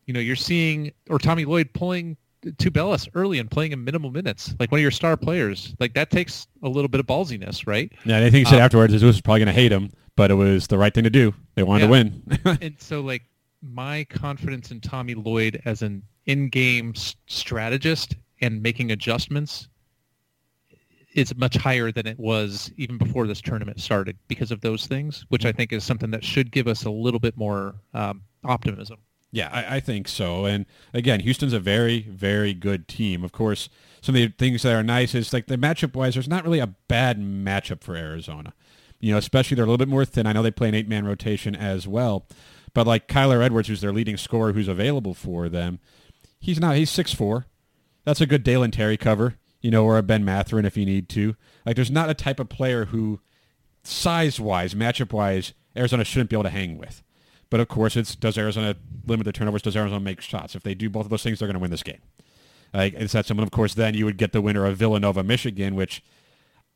you 0.06 0.14
know, 0.14 0.20
you're 0.20 0.34
seeing 0.34 0.92
or 1.10 1.18
Tommy 1.18 1.44
Lloyd 1.44 1.68
pulling 1.74 2.16
Tubelis 2.42 3.06
early 3.14 3.38
and 3.38 3.50
playing 3.50 3.72
in 3.72 3.84
minimal 3.84 4.10
minutes, 4.10 4.54
like 4.58 4.72
one 4.72 4.78
of 4.78 4.82
your 4.82 4.90
star 4.90 5.14
players. 5.16 5.74
Like 5.78 5.92
that 5.92 6.10
takes 6.10 6.46
a 6.62 6.68
little 6.68 6.88
bit 6.88 7.00
of 7.00 7.06
ballsiness, 7.06 7.66
right? 7.66 7.92
Yeah, 8.06 8.16
and 8.16 8.24
I 8.24 8.30
think 8.30 8.46
he 8.46 8.50
said 8.50 8.60
Um, 8.60 8.64
afterwards, 8.64 8.92
Zeus 8.92 9.02
was 9.02 9.20
probably 9.20 9.40
going 9.40 9.54
to 9.54 9.60
hate 9.60 9.72
him, 9.72 9.90
but 10.16 10.30
it 10.30 10.34
was 10.34 10.68
the 10.68 10.78
right 10.78 10.92
thing 10.92 11.04
to 11.04 11.10
do. 11.10 11.34
They 11.54 11.62
wanted 11.62 11.84
to 11.84 11.90
win. 11.90 12.38
and 12.62 12.74
so 12.78 13.02
like 13.02 13.22
my 13.60 14.04
confidence 14.04 14.70
in 14.70 14.80
Tommy 14.80 15.14
Lloyd 15.14 15.60
as 15.66 15.82
an 15.82 16.02
in-game 16.24 16.94
strategist 17.26 18.16
and 18.40 18.62
making 18.62 18.90
adjustments 18.90 19.68
is 21.14 21.34
much 21.36 21.56
higher 21.56 21.90
than 21.90 22.06
it 22.06 22.18
was 22.18 22.70
even 22.76 22.98
before 22.98 23.26
this 23.26 23.40
tournament 23.40 23.80
started 23.80 24.18
because 24.28 24.50
of 24.50 24.60
those 24.60 24.86
things, 24.86 25.24
which 25.28 25.46
I 25.46 25.52
think 25.52 25.72
is 25.72 25.84
something 25.84 26.10
that 26.10 26.24
should 26.24 26.50
give 26.50 26.66
us 26.66 26.84
a 26.84 26.90
little 26.90 27.20
bit 27.20 27.36
more 27.36 27.76
um, 27.94 28.22
optimism. 28.44 28.98
Yeah, 29.30 29.48
I, 29.52 29.76
I 29.76 29.80
think 29.80 30.06
so. 30.06 30.44
And 30.44 30.66
again, 30.92 31.20
Houston's 31.20 31.52
a 31.52 31.60
very, 31.60 32.02
very 32.02 32.54
good 32.54 32.86
team. 32.86 33.24
Of 33.24 33.32
course, 33.32 33.68
some 34.00 34.14
of 34.14 34.20
the 34.20 34.28
things 34.28 34.62
that 34.62 34.74
are 34.74 34.82
nice 34.82 35.14
is 35.14 35.32
like 35.32 35.46
the 35.46 35.56
matchup 35.56 35.94
wise, 35.94 36.14
there's 36.14 36.28
not 36.28 36.44
really 36.44 36.60
a 36.60 36.74
bad 36.88 37.18
matchup 37.18 37.82
for 37.82 37.96
Arizona. 37.96 38.52
You 39.00 39.12
know, 39.12 39.18
especially 39.18 39.56
they're 39.56 39.64
a 39.64 39.68
little 39.68 39.78
bit 39.78 39.88
more 39.88 40.04
thin. 40.04 40.26
I 40.26 40.32
know 40.32 40.42
they 40.42 40.50
play 40.50 40.68
an 40.68 40.74
eight 40.74 40.88
man 40.88 41.04
rotation 41.04 41.56
as 41.56 41.88
well. 41.88 42.26
But 42.74 42.86
like 42.86 43.08
Kyler 43.08 43.42
Edwards, 43.42 43.68
who's 43.68 43.80
their 43.80 43.92
leading 43.92 44.16
scorer 44.16 44.52
who's 44.52 44.68
available 44.68 45.14
for 45.14 45.48
them, 45.48 45.78
he's 46.40 46.60
not 46.60 46.76
he's 46.76 46.90
six 46.90 47.14
four. 47.14 47.46
That's 48.04 48.20
a 48.20 48.26
good 48.26 48.42
Dalen 48.42 48.70
Terry 48.70 48.96
cover, 48.96 49.36
you 49.64 49.70
know, 49.70 49.82
or 49.82 49.96
a 49.96 50.02
Ben 50.02 50.26
Mathurin 50.26 50.66
if 50.66 50.76
you 50.76 50.84
need 50.84 51.08
to. 51.08 51.36
Like 51.64 51.74
there's 51.74 51.90
not 51.90 52.10
a 52.10 52.14
type 52.14 52.38
of 52.38 52.50
player 52.50 52.84
who 52.84 53.20
size 53.82 54.38
wise, 54.38 54.74
matchup 54.74 55.10
wise, 55.10 55.54
Arizona 55.74 56.04
shouldn't 56.04 56.28
be 56.28 56.36
able 56.36 56.42
to 56.42 56.50
hang 56.50 56.76
with. 56.76 57.02
But 57.48 57.60
of 57.60 57.68
course, 57.68 57.96
it's 57.96 58.14
does 58.14 58.36
Arizona 58.36 58.76
limit 59.06 59.24
the 59.24 59.32
turnovers? 59.32 59.62
Does 59.62 59.74
Arizona 59.74 60.00
make 60.00 60.20
shots? 60.20 60.54
If 60.54 60.64
they 60.64 60.74
do 60.74 60.90
both 60.90 61.06
of 61.06 61.10
those 61.10 61.22
things, 61.22 61.38
they're 61.38 61.48
going 61.48 61.54
to 61.54 61.60
win 61.60 61.70
this 61.70 61.82
game. 61.82 62.02
Like 62.74 62.92
it's 62.92 63.14
that 63.14 63.24
someone, 63.24 63.44
of 63.44 63.52
course, 63.52 63.72
then 63.72 63.94
you 63.94 64.04
would 64.04 64.18
get 64.18 64.32
the 64.32 64.42
winner 64.42 64.66
of 64.66 64.76
Villanova, 64.76 65.24
Michigan, 65.24 65.74
which 65.74 66.02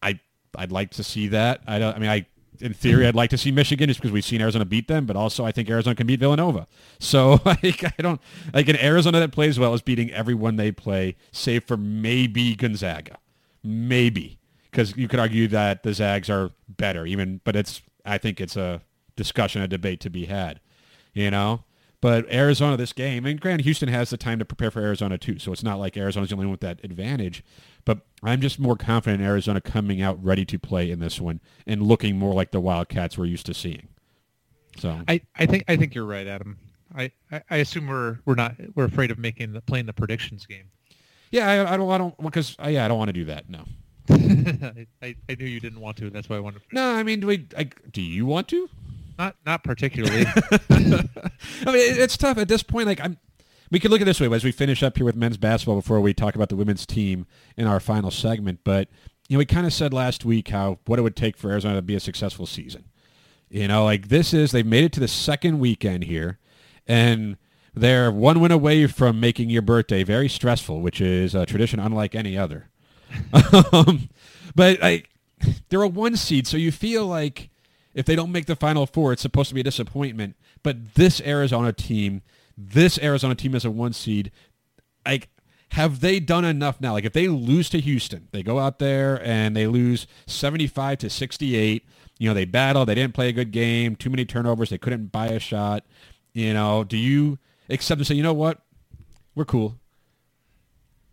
I 0.02 0.20
I'd 0.56 0.72
like 0.72 0.90
to 0.92 1.04
see 1.04 1.28
that. 1.28 1.60
I 1.66 1.78
don't. 1.78 1.94
I 1.94 1.98
mean, 1.98 2.10
I 2.10 2.26
in 2.60 2.74
theory, 2.74 3.06
I'd 3.06 3.14
like 3.14 3.30
to 3.30 3.38
see 3.38 3.50
Michigan 3.50 3.88
just 3.88 4.00
because 4.00 4.12
we've 4.12 4.24
seen 4.24 4.40
Arizona 4.40 4.64
beat 4.64 4.88
them, 4.88 5.06
but 5.06 5.16
also 5.16 5.44
I 5.44 5.52
think 5.52 5.68
Arizona 5.70 5.94
can 5.94 6.06
beat 6.06 6.20
Villanova. 6.20 6.66
So 6.98 7.40
like 7.44 7.84
I 7.84 7.94
don't 7.98 8.20
like 8.52 8.68
an 8.68 8.76
Arizona 8.76 9.20
that 9.20 9.32
plays 9.32 9.58
well 9.58 9.74
is 9.74 9.82
beating 9.82 10.10
everyone 10.10 10.56
they 10.56 10.72
play, 10.72 11.16
save 11.32 11.64
for 11.64 11.76
maybe 11.76 12.54
Gonzaga, 12.54 13.18
maybe 13.62 14.38
because 14.70 14.96
you 14.96 15.08
could 15.08 15.20
argue 15.20 15.48
that 15.48 15.82
the 15.82 15.92
Zags 15.92 16.30
are 16.30 16.50
better, 16.68 17.06
even. 17.06 17.40
But 17.44 17.56
it's 17.56 17.82
I 18.04 18.18
think 18.18 18.40
it's 18.40 18.56
a 18.56 18.82
discussion, 19.16 19.62
a 19.62 19.68
debate 19.68 20.00
to 20.00 20.10
be 20.10 20.26
had, 20.26 20.60
you 21.12 21.30
know. 21.30 21.64
But 22.00 22.32
Arizona, 22.32 22.76
this 22.76 22.92
game, 22.92 23.26
and 23.26 23.40
granted, 23.40 23.64
Houston 23.64 23.88
has 23.88 24.10
the 24.10 24.16
time 24.16 24.38
to 24.38 24.44
prepare 24.44 24.70
for 24.70 24.80
Arizona 24.80 25.18
too, 25.18 25.40
so 25.40 25.52
it's 25.52 25.64
not 25.64 25.80
like 25.80 25.96
Arizona's 25.96 26.28
the 26.28 26.36
only 26.36 26.46
one 26.46 26.52
with 26.52 26.60
that 26.60 26.78
advantage. 26.84 27.42
But 27.84 28.02
I'm 28.22 28.40
just 28.40 28.60
more 28.60 28.76
confident 28.76 29.20
in 29.20 29.26
Arizona 29.26 29.60
coming 29.60 30.00
out 30.00 30.22
ready 30.22 30.44
to 30.44 30.58
play 30.60 30.90
in 30.90 31.00
this 31.00 31.20
one 31.20 31.40
and 31.66 31.82
looking 31.82 32.16
more 32.16 32.34
like 32.34 32.52
the 32.52 32.60
Wildcats 32.60 33.18
we're 33.18 33.24
used 33.24 33.46
to 33.46 33.54
seeing. 33.54 33.88
So 34.78 35.00
I, 35.08 35.22
I 35.36 35.46
think 35.46 35.64
I 35.66 35.76
think 35.76 35.94
you're 35.94 36.04
right, 36.04 36.26
Adam. 36.26 36.58
I, 36.94 37.10
I, 37.32 37.42
I 37.50 37.56
assume 37.56 37.88
we're 37.88 38.18
we're 38.24 38.36
not 38.36 38.54
we're 38.76 38.84
afraid 38.84 39.10
of 39.10 39.18
making 39.18 39.52
the 39.52 39.60
playing 39.60 39.86
the 39.86 39.92
predictions 39.92 40.46
game. 40.46 40.70
yeah, 41.32 41.48
I, 41.48 41.74
I 41.74 41.76
don't, 41.76 41.90
I 41.90 41.98
don't, 41.98 42.22
because 42.22 42.56
yeah, 42.64 42.84
I 42.84 42.88
don't 42.88 42.98
want 42.98 43.08
to 43.08 43.12
do 43.12 43.24
that. 43.24 43.50
No, 43.50 43.64
I, 45.02 45.16
I, 45.28 45.34
knew 45.34 45.46
you 45.46 45.60
didn't 45.60 45.80
want 45.80 45.96
to, 45.98 46.06
and 46.06 46.12
that's 46.12 46.28
why 46.28 46.36
I 46.36 46.40
wanted. 46.40 46.62
no, 46.72 46.94
I 46.94 47.02
mean, 47.02 47.20
do 47.20 47.26
we? 47.26 47.48
I, 47.56 47.64
do 47.90 48.00
you 48.00 48.24
want 48.24 48.46
to? 48.48 48.68
Not 49.18 49.36
not 49.44 49.64
particularly. 49.64 50.24
I 50.70 51.02
mean, 51.66 51.98
it's 51.98 52.16
tough 52.16 52.38
at 52.38 52.48
this 52.48 52.62
point. 52.62 52.86
Like, 52.86 53.00
I'm. 53.00 53.18
We 53.70 53.80
could 53.80 53.90
look 53.90 54.00
at 54.00 54.02
it 54.02 54.06
this 54.06 54.20
way 54.20 54.34
as 54.34 54.44
we 54.44 54.52
finish 54.52 54.82
up 54.82 54.96
here 54.96 55.04
with 55.04 55.14
men's 55.16 55.36
basketball 55.36 55.76
before 55.76 56.00
we 56.00 56.14
talk 56.14 56.34
about 56.34 56.48
the 56.48 56.56
women's 56.56 56.86
team 56.86 57.26
in 57.54 57.66
our 57.66 57.80
final 57.80 58.10
segment. 58.10 58.60
But 58.64 58.88
you 59.28 59.36
know, 59.36 59.38
we 59.38 59.44
kind 59.44 59.66
of 59.66 59.74
said 59.74 59.92
last 59.92 60.24
week 60.24 60.48
how 60.48 60.78
what 60.86 60.98
it 60.98 61.02
would 61.02 61.16
take 61.16 61.36
for 61.36 61.50
Arizona 61.50 61.76
to 61.76 61.82
be 61.82 61.94
a 61.94 62.00
successful 62.00 62.46
season. 62.46 62.84
You 63.50 63.68
know, 63.68 63.84
like 63.84 64.08
this 64.08 64.32
is 64.32 64.52
they've 64.52 64.64
made 64.64 64.84
it 64.84 64.92
to 64.92 65.00
the 65.00 65.08
second 65.08 65.58
weekend 65.58 66.04
here, 66.04 66.38
and 66.86 67.36
they're 67.74 68.10
one 68.10 68.40
win 68.40 68.52
away 68.52 68.86
from 68.86 69.20
making 69.20 69.50
your 69.50 69.62
birthday 69.62 70.02
very 70.02 70.28
stressful, 70.28 70.80
which 70.80 71.00
is 71.00 71.34
a 71.34 71.44
tradition 71.44 71.80
unlike 71.80 72.14
any 72.14 72.38
other. 72.38 72.70
um, 73.72 74.08
but 74.54 74.80
like 74.80 75.10
they're 75.68 75.82
a 75.82 75.88
one 75.88 76.16
seed, 76.16 76.46
so 76.46 76.56
you 76.56 76.72
feel 76.72 77.06
like 77.06 77.50
if 77.98 78.06
they 78.06 78.14
don't 78.14 78.30
make 78.30 78.46
the 78.46 78.54
final 78.54 78.86
four, 78.86 79.12
it's 79.12 79.22
supposed 79.22 79.48
to 79.48 79.56
be 79.56 79.60
a 79.60 79.64
disappointment. 79.64 80.36
But 80.62 80.94
this 80.94 81.20
Arizona 81.20 81.72
team, 81.72 82.22
this 82.56 82.96
Arizona 83.00 83.34
team 83.34 83.56
as 83.56 83.64
a 83.64 83.72
one 83.72 83.92
seed, 83.92 84.30
like 85.04 85.28
have 85.72 85.98
they 85.98 86.20
done 86.20 86.44
enough 86.44 86.80
now? 86.80 86.92
Like 86.92 87.04
if 87.04 87.12
they 87.12 87.26
lose 87.26 87.68
to 87.70 87.80
Houston, 87.80 88.28
they 88.30 88.44
go 88.44 88.60
out 88.60 88.78
there 88.78 89.20
and 89.26 89.56
they 89.56 89.66
lose 89.66 90.06
75 90.28 90.98
to 90.98 91.10
68. 91.10 91.84
You 92.20 92.28
know, 92.28 92.34
they 92.34 92.44
battle, 92.44 92.86
they 92.86 92.94
didn't 92.94 93.14
play 93.14 93.30
a 93.30 93.32
good 93.32 93.50
game, 93.50 93.96
too 93.96 94.10
many 94.10 94.24
turnovers, 94.24 94.70
they 94.70 94.78
couldn't 94.78 95.10
buy 95.10 95.26
a 95.26 95.40
shot. 95.40 95.84
You 96.34 96.54
know, 96.54 96.84
do 96.84 96.96
you 96.96 97.40
accept 97.68 97.98
and 97.98 98.06
say, 98.06 98.14
you 98.14 98.22
know 98.22 98.32
what, 98.32 98.60
we're 99.34 99.44
cool? 99.44 99.74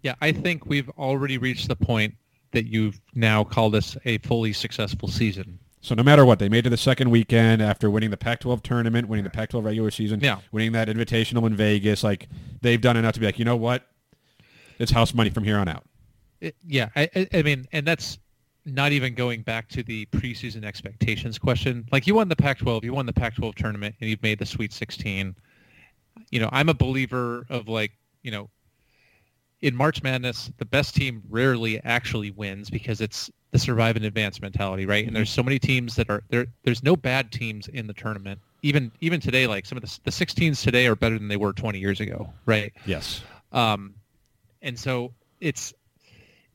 Yeah, 0.03 0.13
I 0.21 0.31
think 0.33 0.67
we've 0.67 0.89
already 0.99 1.39
reached 1.39 1.67
the 1.67 1.75
point 1.75 2.13
that 2.51 2.67
you've 2.67 3.01
now 3.15 3.43
called 3.43 3.73
this 3.73 3.97
a 4.05 4.19
fully 4.19 4.53
successful 4.53 5.07
season. 5.07 5.57
So 5.85 5.93
no 5.93 6.01
matter 6.01 6.25
what, 6.25 6.39
they 6.39 6.49
made 6.49 6.59
it 6.59 6.61
to 6.63 6.69
the 6.71 6.77
second 6.77 7.11
weekend 7.11 7.61
after 7.61 7.91
winning 7.91 8.09
the 8.09 8.17
Pac-12 8.17 8.63
tournament, 8.63 9.07
winning 9.07 9.23
the 9.23 9.29
Pac-12 9.29 9.63
regular 9.63 9.91
season, 9.91 10.19
Yeah. 10.19 10.39
winning 10.51 10.71
that 10.71 10.87
invitational 10.87 11.45
in 11.45 11.55
Vegas. 11.55 12.03
Like 12.03 12.27
they've 12.61 12.81
done 12.81 12.97
enough 12.97 13.13
to 13.13 13.19
be 13.19 13.27
like, 13.27 13.37
you 13.37 13.45
know 13.45 13.55
what, 13.55 13.85
it's 14.79 14.91
house 14.91 15.13
money 15.13 15.29
from 15.29 15.43
here 15.43 15.59
on 15.59 15.67
out. 15.67 15.83
It, 16.41 16.55
yeah, 16.65 16.89
I, 16.95 17.07
I, 17.15 17.27
I 17.35 17.41
mean, 17.43 17.67
and 17.71 17.85
that's 17.85 18.17
not 18.65 18.93
even 18.93 19.13
going 19.13 19.43
back 19.43 19.69
to 19.69 19.83
the 19.83 20.07
preseason 20.07 20.65
expectations 20.65 21.37
question. 21.37 21.85
Like 21.91 22.07
you 22.07 22.15
won 22.15 22.29
the 22.29 22.35
Pac-12, 22.35 22.83
you 22.83 22.91
won 22.91 23.05
the 23.05 23.13
Pac-12 23.13 23.53
tournament, 23.53 23.93
and 24.01 24.09
you've 24.09 24.23
made 24.23 24.39
the 24.39 24.45
Sweet 24.47 24.73
16. 24.73 25.35
You 26.31 26.39
know, 26.39 26.49
I'm 26.51 26.69
a 26.69 26.73
believer 26.73 27.45
of 27.51 27.67
like, 27.67 27.91
you 28.23 28.31
know, 28.31 28.49
in 29.61 29.75
March 29.75 30.01
Madness, 30.01 30.51
the 30.57 30.65
best 30.65 30.95
team 30.95 31.21
rarely 31.29 31.79
actually 31.83 32.31
wins 32.31 32.71
because 32.71 33.01
it's 33.01 33.29
the 33.55 33.59
survive 33.59 33.95
and 33.95 34.03
advance 34.03 34.41
mentality, 34.41 34.85
right? 34.85 35.07
And 35.07 35.15
there's 35.15 35.29
so 35.29 35.41
many 35.41 35.59
teams 35.59 35.95
that 35.95 36.09
are 36.09 36.23
there. 36.27 36.45
There's 36.63 36.83
no 36.83 36.97
bad 36.97 37.31
teams 37.31 37.69
in 37.69 37.87
the 37.87 37.93
tournament. 37.93 38.41
Even 38.63 38.91
even 38.99 39.21
today, 39.21 39.47
like 39.47 39.65
some 39.65 39.77
of 39.77 39.81
the 39.81 39.99
the 40.03 40.11
16s 40.11 40.61
today 40.61 40.87
are 40.87 40.95
better 40.95 41.17
than 41.17 41.29
they 41.29 41.37
were 41.37 41.53
20 41.53 41.79
years 41.79 42.01
ago, 42.01 42.33
right? 42.45 42.73
Yes. 42.85 43.23
Um, 43.53 43.95
and 44.61 44.77
so 44.77 45.13
it's 45.39 45.73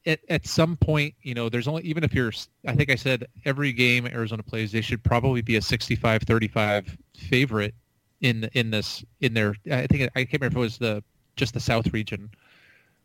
at, 0.05 0.21
at 0.29 0.47
some 0.47 0.77
point, 0.77 1.15
you 1.23 1.33
know, 1.33 1.49
there's 1.49 1.67
only, 1.67 1.83
even 1.85 2.05
if 2.05 2.13
you're, 2.13 2.33
I 2.67 2.75
think 2.75 2.91
I 2.91 2.97
said 2.97 3.27
every 3.47 3.73
game 3.73 4.07
Arizona 4.07 4.43
plays, 4.43 4.73
they 4.73 4.81
should 4.83 5.03
probably 5.03 5.41
be 5.41 5.57
a 5.57 5.61
65-35 5.61 6.99
favorite 7.17 7.75
in, 8.21 8.51
in 8.53 8.71
this, 8.71 9.05
in 9.21 9.33
their, 9.33 9.55
I 9.71 9.87
think, 9.87 10.11
I 10.15 10.25
can't 10.25 10.43
remember 10.43 10.47
if 10.47 10.57
it 10.57 10.59
was 10.59 10.79
the, 10.79 11.05
just 11.37 11.55
the 11.55 11.61
South 11.61 11.93
region, 11.93 12.31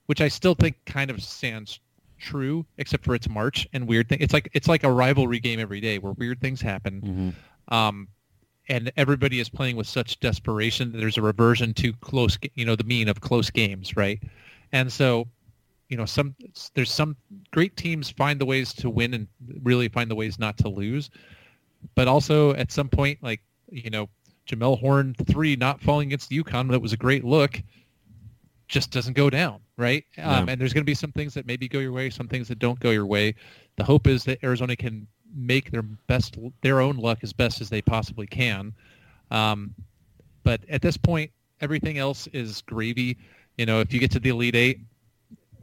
which 0.08 0.20
I 0.20 0.28
still 0.28 0.56
think 0.56 0.76
kind 0.86 1.12
of 1.12 1.22
stands 1.22 1.80
true, 2.20 2.66
except 2.78 3.06
for 3.06 3.16
it's 3.16 3.30
March 3.30 3.68
and 3.74 3.88
weird 3.88 4.10
thing. 4.10 4.20
It's 4.22 4.34
like, 4.34 4.50
it's 4.54 4.68
like 4.68 4.84
a 4.84 4.92
rivalry 4.92 5.40
game 5.40 5.60
every 5.60 5.80
day 5.80 5.98
where 6.00 6.14
weird 6.14 6.42
things 6.42 6.62
happen. 6.62 7.02
Um, 7.68 8.08
and 8.68 8.92
everybody 8.98 9.40
is 9.40 9.50
playing 9.50 9.76
with 9.76 9.88
such 9.88 10.20
desperation 10.20 10.92
that 10.92 10.98
there's 10.98 11.18
a 11.18 11.22
reversion 11.22 11.74
to 11.76 11.94
close, 11.94 12.38
you 12.56 12.66
know, 12.66 12.76
the 12.76 12.84
mean 12.84 13.08
of 13.08 13.22
close 13.22 13.50
games, 13.50 13.96
right? 13.96 14.22
And 14.72 14.92
so, 14.92 15.28
you 15.90 15.98
know, 15.98 16.06
some 16.06 16.36
there's 16.74 16.92
some 16.92 17.16
great 17.52 17.78
teams 17.78 18.10
find 18.10 18.42
the 18.42 18.46
ways 18.46 18.74
to 18.74 18.90
win 18.90 19.14
and 19.14 19.28
really 19.62 19.88
find 19.88 20.10
the 20.10 20.16
ways 20.16 20.40
not 20.40 20.58
to 20.58 20.70
lose, 20.70 21.12
but 21.94 22.08
also 22.08 22.54
at 22.56 22.72
some 22.72 22.90
point, 22.90 23.20
like 23.22 23.42
you 23.70 23.92
know, 23.92 24.10
Jamelle 24.48 24.80
Horne 24.80 25.16
three 25.28 25.56
not 25.56 25.82
falling 25.82 26.10
against 26.10 26.32
UConn 26.32 26.72
that 26.72 26.82
was 26.82 26.94
a 26.94 26.98
great 26.98 27.24
look, 27.24 27.62
just 28.68 28.92
doesn't 28.92 29.14
go 29.14 29.30
down, 29.30 29.60
right? 29.78 30.06
Um, 30.18 30.50
and 30.50 30.60
there's 30.60 30.74
going 30.74 30.84
to 30.84 30.90
be 30.90 30.96
some 30.96 31.12
things 31.12 31.34
that 31.34 31.46
maybe 31.46 31.68
go 31.68 31.80
your 31.80 31.92
way, 31.92 32.10
some 32.10 32.28
things 32.28 32.48
that 32.48 32.60
don't 32.60 32.80
go 32.80 32.92
your 32.92 33.06
way. 33.06 33.36
The 33.78 33.84
hope 33.84 34.08
is 34.08 34.24
that 34.26 34.44
Arizona 34.44 34.76
can 34.76 35.08
make 35.36 35.72
their 35.72 35.82
best, 35.82 36.38
their 36.62 36.80
own 36.80 36.98
luck 36.98 37.20
as 37.22 37.34
best 37.34 37.62
as 37.62 37.70
they 37.70 37.82
possibly 37.82 38.26
can. 38.26 38.74
Um, 39.32 39.76
but 40.44 40.62
at 40.70 40.82
this 40.82 40.98
point, 40.98 41.32
everything 41.62 41.98
else 41.98 42.28
is 42.28 42.62
gravy. 42.62 43.18
You 43.58 43.66
know, 43.66 43.80
if 43.80 43.94
you 43.94 44.00
get 44.00 44.12
to 44.12 44.20
the 44.20 44.30
Elite 44.30 44.56
Eight, 44.56 44.80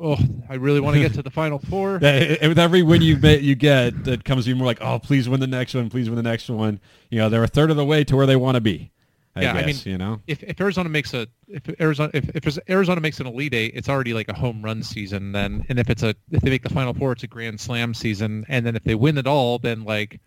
oh, 0.01 0.19
I 0.49 0.55
really 0.55 0.81
want 0.81 0.95
to 0.95 1.01
get 1.01 1.15
to 1.15 1.23
the 1.23 1.31
Final 1.31 1.59
Four. 1.59 1.95
With 2.03 2.59
every 2.59 2.83
win 2.83 3.03
you 3.03 3.17
bet 3.17 3.43
you 3.43 3.55
get, 3.55 4.05
that 4.05 4.25
comes 4.25 4.45
to 4.45 4.53
be 4.53 4.59
more 4.59 4.67
like, 4.67 4.81
oh, 4.81 4.99
please 4.99 5.29
win 5.29 5.41
the 5.41 5.47
next 5.47 5.75
one, 5.75 5.89
please 5.89 6.09
win 6.09 6.17
the 6.17 6.23
next 6.23 6.49
one. 6.49 6.81
You 7.11 7.19
know, 7.19 7.29
they're 7.29 7.45
a 7.45 7.49
third 7.49 7.71
of 7.71 7.77
the 7.77 7.85
way 7.85 8.05
to 8.05 8.17
where 8.17 8.27
they 8.27 8.37
want 8.37 8.57
to 8.57 8.61
be. 8.61 8.91
I 9.35 9.43
Yeah, 9.43 9.53
I 9.55 9.65
mean, 9.67 9.77
you 9.85 9.97
know. 9.99 10.21
if, 10.27 10.43
if 10.43 10.61
Arizona 10.61 10.89
makes 10.91 11.15
a 11.15 11.27
if 11.49 11.63
Arizona 11.81 12.11
if, 12.13 12.29
if 12.37 12.59
Arizona 12.69 13.01
makes 13.01 13.19
an 13.21 13.27
Elite 13.27 13.55
Eight, 13.55 13.73
it's 13.75 13.89
already 13.89 14.13
like 14.13 14.29
a 14.29 14.35
home 14.35 14.61
run 14.63 14.83
season. 14.83 15.33
Then, 15.33 15.65
and 15.69 15.79
if 15.79 15.89
it's 15.89 16.03
a 16.03 16.15
if 16.31 16.43
they 16.43 16.51
make 16.51 16.63
the 16.63 16.69
Final 16.69 16.93
Four, 16.93 17.13
it's 17.13 17.23
a 17.23 17.27
Grand 17.27 17.59
Slam 17.61 17.95
season. 17.95 18.45
And 18.49 18.67
then 18.67 18.77
if 18.77 18.85
they 18.85 18.95
win 18.95 19.17
it 19.17 19.27
all, 19.27 19.59
then 19.59 19.85
like, 19.85 20.21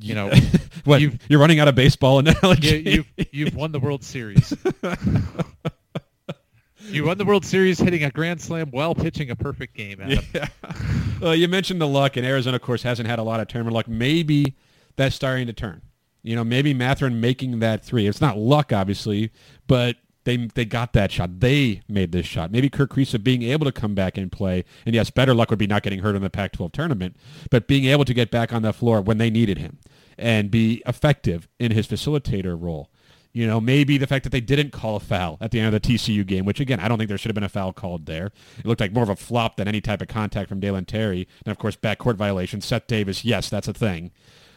you 0.00 0.14
know, 0.14 0.30
What 0.84 1.00
you've- 1.02 1.18
you're 1.28 1.40
running 1.40 1.60
out 1.60 1.68
of 1.68 1.74
baseball 1.74 2.18
analogy? 2.20 2.78
you, 2.78 3.04
you've 3.18 3.28
you've 3.32 3.54
won 3.54 3.72
the 3.72 3.80
World 3.80 4.02
Series. 4.04 4.54
you 6.80 7.04
won 7.04 7.18
the 7.18 7.24
World 7.24 7.44
Series 7.44 7.78
hitting 7.78 8.04
a 8.04 8.10
grand 8.10 8.40
slam 8.40 8.68
while 8.70 8.94
pitching 8.94 9.30
a 9.30 9.36
perfect 9.36 9.74
game. 9.74 10.00
Adam. 10.00 10.24
Yeah. 10.32 10.48
well, 11.20 11.34
you 11.34 11.48
mentioned 11.48 11.80
the 11.80 11.86
luck, 11.88 12.16
and 12.16 12.24
Arizona, 12.26 12.56
of 12.56 12.62
course, 12.62 12.82
hasn't 12.82 13.08
had 13.08 13.18
a 13.18 13.22
lot 13.22 13.40
of 13.40 13.48
tournament 13.48 13.74
luck. 13.74 13.88
Maybe 13.88 14.54
that's 14.96 15.14
starting 15.16 15.46
to 15.48 15.52
turn. 15.52 15.82
You 16.26 16.34
know, 16.34 16.42
maybe 16.42 16.74
Mathurin 16.74 17.20
making 17.20 17.60
that 17.60 17.84
three. 17.84 18.08
It's 18.08 18.20
not 18.20 18.36
luck, 18.36 18.72
obviously, 18.72 19.30
but 19.68 19.96
they 20.24 20.36
they 20.36 20.64
got 20.64 20.92
that 20.92 21.12
shot. 21.12 21.38
They 21.38 21.82
made 21.88 22.10
this 22.10 22.26
shot. 22.26 22.50
Maybe 22.50 22.68
Kerr 22.68 22.88
Kriisa 22.88 23.22
being 23.22 23.44
able 23.44 23.64
to 23.64 23.70
come 23.70 23.94
back 23.94 24.18
and 24.18 24.30
play. 24.30 24.64
And 24.84 24.92
yes, 24.92 25.08
better 25.08 25.34
luck 25.34 25.50
would 25.50 25.58
be 25.60 25.68
not 25.68 25.84
getting 25.84 26.00
hurt 26.00 26.16
in 26.16 26.22
the 26.22 26.28
Pac-12 26.28 26.72
tournament, 26.72 27.16
but 27.48 27.68
being 27.68 27.84
able 27.84 28.04
to 28.04 28.12
get 28.12 28.32
back 28.32 28.52
on 28.52 28.62
the 28.62 28.72
floor 28.72 29.00
when 29.00 29.18
they 29.18 29.30
needed 29.30 29.58
him 29.58 29.78
and 30.18 30.50
be 30.50 30.82
effective 30.84 31.46
in 31.60 31.70
his 31.70 31.86
facilitator 31.86 32.60
role. 32.60 32.90
You 33.32 33.46
know, 33.46 33.60
maybe 33.60 33.96
the 33.96 34.06
fact 34.08 34.24
that 34.24 34.30
they 34.30 34.40
didn't 34.40 34.72
call 34.72 34.96
a 34.96 35.00
foul 35.00 35.38
at 35.40 35.52
the 35.52 35.60
end 35.60 35.72
of 35.72 35.80
the 35.80 35.88
TCU 35.88 36.26
game, 36.26 36.44
which 36.44 36.58
again, 36.58 36.80
I 36.80 36.88
don't 36.88 36.98
think 36.98 37.08
there 37.08 37.18
should 37.18 37.28
have 37.28 37.34
been 37.34 37.44
a 37.44 37.48
foul 37.48 37.72
called 37.72 38.06
there. 38.06 38.32
It 38.58 38.66
looked 38.66 38.80
like 38.80 38.92
more 38.92 39.04
of 39.04 39.10
a 39.10 39.16
flop 39.16 39.58
than 39.58 39.68
any 39.68 39.80
type 39.80 40.02
of 40.02 40.08
contact 40.08 40.48
from 40.48 40.58
Dalen 40.58 40.86
Terry. 40.86 41.28
And 41.44 41.52
of 41.52 41.58
course, 41.58 41.76
backcourt 41.76 42.16
violation. 42.16 42.62
Seth 42.62 42.88
Davis, 42.88 43.24
yes, 43.24 43.48
that's 43.48 43.68
a 43.68 43.74
thing. 43.74 44.10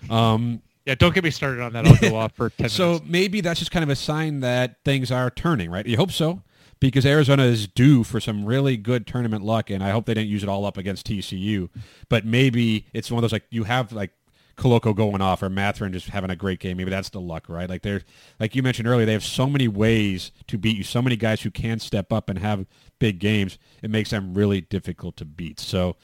Um, 0.09 0.61
Yeah, 0.85 0.95
don't 0.95 1.13
get 1.13 1.23
me 1.23 1.29
started 1.31 1.61
on 1.61 1.73
that. 1.73 1.85
I'll 1.85 1.97
go 1.97 2.15
off 2.15 2.33
for 2.33 2.49
ten 2.57 2.69
so 2.69 2.93
minutes. 2.93 3.05
maybe 3.07 3.41
that's 3.41 3.59
just 3.59 3.71
kind 3.71 3.83
of 3.83 3.89
a 3.89 3.95
sign 3.95 4.39
that 4.39 4.77
things 4.83 5.11
are 5.11 5.29
turning, 5.29 5.69
right? 5.69 5.85
You 5.85 5.97
hope 5.97 6.11
so, 6.11 6.41
because 6.79 7.05
Arizona 7.05 7.43
is 7.43 7.67
due 7.67 8.03
for 8.03 8.19
some 8.19 8.45
really 8.45 8.77
good 8.77 9.05
tournament 9.05 9.43
luck, 9.43 9.69
and 9.69 9.83
I 9.83 9.91
hope 9.91 10.05
they 10.05 10.13
didn't 10.13 10.29
use 10.29 10.43
it 10.43 10.49
all 10.49 10.65
up 10.65 10.77
against 10.77 11.07
TCU. 11.07 11.69
But 12.07 12.25
maybe 12.25 12.87
it's 12.93 13.11
one 13.11 13.19
of 13.19 13.21
those 13.23 13.33
like 13.33 13.45
you 13.49 13.65
have 13.65 13.91
like 13.91 14.11
Koloko 14.57 14.95
going 14.95 15.21
off 15.21 15.41
or 15.41 15.49
Mathurin 15.49 15.93
just 15.93 16.09
having 16.09 16.29
a 16.29 16.35
great 16.35 16.59
game. 16.59 16.77
Maybe 16.77 16.89
that's 16.89 17.09
the 17.09 17.21
luck, 17.21 17.47
right? 17.49 17.69
Like 17.69 17.81
they're 17.81 18.01
like 18.39 18.55
you 18.55 18.63
mentioned 18.63 18.87
earlier, 18.87 19.05
they 19.05 19.13
have 19.13 19.23
so 19.23 19.47
many 19.47 19.67
ways 19.67 20.31
to 20.47 20.57
beat 20.57 20.77
you, 20.77 20.83
so 20.83 21.01
many 21.01 21.15
guys 21.15 21.41
who 21.41 21.51
can 21.51 21.79
step 21.79 22.11
up 22.11 22.29
and 22.29 22.39
have 22.39 22.65
big 22.99 23.19
games. 23.19 23.57
It 23.81 23.89
makes 23.89 24.09
them 24.09 24.33
really 24.33 24.61
difficult 24.61 25.15
to 25.17 25.25
beat. 25.25 25.59
So 25.59 25.95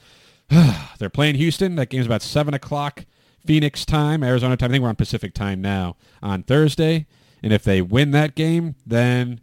they're 0.98 1.10
playing 1.10 1.34
Houston. 1.36 1.76
That 1.76 1.90
game's 1.90 2.06
about 2.06 2.22
seven 2.22 2.54
o'clock 2.54 3.04
Phoenix 3.46 3.84
time, 3.84 4.22
Arizona 4.22 4.56
time. 4.56 4.70
I 4.70 4.72
think 4.72 4.82
we're 4.82 4.88
on 4.88 4.96
Pacific 4.96 5.32
time 5.34 5.60
now 5.60 5.96
on 6.22 6.42
Thursday. 6.42 7.06
And 7.42 7.52
if 7.52 7.62
they 7.62 7.80
win 7.80 8.10
that 8.10 8.34
game, 8.34 8.74
then 8.84 9.40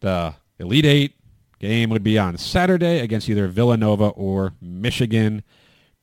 the 0.00 0.34
Elite 0.58 0.84
Eight 0.84 1.14
game 1.58 1.90
would 1.90 2.02
be 2.02 2.18
on 2.18 2.38
Saturday 2.38 3.00
against 3.00 3.28
either 3.28 3.48
Villanova 3.48 4.08
or 4.08 4.54
Michigan. 4.60 5.42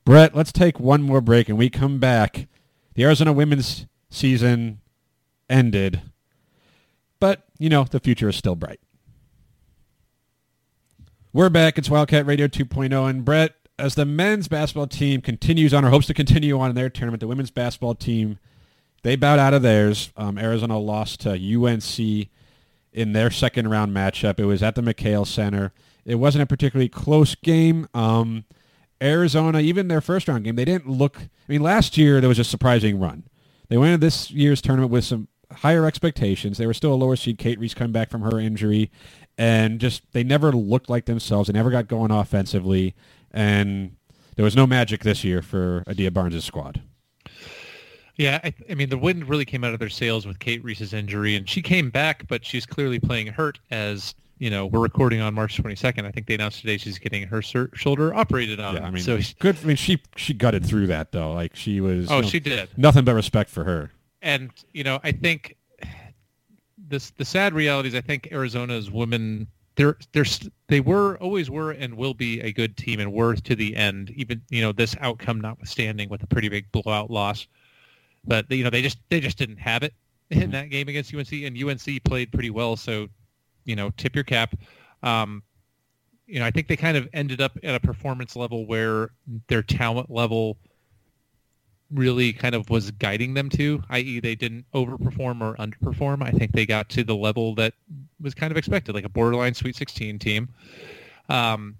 Brett, 0.04 0.34
let's 0.34 0.52
take 0.52 0.78
one 0.78 1.02
more 1.02 1.20
break 1.20 1.48
and 1.48 1.58
we 1.58 1.70
come 1.70 1.98
back. 1.98 2.46
The 2.94 3.04
Arizona 3.04 3.32
women's 3.32 3.86
season 4.10 4.80
ended, 5.48 6.02
but, 7.20 7.44
you 7.58 7.68
know, 7.68 7.84
the 7.84 8.00
future 8.00 8.28
is 8.28 8.36
still 8.36 8.56
bright. 8.56 8.80
We're 11.32 11.50
back. 11.50 11.78
It's 11.78 11.90
Wildcat 11.90 12.26
Radio 12.26 12.48
2.0. 12.48 13.08
And 13.08 13.24
Brett, 13.24 13.54
as 13.78 13.94
the 13.94 14.04
men's 14.04 14.48
basketball 14.48 14.86
team 14.86 15.20
continues 15.20 15.72
on 15.72 15.84
or 15.84 15.90
hopes 15.90 16.06
to 16.06 16.14
continue 16.14 16.58
on 16.58 16.70
in 16.70 16.76
their 16.76 16.90
tournament, 16.90 17.20
the 17.20 17.28
women's 17.28 17.50
basketball 17.50 17.94
team, 17.94 18.38
they 19.02 19.16
bowed 19.16 19.38
out 19.38 19.54
of 19.54 19.62
theirs. 19.62 20.10
Um, 20.16 20.38
Arizona 20.38 20.78
lost 20.78 21.20
to 21.20 21.32
UNC 21.32 22.28
in 22.92 23.12
their 23.12 23.30
second 23.30 23.68
round 23.70 23.94
matchup. 23.94 24.40
It 24.40 24.46
was 24.46 24.62
at 24.62 24.74
the 24.74 24.82
McKale 24.82 25.26
Center. 25.26 25.72
It 26.04 26.16
wasn't 26.16 26.42
a 26.42 26.46
particularly 26.46 26.88
close 26.88 27.34
game. 27.34 27.88
Um, 27.94 28.44
Arizona, 29.00 29.60
even 29.60 29.88
their 29.88 30.00
first 30.00 30.26
round 30.26 30.44
game, 30.44 30.56
they 30.56 30.64
didn't 30.64 30.88
look. 30.88 31.16
I 31.18 31.28
mean, 31.46 31.62
last 31.62 31.96
year 31.96 32.20
there 32.20 32.28
was 32.28 32.38
a 32.38 32.44
surprising 32.44 32.98
run. 32.98 33.24
They 33.68 33.76
went 33.76 33.92
into 33.92 34.06
this 34.06 34.30
year's 34.30 34.60
tournament 34.60 34.90
with 34.90 35.04
some 35.04 35.28
higher 35.52 35.86
expectations. 35.86 36.58
They 36.58 36.66
were 36.66 36.74
still 36.74 36.92
a 36.92 36.96
lower 36.96 37.16
seed. 37.16 37.38
Cate 37.38 37.58
Reese 37.58 37.74
coming 37.74 37.92
back 37.92 38.10
from 38.10 38.22
her 38.22 38.40
injury, 38.40 38.90
and 39.36 39.80
just 39.80 40.02
they 40.12 40.24
never 40.24 40.52
looked 40.52 40.90
like 40.90 41.04
themselves. 41.04 41.46
They 41.46 41.52
never 41.52 41.70
got 41.70 41.86
going 41.86 42.10
offensively, 42.10 42.94
and 43.32 43.96
there 44.36 44.44
was 44.44 44.56
no 44.56 44.66
magic 44.66 45.02
this 45.02 45.24
year 45.24 45.42
for 45.42 45.82
Adia 45.86 46.10
Barnes' 46.10 46.44
squad. 46.44 46.82
Yeah, 48.16 48.40
I, 48.42 48.52
I 48.68 48.74
mean 48.74 48.88
the 48.88 48.98
wind 48.98 49.28
really 49.28 49.44
came 49.44 49.62
out 49.62 49.72
of 49.72 49.78
their 49.78 49.88
sails 49.88 50.26
with 50.26 50.38
Cate 50.40 50.62
Reese's 50.64 50.92
injury, 50.92 51.36
and 51.36 51.48
she 51.48 51.62
came 51.62 51.90
back, 51.90 52.26
but 52.26 52.44
she's 52.44 52.66
clearly 52.66 52.98
playing 52.98 53.28
hurt. 53.28 53.60
As 53.70 54.14
you 54.38 54.50
know, 54.50 54.66
we're 54.66 54.80
recording 54.80 55.20
on 55.20 55.34
March 55.34 55.60
22nd. 55.62 56.04
I 56.04 56.10
think 56.10 56.26
they 56.26 56.34
announced 56.34 56.60
today 56.60 56.78
she's 56.78 56.98
getting 56.98 57.26
her 57.28 57.42
sur- 57.42 57.70
shoulder 57.74 58.14
operated 58.14 58.58
on. 58.60 58.74
Yeah, 58.74 58.86
I 58.86 58.90
mean, 58.90 59.02
so 59.02 59.18
good. 59.38 59.56
I 59.62 59.66
mean, 59.66 59.76
she 59.76 60.02
she 60.16 60.34
gutted 60.34 60.66
through 60.66 60.88
that 60.88 61.12
though. 61.12 61.32
Like 61.32 61.54
she 61.54 61.80
was. 61.80 62.10
oh, 62.10 62.16
you 62.16 62.22
know, 62.22 62.28
she 62.28 62.40
did. 62.40 62.68
Nothing 62.76 63.04
but 63.04 63.14
respect 63.14 63.50
for 63.50 63.64
her. 63.64 63.92
and 64.20 64.50
you 64.72 64.82
know, 64.82 64.98
I 65.04 65.12
think 65.12 65.56
this 66.76 67.10
the 67.10 67.24
sad 67.24 67.54
reality 67.54 67.88
is 67.88 67.94
I 67.94 68.00
think 68.00 68.28
Arizona's 68.32 68.90
women 68.90 69.46
they're 69.78 69.96
they're 70.12 70.24
they 70.66 70.80
were 70.80 71.16
always 71.18 71.48
were 71.48 71.70
and 71.70 71.96
will 71.96 72.12
be 72.12 72.40
a 72.40 72.52
good 72.52 72.76
team 72.76 72.98
and 72.98 73.12
were 73.12 73.36
to 73.36 73.54
the 73.54 73.76
end. 73.76 74.10
Even 74.10 74.42
you 74.50 74.60
know 74.60 74.72
this 74.72 74.96
outcome 75.00 75.40
notwithstanding, 75.40 76.08
with 76.08 76.22
a 76.24 76.26
pretty 76.26 76.48
big 76.48 76.70
blowout 76.72 77.10
loss, 77.10 77.46
but 78.26 78.50
you 78.50 78.64
know 78.64 78.70
they 78.70 78.82
just 78.82 78.98
they 79.08 79.20
just 79.20 79.38
didn't 79.38 79.56
have 79.56 79.84
it 79.84 79.94
in 80.30 80.50
that 80.50 80.68
game 80.70 80.88
against 80.88 81.14
UNC, 81.14 81.32
and 81.32 81.56
UNC 81.56 82.04
played 82.04 82.32
pretty 82.32 82.50
well. 82.50 82.74
So 82.76 83.08
you 83.64 83.76
know 83.76 83.90
tip 83.96 84.16
your 84.16 84.24
cap. 84.24 84.56
Um, 85.04 85.44
you 86.26 86.40
know 86.40 86.44
I 86.44 86.50
think 86.50 86.66
they 86.66 86.76
kind 86.76 86.96
of 86.96 87.08
ended 87.12 87.40
up 87.40 87.56
at 87.62 87.76
a 87.76 87.80
performance 87.80 88.34
level 88.34 88.66
where 88.66 89.10
their 89.46 89.62
talent 89.62 90.10
level 90.10 90.58
really 91.92 92.32
kind 92.32 92.54
of 92.54 92.68
was 92.70 92.90
guiding 92.92 93.34
them 93.34 93.48
to, 93.50 93.82
i.e. 93.90 94.20
they 94.20 94.34
didn't 94.34 94.64
overperform 94.74 95.40
or 95.40 95.54
underperform. 95.56 96.22
I 96.22 96.30
think 96.30 96.52
they 96.52 96.66
got 96.66 96.88
to 96.90 97.04
the 97.04 97.16
level 97.16 97.54
that 97.54 97.74
was 98.20 98.34
kind 98.34 98.50
of 98.50 98.56
expected, 98.56 98.94
like 98.94 99.04
a 99.04 99.08
borderline 99.08 99.54
Sweet 99.54 99.76
16 99.76 100.18
team. 100.18 100.48
Um, 101.28 101.76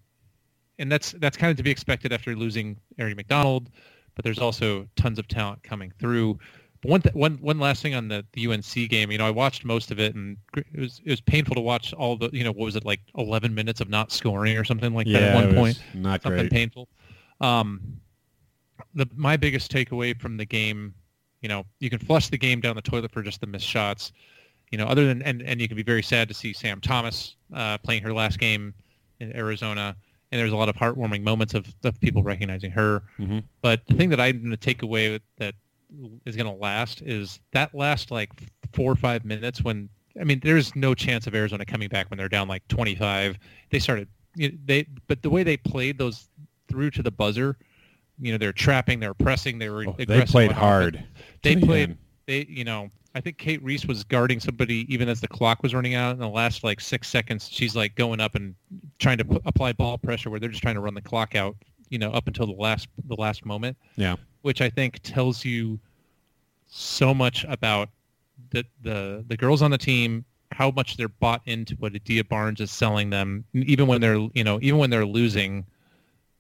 and 0.78 0.90
that's 0.90 1.12
that's 1.12 1.36
kind 1.36 1.50
of 1.50 1.56
to 1.56 1.62
be 1.62 1.70
expected 1.70 2.12
after 2.12 2.36
losing 2.36 2.76
Aari 2.98 3.16
McDonald, 3.16 3.70
but 4.14 4.24
there's 4.24 4.38
also 4.38 4.88
tons 4.96 5.18
of 5.18 5.26
talent 5.28 5.62
coming 5.62 5.92
through. 5.98 6.38
But 6.80 6.90
one 6.90 7.02
th- 7.02 7.14
one 7.14 7.38
one 7.40 7.58
last 7.58 7.82
thing 7.82 7.94
on 7.94 8.06
the, 8.06 8.24
the 8.32 8.46
UNC 8.46 8.88
game, 8.88 9.10
you 9.10 9.18
know, 9.18 9.26
I 9.26 9.30
watched 9.30 9.64
most 9.64 9.90
of 9.90 9.98
it, 9.98 10.14
and 10.14 10.36
it 10.56 10.78
was 10.78 11.00
it 11.04 11.10
was 11.10 11.20
painful 11.20 11.56
to 11.56 11.60
watch 11.60 11.92
all 11.94 12.16
the, 12.16 12.30
you 12.32 12.44
know, 12.44 12.52
what 12.52 12.64
was 12.66 12.76
it 12.76 12.84
like 12.84 13.00
11 13.16 13.52
minutes 13.52 13.80
of 13.80 13.88
not 13.88 14.12
scoring 14.12 14.56
or 14.56 14.64
something 14.64 14.94
like 14.94 15.08
that 15.08 15.22
at 15.22 15.34
one 15.34 15.54
point, 15.54 15.82
not 15.94 16.22
something 16.22 16.42
great. 16.42 16.52
painful. 16.52 16.88
Um, 17.40 18.00
the 18.98 19.08
my 19.16 19.36
biggest 19.36 19.72
takeaway 19.72 20.18
from 20.18 20.36
the 20.36 20.44
game, 20.44 20.94
you 21.40 21.48
know, 21.48 21.64
you 21.80 21.90
can 21.90 21.98
flush 21.98 22.28
the 22.28 22.38
game 22.38 22.60
down 22.60 22.76
the 22.76 22.82
toilet 22.82 23.10
for 23.10 23.22
just 23.22 23.40
the 23.40 23.46
missed 23.46 23.66
shots. 23.66 24.12
You 24.70 24.78
know, 24.78 24.86
other 24.86 25.06
than 25.06 25.22
and, 25.22 25.42
and 25.42 25.60
you 25.60 25.68
can 25.68 25.76
be 25.76 25.82
very 25.82 26.02
sad 26.02 26.28
to 26.28 26.34
see 26.34 26.52
Sam 26.52 26.80
Thomas 26.80 27.36
uh, 27.54 27.78
playing 27.78 28.02
her 28.02 28.12
last 28.12 28.38
game 28.38 28.74
in 29.20 29.34
Arizona, 29.34 29.96
and 30.30 30.38
there's 30.40 30.52
a 30.52 30.56
lot 30.56 30.68
of 30.68 30.76
heartwarming 30.76 31.22
moments 31.22 31.54
of, 31.54 31.74
of 31.84 31.98
people 32.00 32.22
recognizing 32.22 32.70
her. 32.72 33.02
Mhm. 33.18 33.44
But 33.62 33.86
the 33.86 33.94
thing 33.94 34.10
that 34.10 34.20
I'm 34.20 34.38
going 34.38 34.50
to 34.50 34.56
take 34.56 34.82
away 34.82 35.18
that 35.38 35.54
is 36.26 36.36
going 36.36 36.46
to 36.46 36.60
last 36.60 37.00
is 37.02 37.40
that 37.52 37.74
last 37.74 38.10
like 38.10 38.30
four 38.72 38.92
or 38.92 38.96
five 38.96 39.24
minutes 39.24 39.62
when 39.62 39.88
I 40.20 40.24
mean, 40.24 40.40
there's 40.42 40.74
no 40.74 40.94
chance 40.94 41.26
of 41.26 41.34
Arizona 41.34 41.64
coming 41.64 41.88
back 41.88 42.10
when 42.10 42.18
they're 42.18 42.28
down 42.28 42.48
like 42.48 42.66
25. 42.68 43.38
They 43.70 43.78
started 43.78 44.08
you 44.34 44.50
know, 44.50 44.58
they 44.64 44.86
but 45.06 45.22
the 45.22 45.30
way 45.30 45.42
they 45.42 45.56
played 45.56 45.98
those 45.98 46.28
through 46.68 46.90
to 46.92 47.02
the 47.02 47.10
buzzer, 47.10 47.56
you 48.20 48.32
know, 48.32 48.38
they're 48.38 48.52
trapping, 48.52 49.00
they're 49.00 49.14
pressing, 49.14 49.58
they 49.58 49.68
were 49.70 49.86
Oh, 49.88 49.94
they 49.98 50.24
played 50.24 50.52
hard. 50.52 51.02
They 51.42 51.56
played 51.56 51.96
they 52.26 52.44
you 52.48 52.64
know 52.64 52.90
I 53.14 53.20
think 53.20 53.38
Cate 53.38 53.62
Reese 53.62 53.86
was 53.86 54.04
guarding 54.04 54.38
somebody 54.38 54.86
even 54.92 55.08
as 55.08 55.20
the 55.20 55.28
clock 55.28 55.62
was 55.62 55.74
running 55.74 55.94
out 55.94 56.12
in 56.12 56.18
the 56.18 56.28
last 56.28 56.62
like 56.62 56.80
six 56.80 57.08
seconds. 57.08 57.48
She's 57.50 57.74
like 57.74 57.94
going 57.94 58.20
up 58.20 58.34
and 58.34 58.54
trying 58.98 59.18
to 59.18 59.24
p- 59.24 59.40
apply 59.46 59.72
ball 59.72 59.96
pressure 59.98 60.30
where 60.30 60.38
they're 60.38 60.50
just 60.50 60.62
trying 60.62 60.74
to 60.74 60.80
run 60.80 60.94
the 60.94 61.00
clock 61.00 61.34
out, 61.34 61.56
you 61.88 61.98
know, 61.98 62.10
up 62.10 62.26
until 62.26 62.46
the 62.46 62.52
last 62.52 62.88
the 63.06 63.16
last 63.16 63.46
moment, 63.46 63.76
Yeah. 63.96 64.16
which 64.42 64.60
I 64.60 64.68
think 64.68 65.00
tells 65.02 65.44
you 65.44 65.78
so 66.66 67.14
much 67.14 67.44
about 67.48 67.88
the 68.50 68.64
the 68.82 69.24
the 69.26 69.36
girls 69.36 69.62
on 69.62 69.70
the 69.70 69.78
team, 69.78 70.24
how 70.52 70.70
much 70.70 70.96
they're 70.96 71.08
bought 71.08 71.40
into 71.46 71.74
what 71.76 71.94
Adia 71.94 72.24
Barnes 72.24 72.60
is 72.60 72.70
selling 72.70 73.10
them, 73.10 73.44
even 73.54 73.86
when 73.86 74.00
they're 74.00 74.28
you 74.34 74.44
know 74.44 74.58
even 74.60 74.78
when 74.78 74.90
they're 74.90 75.06
losing, 75.06 75.64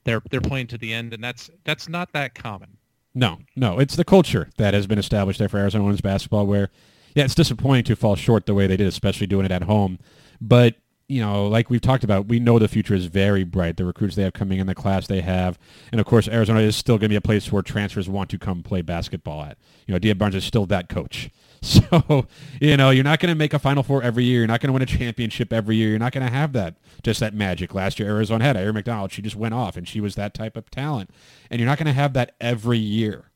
they're 0.08 0.22
they're 0.30 0.40
playing 0.40 0.66
to 0.68 0.78
the 0.78 0.92
end, 0.92 1.12
and 1.12 1.22
that's 1.22 1.50
that's 1.64 1.88
not 1.88 2.12
that 2.12 2.34
common. 2.34 2.78
No, 3.14 3.38
no, 3.54 3.78
it's 3.78 3.96
the 3.96 4.04
culture 4.04 4.48
that 4.56 4.74
has 4.74 4.86
been 4.86 4.98
established 4.98 5.38
there 5.38 5.48
for 5.48 5.58
Arizona 5.58 5.84
women's 5.84 6.00
basketball. 6.00 6.46
Where, 6.46 6.70
yeah, 7.14 7.24
it's 7.24 7.34
disappointing 7.34 7.84
to 7.84 7.96
fall 7.96 8.16
short 8.16 8.46
the 8.46 8.54
way 8.54 8.66
they 8.66 8.76
did, 8.76 8.86
especially 8.86 9.26
doing 9.26 9.44
it 9.44 9.52
at 9.52 9.64
home. 9.64 9.98
But 10.40 10.76
you 11.08 11.20
know, 11.20 11.46
like 11.46 11.70
we've 11.70 11.80
talked 11.80 12.04
about, 12.04 12.26
we 12.26 12.38
know 12.38 12.58
the 12.58 12.68
future 12.68 12.94
is 12.94 13.06
very 13.06 13.44
bright. 13.44 13.76
The 13.76 13.84
recruits 13.84 14.14
they 14.14 14.22
have 14.22 14.34
coming 14.34 14.58
in, 14.58 14.66
the 14.66 14.74
class 14.74 15.06
they 15.06 15.20
have, 15.20 15.58
and 15.92 16.00
of 16.00 16.06
course, 16.06 16.28
Arizona 16.28 16.60
is 16.60 16.76
still 16.76 16.96
going 16.96 17.08
to 17.08 17.08
be 17.10 17.16
a 17.16 17.20
place 17.20 17.52
where 17.52 17.62
transfers 17.62 18.08
want 18.08 18.30
to 18.30 18.38
come 18.38 18.62
play 18.62 18.82
basketball 18.82 19.42
at. 19.42 19.58
You 19.86 19.92
know, 19.92 19.98
Dia 19.98 20.14
Barnes 20.14 20.34
is 20.34 20.44
still 20.44 20.66
that 20.66 20.88
coach. 20.88 21.30
So, 21.90 22.26
you 22.60 22.76
know, 22.76 22.90
you're 22.90 23.02
not 23.02 23.18
going 23.18 23.32
to 23.32 23.34
make 23.34 23.52
a 23.52 23.58
Final 23.58 23.82
Four 23.82 24.02
every 24.02 24.24
year. 24.24 24.38
You're 24.38 24.46
not 24.46 24.60
going 24.60 24.68
to 24.68 24.72
win 24.72 24.82
a 24.82 24.86
championship 24.86 25.52
every 25.52 25.74
year. 25.74 25.90
You're 25.90 25.98
not 25.98 26.12
going 26.12 26.24
to 26.24 26.32
have 26.32 26.52
that, 26.52 26.76
just 27.02 27.18
that 27.18 27.34
magic. 27.34 27.74
Last 27.74 27.98
year, 27.98 28.08
Arizona 28.08 28.44
had 28.44 28.54
Aari 28.56 28.72
McDonald. 28.72 29.10
She 29.10 29.22
just 29.22 29.34
went 29.34 29.54
off, 29.54 29.76
and 29.76 29.88
she 29.88 30.00
was 30.00 30.14
that 30.14 30.34
type 30.34 30.56
of 30.56 30.70
talent. 30.70 31.10
And 31.50 31.58
you're 31.58 31.68
not 31.68 31.78
going 31.78 31.86
to 31.86 31.92
have 31.92 32.12
that 32.12 32.36
every 32.40 32.78
year 32.78 33.28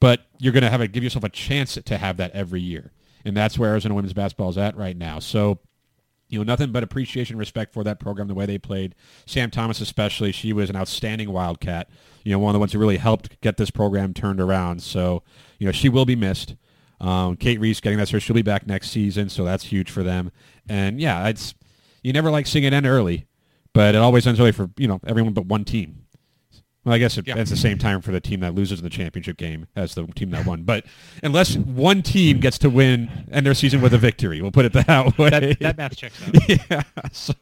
but 0.00 0.26
you're 0.38 0.52
going 0.52 0.64
to 0.64 0.70
have 0.70 0.80
a 0.80 0.88
give 0.88 1.04
yourself 1.04 1.24
a 1.24 1.28
chance 1.28 1.74
to 1.74 1.98
have 1.98 2.16
that 2.16 2.32
every 2.32 2.60
year, 2.60 2.90
and 3.24 3.36
that's 3.36 3.58
where 3.58 3.70
Arizona 3.70 3.94
women's 3.94 4.14
basketball 4.14 4.48
is 4.48 4.58
at 4.58 4.76
right 4.76 4.96
now. 4.96 5.18
So, 5.18 5.60
you 6.28 6.38
know, 6.38 6.44
nothing 6.44 6.72
but 6.72 6.82
appreciation, 6.82 7.34
and 7.34 7.38
respect 7.38 7.74
for 7.74 7.84
that 7.84 8.00
program, 8.00 8.26
the 8.26 8.34
way 8.34 8.46
they 8.46 8.58
played. 8.58 8.94
Sam 9.26 9.50
Thomas, 9.50 9.80
especially, 9.80 10.32
she 10.32 10.52
was 10.52 10.70
an 10.70 10.76
outstanding 10.76 11.30
Wildcat. 11.30 11.90
You 12.24 12.32
know, 12.32 12.38
one 12.38 12.50
of 12.50 12.54
the 12.54 12.60
ones 12.60 12.72
who 12.72 12.78
really 12.78 12.96
helped 12.96 13.40
get 13.40 13.56
this 13.58 13.70
program 13.70 14.14
turned 14.14 14.40
around. 14.40 14.82
So, 14.82 15.22
you 15.58 15.66
know, 15.66 15.72
she 15.72 15.88
will 15.88 16.06
be 16.06 16.16
missed. 16.16 16.54
Um, 17.00 17.36
Cate 17.36 17.60
Reese 17.60 17.80
getting 17.80 17.98
that 17.98 18.08
cert, 18.08 18.22
she'll 18.22 18.34
be 18.34 18.42
back 18.42 18.66
next 18.66 18.90
season, 18.90 19.28
so 19.28 19.44
that's 19.44 19.64
huge 19.64 19.90
for 19.90 20.02
them. 20.02 20.30
And 20.68 21.00
yeah, 21.00 21.28
it's 21.28 21.54
you 22.02 22.12
never 22.12 22.30
like 22.30 22.46
seeing 22.46 22.64
it 22.64 22.72
end 22.72 22.86
early, 22.86 23.26
but 23.72 23.94
it 23.94 23.98
always 23.98 24.26
ends 24.26 24.40
early 24.40 24.52
for 24.52 24.70
you 24.76 24.86
know 24.86 25.00
everyone 25.06 25.32
but 25.32 25.46
one 25.46 25.64
team. 25.64 26.06
Well, 26.82 26.94
I 26.94 26.98
guess 26.98 27.18
it, 27.18 27.28
Yeah. 27.28 27.36
it's 27.36 27.50
the 27.50 27.58
same 27.58 27.76
time 27.76 28.00
for 28.00 28.10
the 28.10 28.20
team 28.20 28.40
that 28.40 28.54
loses 28.54 28.78
in 28.78 28.84
the 28.84 28.90
championship 28.90 29.36
game 29.36 29.66
as 29.76 29.94
the 29.94 30.06
team 30.06 30.30
that 30.30 30.46
won. 30.46 30.62
But 30.62 30.86
unless 31.22 31.54
one 31.56 32.00
team 32.02 32.40
gets 32.40 32.56
to 32.58 32.70
win 32.70 33.26
and 33.30 33.44
their 33.44 33.52
season 33.52 33.82
with 33.82 33.92
a 33.92 33.98
victory, 33.98 34.40
we'll 34.40 34.50
put 34.50 34.64
it 34.64 34.72
that 34.72 35.18
way. 35.18 35.28
That 35.28 35.60
that 35.60 35.76
math 35.76 35.96
checks 35.96 36.22
out. 36.26 36.48
yeah. 36.70 36.82
So, 37.12 37.34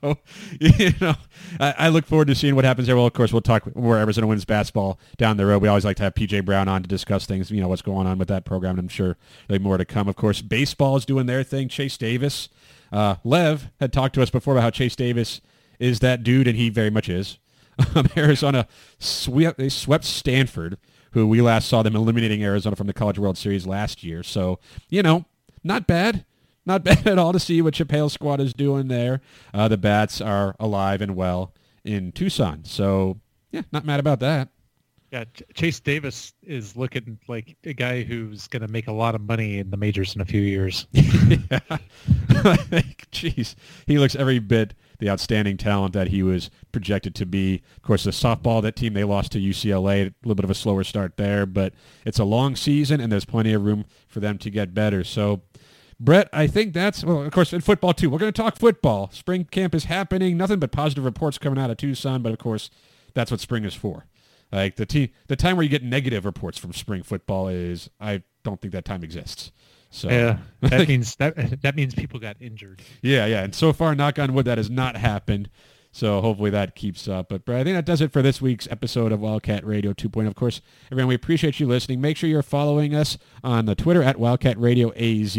you 0.61 0.93
know, 1.01 1.14
I, 1.61 1.74
I 1.78 1.89
look 1.89 2.05
forward 2.05 2.26
to 2.28 2.34
seeing 2.34 2.57
what 2.57 2.64
happens 2.64 2.89
there. 2.89 2.97
Well, 2.97 3.07
of 3.07 3.12
course, 3.12 3.32
we'll 3.32 3.43
talk 3.43 3.76
more 3.76 3.97
Arizona 3.97 4.26
wins 4.26 4.45
basketball 4.45 4.99
down 5.18 5.36
the 5.36 5.47
road. 5.47 5.62
We 5.62 5.68
always 5.68 5.84
like 5.84 5.99
to 5.99 6.03
have 6.03 6.14
PJ 6.14 6.45
Brown 6.45 6.66
on 6.66 6.82
to 6.82 6.89
discuss 6.89 7.24
things, 7.24 7.49
you 7.53 7.61
know, 7.61 7.68
what's 7.68 7.82
going 7.82 8.09
on 8.09 8.18
with 8.18 8.28
that 8.28 8.45
program. 8.45 8.70
And 8.72 8.80
I'm 8.80 8.89
sure 8.89 9.16
there'll 9.47 9.61
be 9.61 9.64
more 9.64 9.78
to 9.78 9.84
come. 9.84 10.09
Of 10.09 10.16
course, 10.16 10.43
baseball 10.43 10.97
is 10.97 11.05
doing 11.05 11.26
their 11.26 11.45
thing. 11.45 11.68
Chase 11.68 11.97
Davis. 11.97 12.49
Uh, 12.91 13.16
Lev 13.22 13.70
had 13.78 13.93
talked 13.93 14.14
to 14.16 14.22
us 14.22 14.30
before 14.30 14.55
about 14.55 14.62
how 14.62 14.70
Chase 14.70 14.97
Davis 14.97 15.41
is 15.78 16.01
that 16.01 16.24
dude, 16.24 16.49
and 16.49 16.57
he 16.59 16.70
very 16.70 16.91
much 16.91 17.09
is. 17.09 17.39
Um, 17.95 18.09
Arizona 18.16 18.66
swept, 18.99 19.57
they 19.57 19.68
swept 19.68 20.05
Stanford, 20.05 20.79
who 21.12 21.26
we 21.26 21.41
last 21.41 21.68
saw 21.68 21.83
them 21.83 21.95
eliminating 21.95 22.43
Arizona 22.43 22.74
from 22.76 22.87
the 22.89 22.93
College 22.93 23.18
World 23.18 23.39
Series 23.39 23.66
last 23.66 24.03
year. 24.03 24.22
So, 24.22 24.59
you 24.89 25.03
know, 25.03 25.26
not 25.62 25.87
bad. 25.87 26.24
Not 26.66 26.85
bad 26.85 27.07
at 27.07 27.18
all 27.18 27.33
to 27.33 27.41
see 27.41 27.62
what 27.62 27.74
Chip 27.74 27.91
Hale's 27.91 28.12
squad 28.12 28.41
is 28.41 28.53
doing 28.53 28.89
there. 28.89 29.20
Uh, 29.55 29.68
the 29.68 29.79
Bats 29.79 30.20
are 30.20 30.55
alive 30.61 31.01
and 31.01 31.14
well 31.16 31.55
in 31.85 32.12
Tucson. 32.12 32.64
So, 32.64 33.20
yeah, 33.53 33.62
not 33.72 33.85
mad 33.85 34.01
about 34.01 34.20
that. 34.20 34.49
Yeah, 35.11 35.24
Ch- 35.24 35.43
Chase 35.55 35.81
Davis 35.81 36.35
is 36.43 36.76
looking 36.76 37.18
like 37.29 37.57
a 37.64 37.72
guy 37.72 38.03
who's 38.03 38.47
going 38.49 38.61
to 38.61 38.68
make 38.68 38.89
a 38.89 38.93
lot 38.93 39.14
of 39.14 39.22
money 39.22 39.59
in 39.59 39.70
the 39.70 39.79
majors 39.79 40.14
in 40.14 40.20
a 40.20 40.26
few 40.26 40.43
years. 40.43 40.87
yeah. 40.93 41.61
Like, 42.70 43.09
Jeez, 43.11 43.55
he 43.87 43.99
looks 43.99 44.14
every 44.14 44.39
bit 44.39 44.74
the 44.99 45.09
outstanding 45.09 45.57
talent 45.57 45.92
that 45.94 46.09
he 46.09 46.22
was 46.22 46.51
projected 46.72 47.14
to 47.16 47.26
be. 47.26 47.62
Of 47.76 47.82
course, 47.82 48.05
the 48.05 48.11
softball, 48.11 48.62
that 48.62 48.76
team, 48.76 48.94
they 48.94 49.05
lost 49.05 49.32
to 49.32 49.38
UCLA. 49.38 50.07
A 50.07 50.14
little 50.22 50.34
bit 50.34 50.44
of 50.44 50.51
a 50.51 50.55
slower 50.55 50.84
start 50.84 51.16
there, 51.16 51.46
but 51.46 51.72
it's 52.05 52.18
a 52.18 52.24
long 52.24 52.57
season, 52.57 53.01
and 53.01 53.11
there's 53.11 53.24
plenty 53.24 53.53
of 53.53 53.64
room 53.64 53.84
for 54.09 54.20
them 54.20 54.38
to 54.38 54.51
get 54.51 54.74
better. 54.74 55.05
So, 55.05 55.42
Brett, 56.01 56.28
I 56.32 56.46
think 56.46 56.74
that's, 56.74 57.05
well, 57.05 57.22
of 57.22 57.32
course, 57.32 57.53
in 57.53 57.61
football, 57.61 57.92
too. 57.92 58.11
We're 58.11 58.18
going 58.18 58.32
to 58.32 58.42
talk 58.42 58.57
football. 58.57 59.11
Spring 59.12 59.44
camp 59.44 59.74
is 59.74 59.84
happening. 59.84 60.36
Nothing 60.36 60.59
but 60.59 60.72
positive 60.72 61.05
reports 61.05 61.38
coming 61.38 61.59
out 61.59 61.70
of 61.70 61.76
Tucson, 61.76 62.22
but, 62.22 62.32
of 62.32 62.38
course, 62.38 62.70
that's 63.14 63.30
what 63.30 63.40
spring 63.40 63.64
is 63.64 63.74
for. 63.74 64.07
Like, 64.53 64.76
the, 64.76 64.86
te- 64.86 65.12
the 65.26 65.36
time 65.36 65.57
where 65.57 65.64
you 65.64 65.68
get 65.68 65.82
negative 65.82 66.24
reports 66.24 66.57
from 66.57 66.72
spring 66.72 67.03
football 67.03 67.49
is, 67.49 67.90
I 68.01 68.22
don't 68.44 68.61
think 68.61 68.72
that 68.72 68.84
time 68.84 69.05
exists. 69.05 69.53
So 69.91 70.09
Yeah, 70.09 70.39
that 70.61 70.89
means 70.89 71.16
that 71.16 71.62
that 71.62 71.74
means 71.76 71.95
people 71.95 72.20
got 72.20 72.36
injured. 72.41 72.82
yeah, 73.03 73.26
yeah. 73.26 73.43
And 73.43 73.55
so 73.55 73.72
far, 73.72 73.95
knock 73.95 74.18
on 74.18 74.34
wood, 74.34 74.47
that 74.47 74.59
has 74.59 74.70
not 74.70 74.97
happened. 74.97 75.49
So 75.91 76.20
hopefully 76.20 76.51
that 76.51 76.74
keeps 76.74 77.09
up. 77.09 77.30
But, 77.30 77.47
Brad, 77.47 77.62
I 77.62 77.64
think 77.64 77.76
that 77.76 77.86
does 77.86 78.03
it 78.03 78.12
for 78.12 78.20
this 78.20 78.43
week's 78.43 78.68
episode 78.70 79.11
of 79.11 79.20
Wildcat 79.20 79.66
Radio 79.66 79.95
2.0. 79.95 80.26
Of 80.26 80.34
course, 80.34 80.61
everyone, 80.93 81.09
we 81.09 81.14
appreciate 81.14 81.59
you 81.59 81.66
listening. 81.66 82.01
Make 82.01 82.18
sure 82.18 82.28
you're 82.28 82.43
following 82.43 82.95
us 82.95 83.16
on 83.43 83.64
the 83.64 83.74
Twitter 83.74 84.03
at 84.03 84.18
Wildcat 84.20 84.61
Radio 84.61 84.93
AZ. 84.93 85.36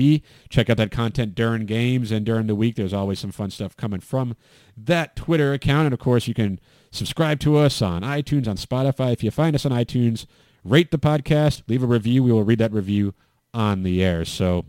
Check 0.49 0.69
out 0.69 0.77
that 0.77 0.89
content 0.91 1.35
during 1.35 1.65
games 1.67 2.11
and 2.11 2.25
during 2.25 2.47
the 2.47 2.55
week. 2.55 2.75
There's 2.75 2.93
always 2.93 3.19
some 3.19 3.31
fun 3.31 3.51
stuff 3.51 3.77
coming 3.77 3.99
from 3.99 4.35
that 4.75 5.15
Twitter 5.15 5.53
account. 5.53 5.85
And, 5.85 5.93
of 5.93 5.99
course, 5.99 6.27
you 6.27 6.33
can 6.33 6.59
subscribe 6.91 7.39
to 7.41 7.57
us 7.57 7.81
on 7.81 8.01
iTunes, 8.01 8.47
on 8.47 8.57
Spotify. 8.57 9.13
If 9.13 9.23
you 9.23 9.29
find 9.29 9.55
us 9.55 9.67
on 9.67 9.71
iTunes, 9.71 10.25
rate 10.63 10.89
the 10.89 10.99
podcast, 10.99 11.61
leave 11.67 11.83
a 11.83 11.87
review. 11.87 12.23
We 12.23 12.31
will 12.31 12.43
read 12.43 12.59
that 12.59 12.73
review 12.73 13.13
on 13.53 13.83
the 13.83 14.03
air. 14.03 14.25
So, 14.25 14.65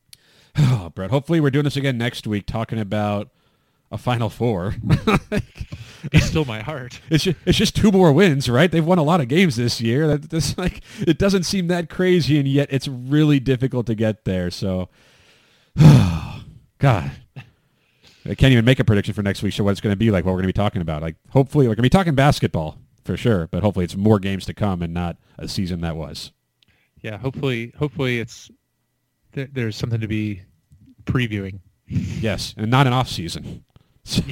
oh, 0.56 0.92
Brett, 0.94 1.10
hopefully 1.10 1.40
we're 1.40 1.50
doing 1.50 1.64
this 1.64 1.76
again 1.76 1.98
next 1.98 2.26
week, 2.26 2.46
talking 2.46 2.78
about 2.78 3.30
a 3.90 3.98
Final 3.98 4.28
Four. 4.28 4.76
it's 6.12 6.26
still 6.26 6.44
my 6.44 6.60
heart. 6.60 7.00
it's 7.10 7.24
just, 7.24 7.38
it's 7.46 7.58
just 7.58 7.76
two 7.76 7.90
more 7.90 8.12
wins, 8.12 8.48
right? 8.48 8.70
They've 8.70 8.84
won 8.84 8.98
a 8.98 9.02
lot 9.02 9.20
of 9.20 9.28
games 9.28 9.56
this 9.56 9.80
year. 9.80 10.06
That 10.06 10.30
this 10.30 10.56
like 10.58 10.82
it 11.00 11.18
doesn't 11.18 11.44
seem 11.44 11.68
that 11.68 11.88
crazy, 11.88 12.38
and 12.38 12.46
yet 12.46 12.68
it's 12.70 12.88
really 12.88 13.40
difficult 13.40 13.86
to 13.86 13.94
get 13.94 14.24
there. 14.24 14.50
So, 14.50 14.88
God, 15.76 17.10
I 18.28 18.34
can't 18.34 18.52
even 18.52 18.64
make 18.64 18.78
a 18.78 18.84
prediction 18.84 19.14
for 19.14 19.22
next 19.22 19.42
week. 19.42 19.54
So 19.54 19.64
what 19.64 19.70
it's 19.70 19.80
going 19.80 19.92
to 19.92 19.96
be 19.96 20.10
like, 20.10 20.24
what 20.24 20.32
we're 20.32 20.38
going 20.38 20.48
to 20.48 20.48
be 20.48 20.52
talking 20.52 20.82
about. 20.82 21.02
Like, 21.02 21.16
hopefully, 21.30 21.66
we're 21.66 21.74
going 21.74 21.82
to 21.82 21.82
be 21.82 21.90
talking 21.90 22.14
basketball 22.14 22.78
for 23.04 23.16
sure, 23.16 23.46
but 23.46 23.62
hopefully, 23.62 23.84
it's 23.84 23.96
more 23.96 24.18
games 24.18 24.44
to 24.46 24.54
come 24.54 24.82
and 24.82 24.92
not 24.92 25.16
a 25.38 25.48
season 25.48 25.80
that 25.80 25.96
was. 25.96 26.32
Yeah, 27.02 27.16
hopefully, 27.18 27.72
hopefully 27.78 28.20
it's 28.20 28.50
there, 29.32 29.48
there's 29.52 29.76
something 29.76 30.00
to 30.00 30.08
be 30.08 30.42
previewing. 31.04 31.60
Yes, 31.86 32.54
and 32.56 32.70
not 32.70 32.86
an 32.86 32.92
off 32.92 33.08
season. 33.08 33.64
So, 34.08 34.22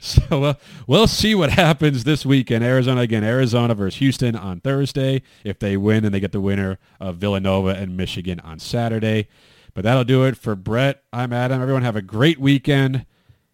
so 0.00 0.44
uh, 0.44 0.54
we'll 0.88 1.06
see 1.06 1.36
what 1.36 1.50
happens 1.50 2.02
this 2.02 2.26
week 2.26 2.50
in 2.50 2.60
Arizona. 2.60 3.02
Again, 3.02 3.22
Arizona 3.22 3.72
versus 3.72 4.00
Houston 4.00 4.34
on 4.34 4.58
Thursday. 4.60 5.22
If 5.44 5.60
they 5.60 5.76
win, 5.76 6.02
then 6.02 6.10
they 6.10 6.18
get 6.18 6.32
the 6.32 6.40
winner 6.40 6.78
of 6.98 7.16
Villanova 7.16 7.68
and 7.68 7.96
Michigan 7.96 8.40
on 8.40 8.58
Saturday. 8.58 9.28
But 9.74 9.84
that'll 9.84 10.02
do 10.04 10.24
it 10.24 10.36
for 10.36 10.56
Brett. 10.56 11.04
I'm 11.12 11.32
Adam. 11.32 11.62
Everyone 11.62 11.82
have 11.82 11.94
a 11.94 12.02
great 12.02 12.40
weekend. 12.40 13.06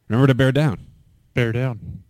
Remember 0.08 0.26
to 0.26 0.34
bear 0.34 0.52
down. 0.52 0.80
Bear 1.34 1.52
down. 1.52 2.02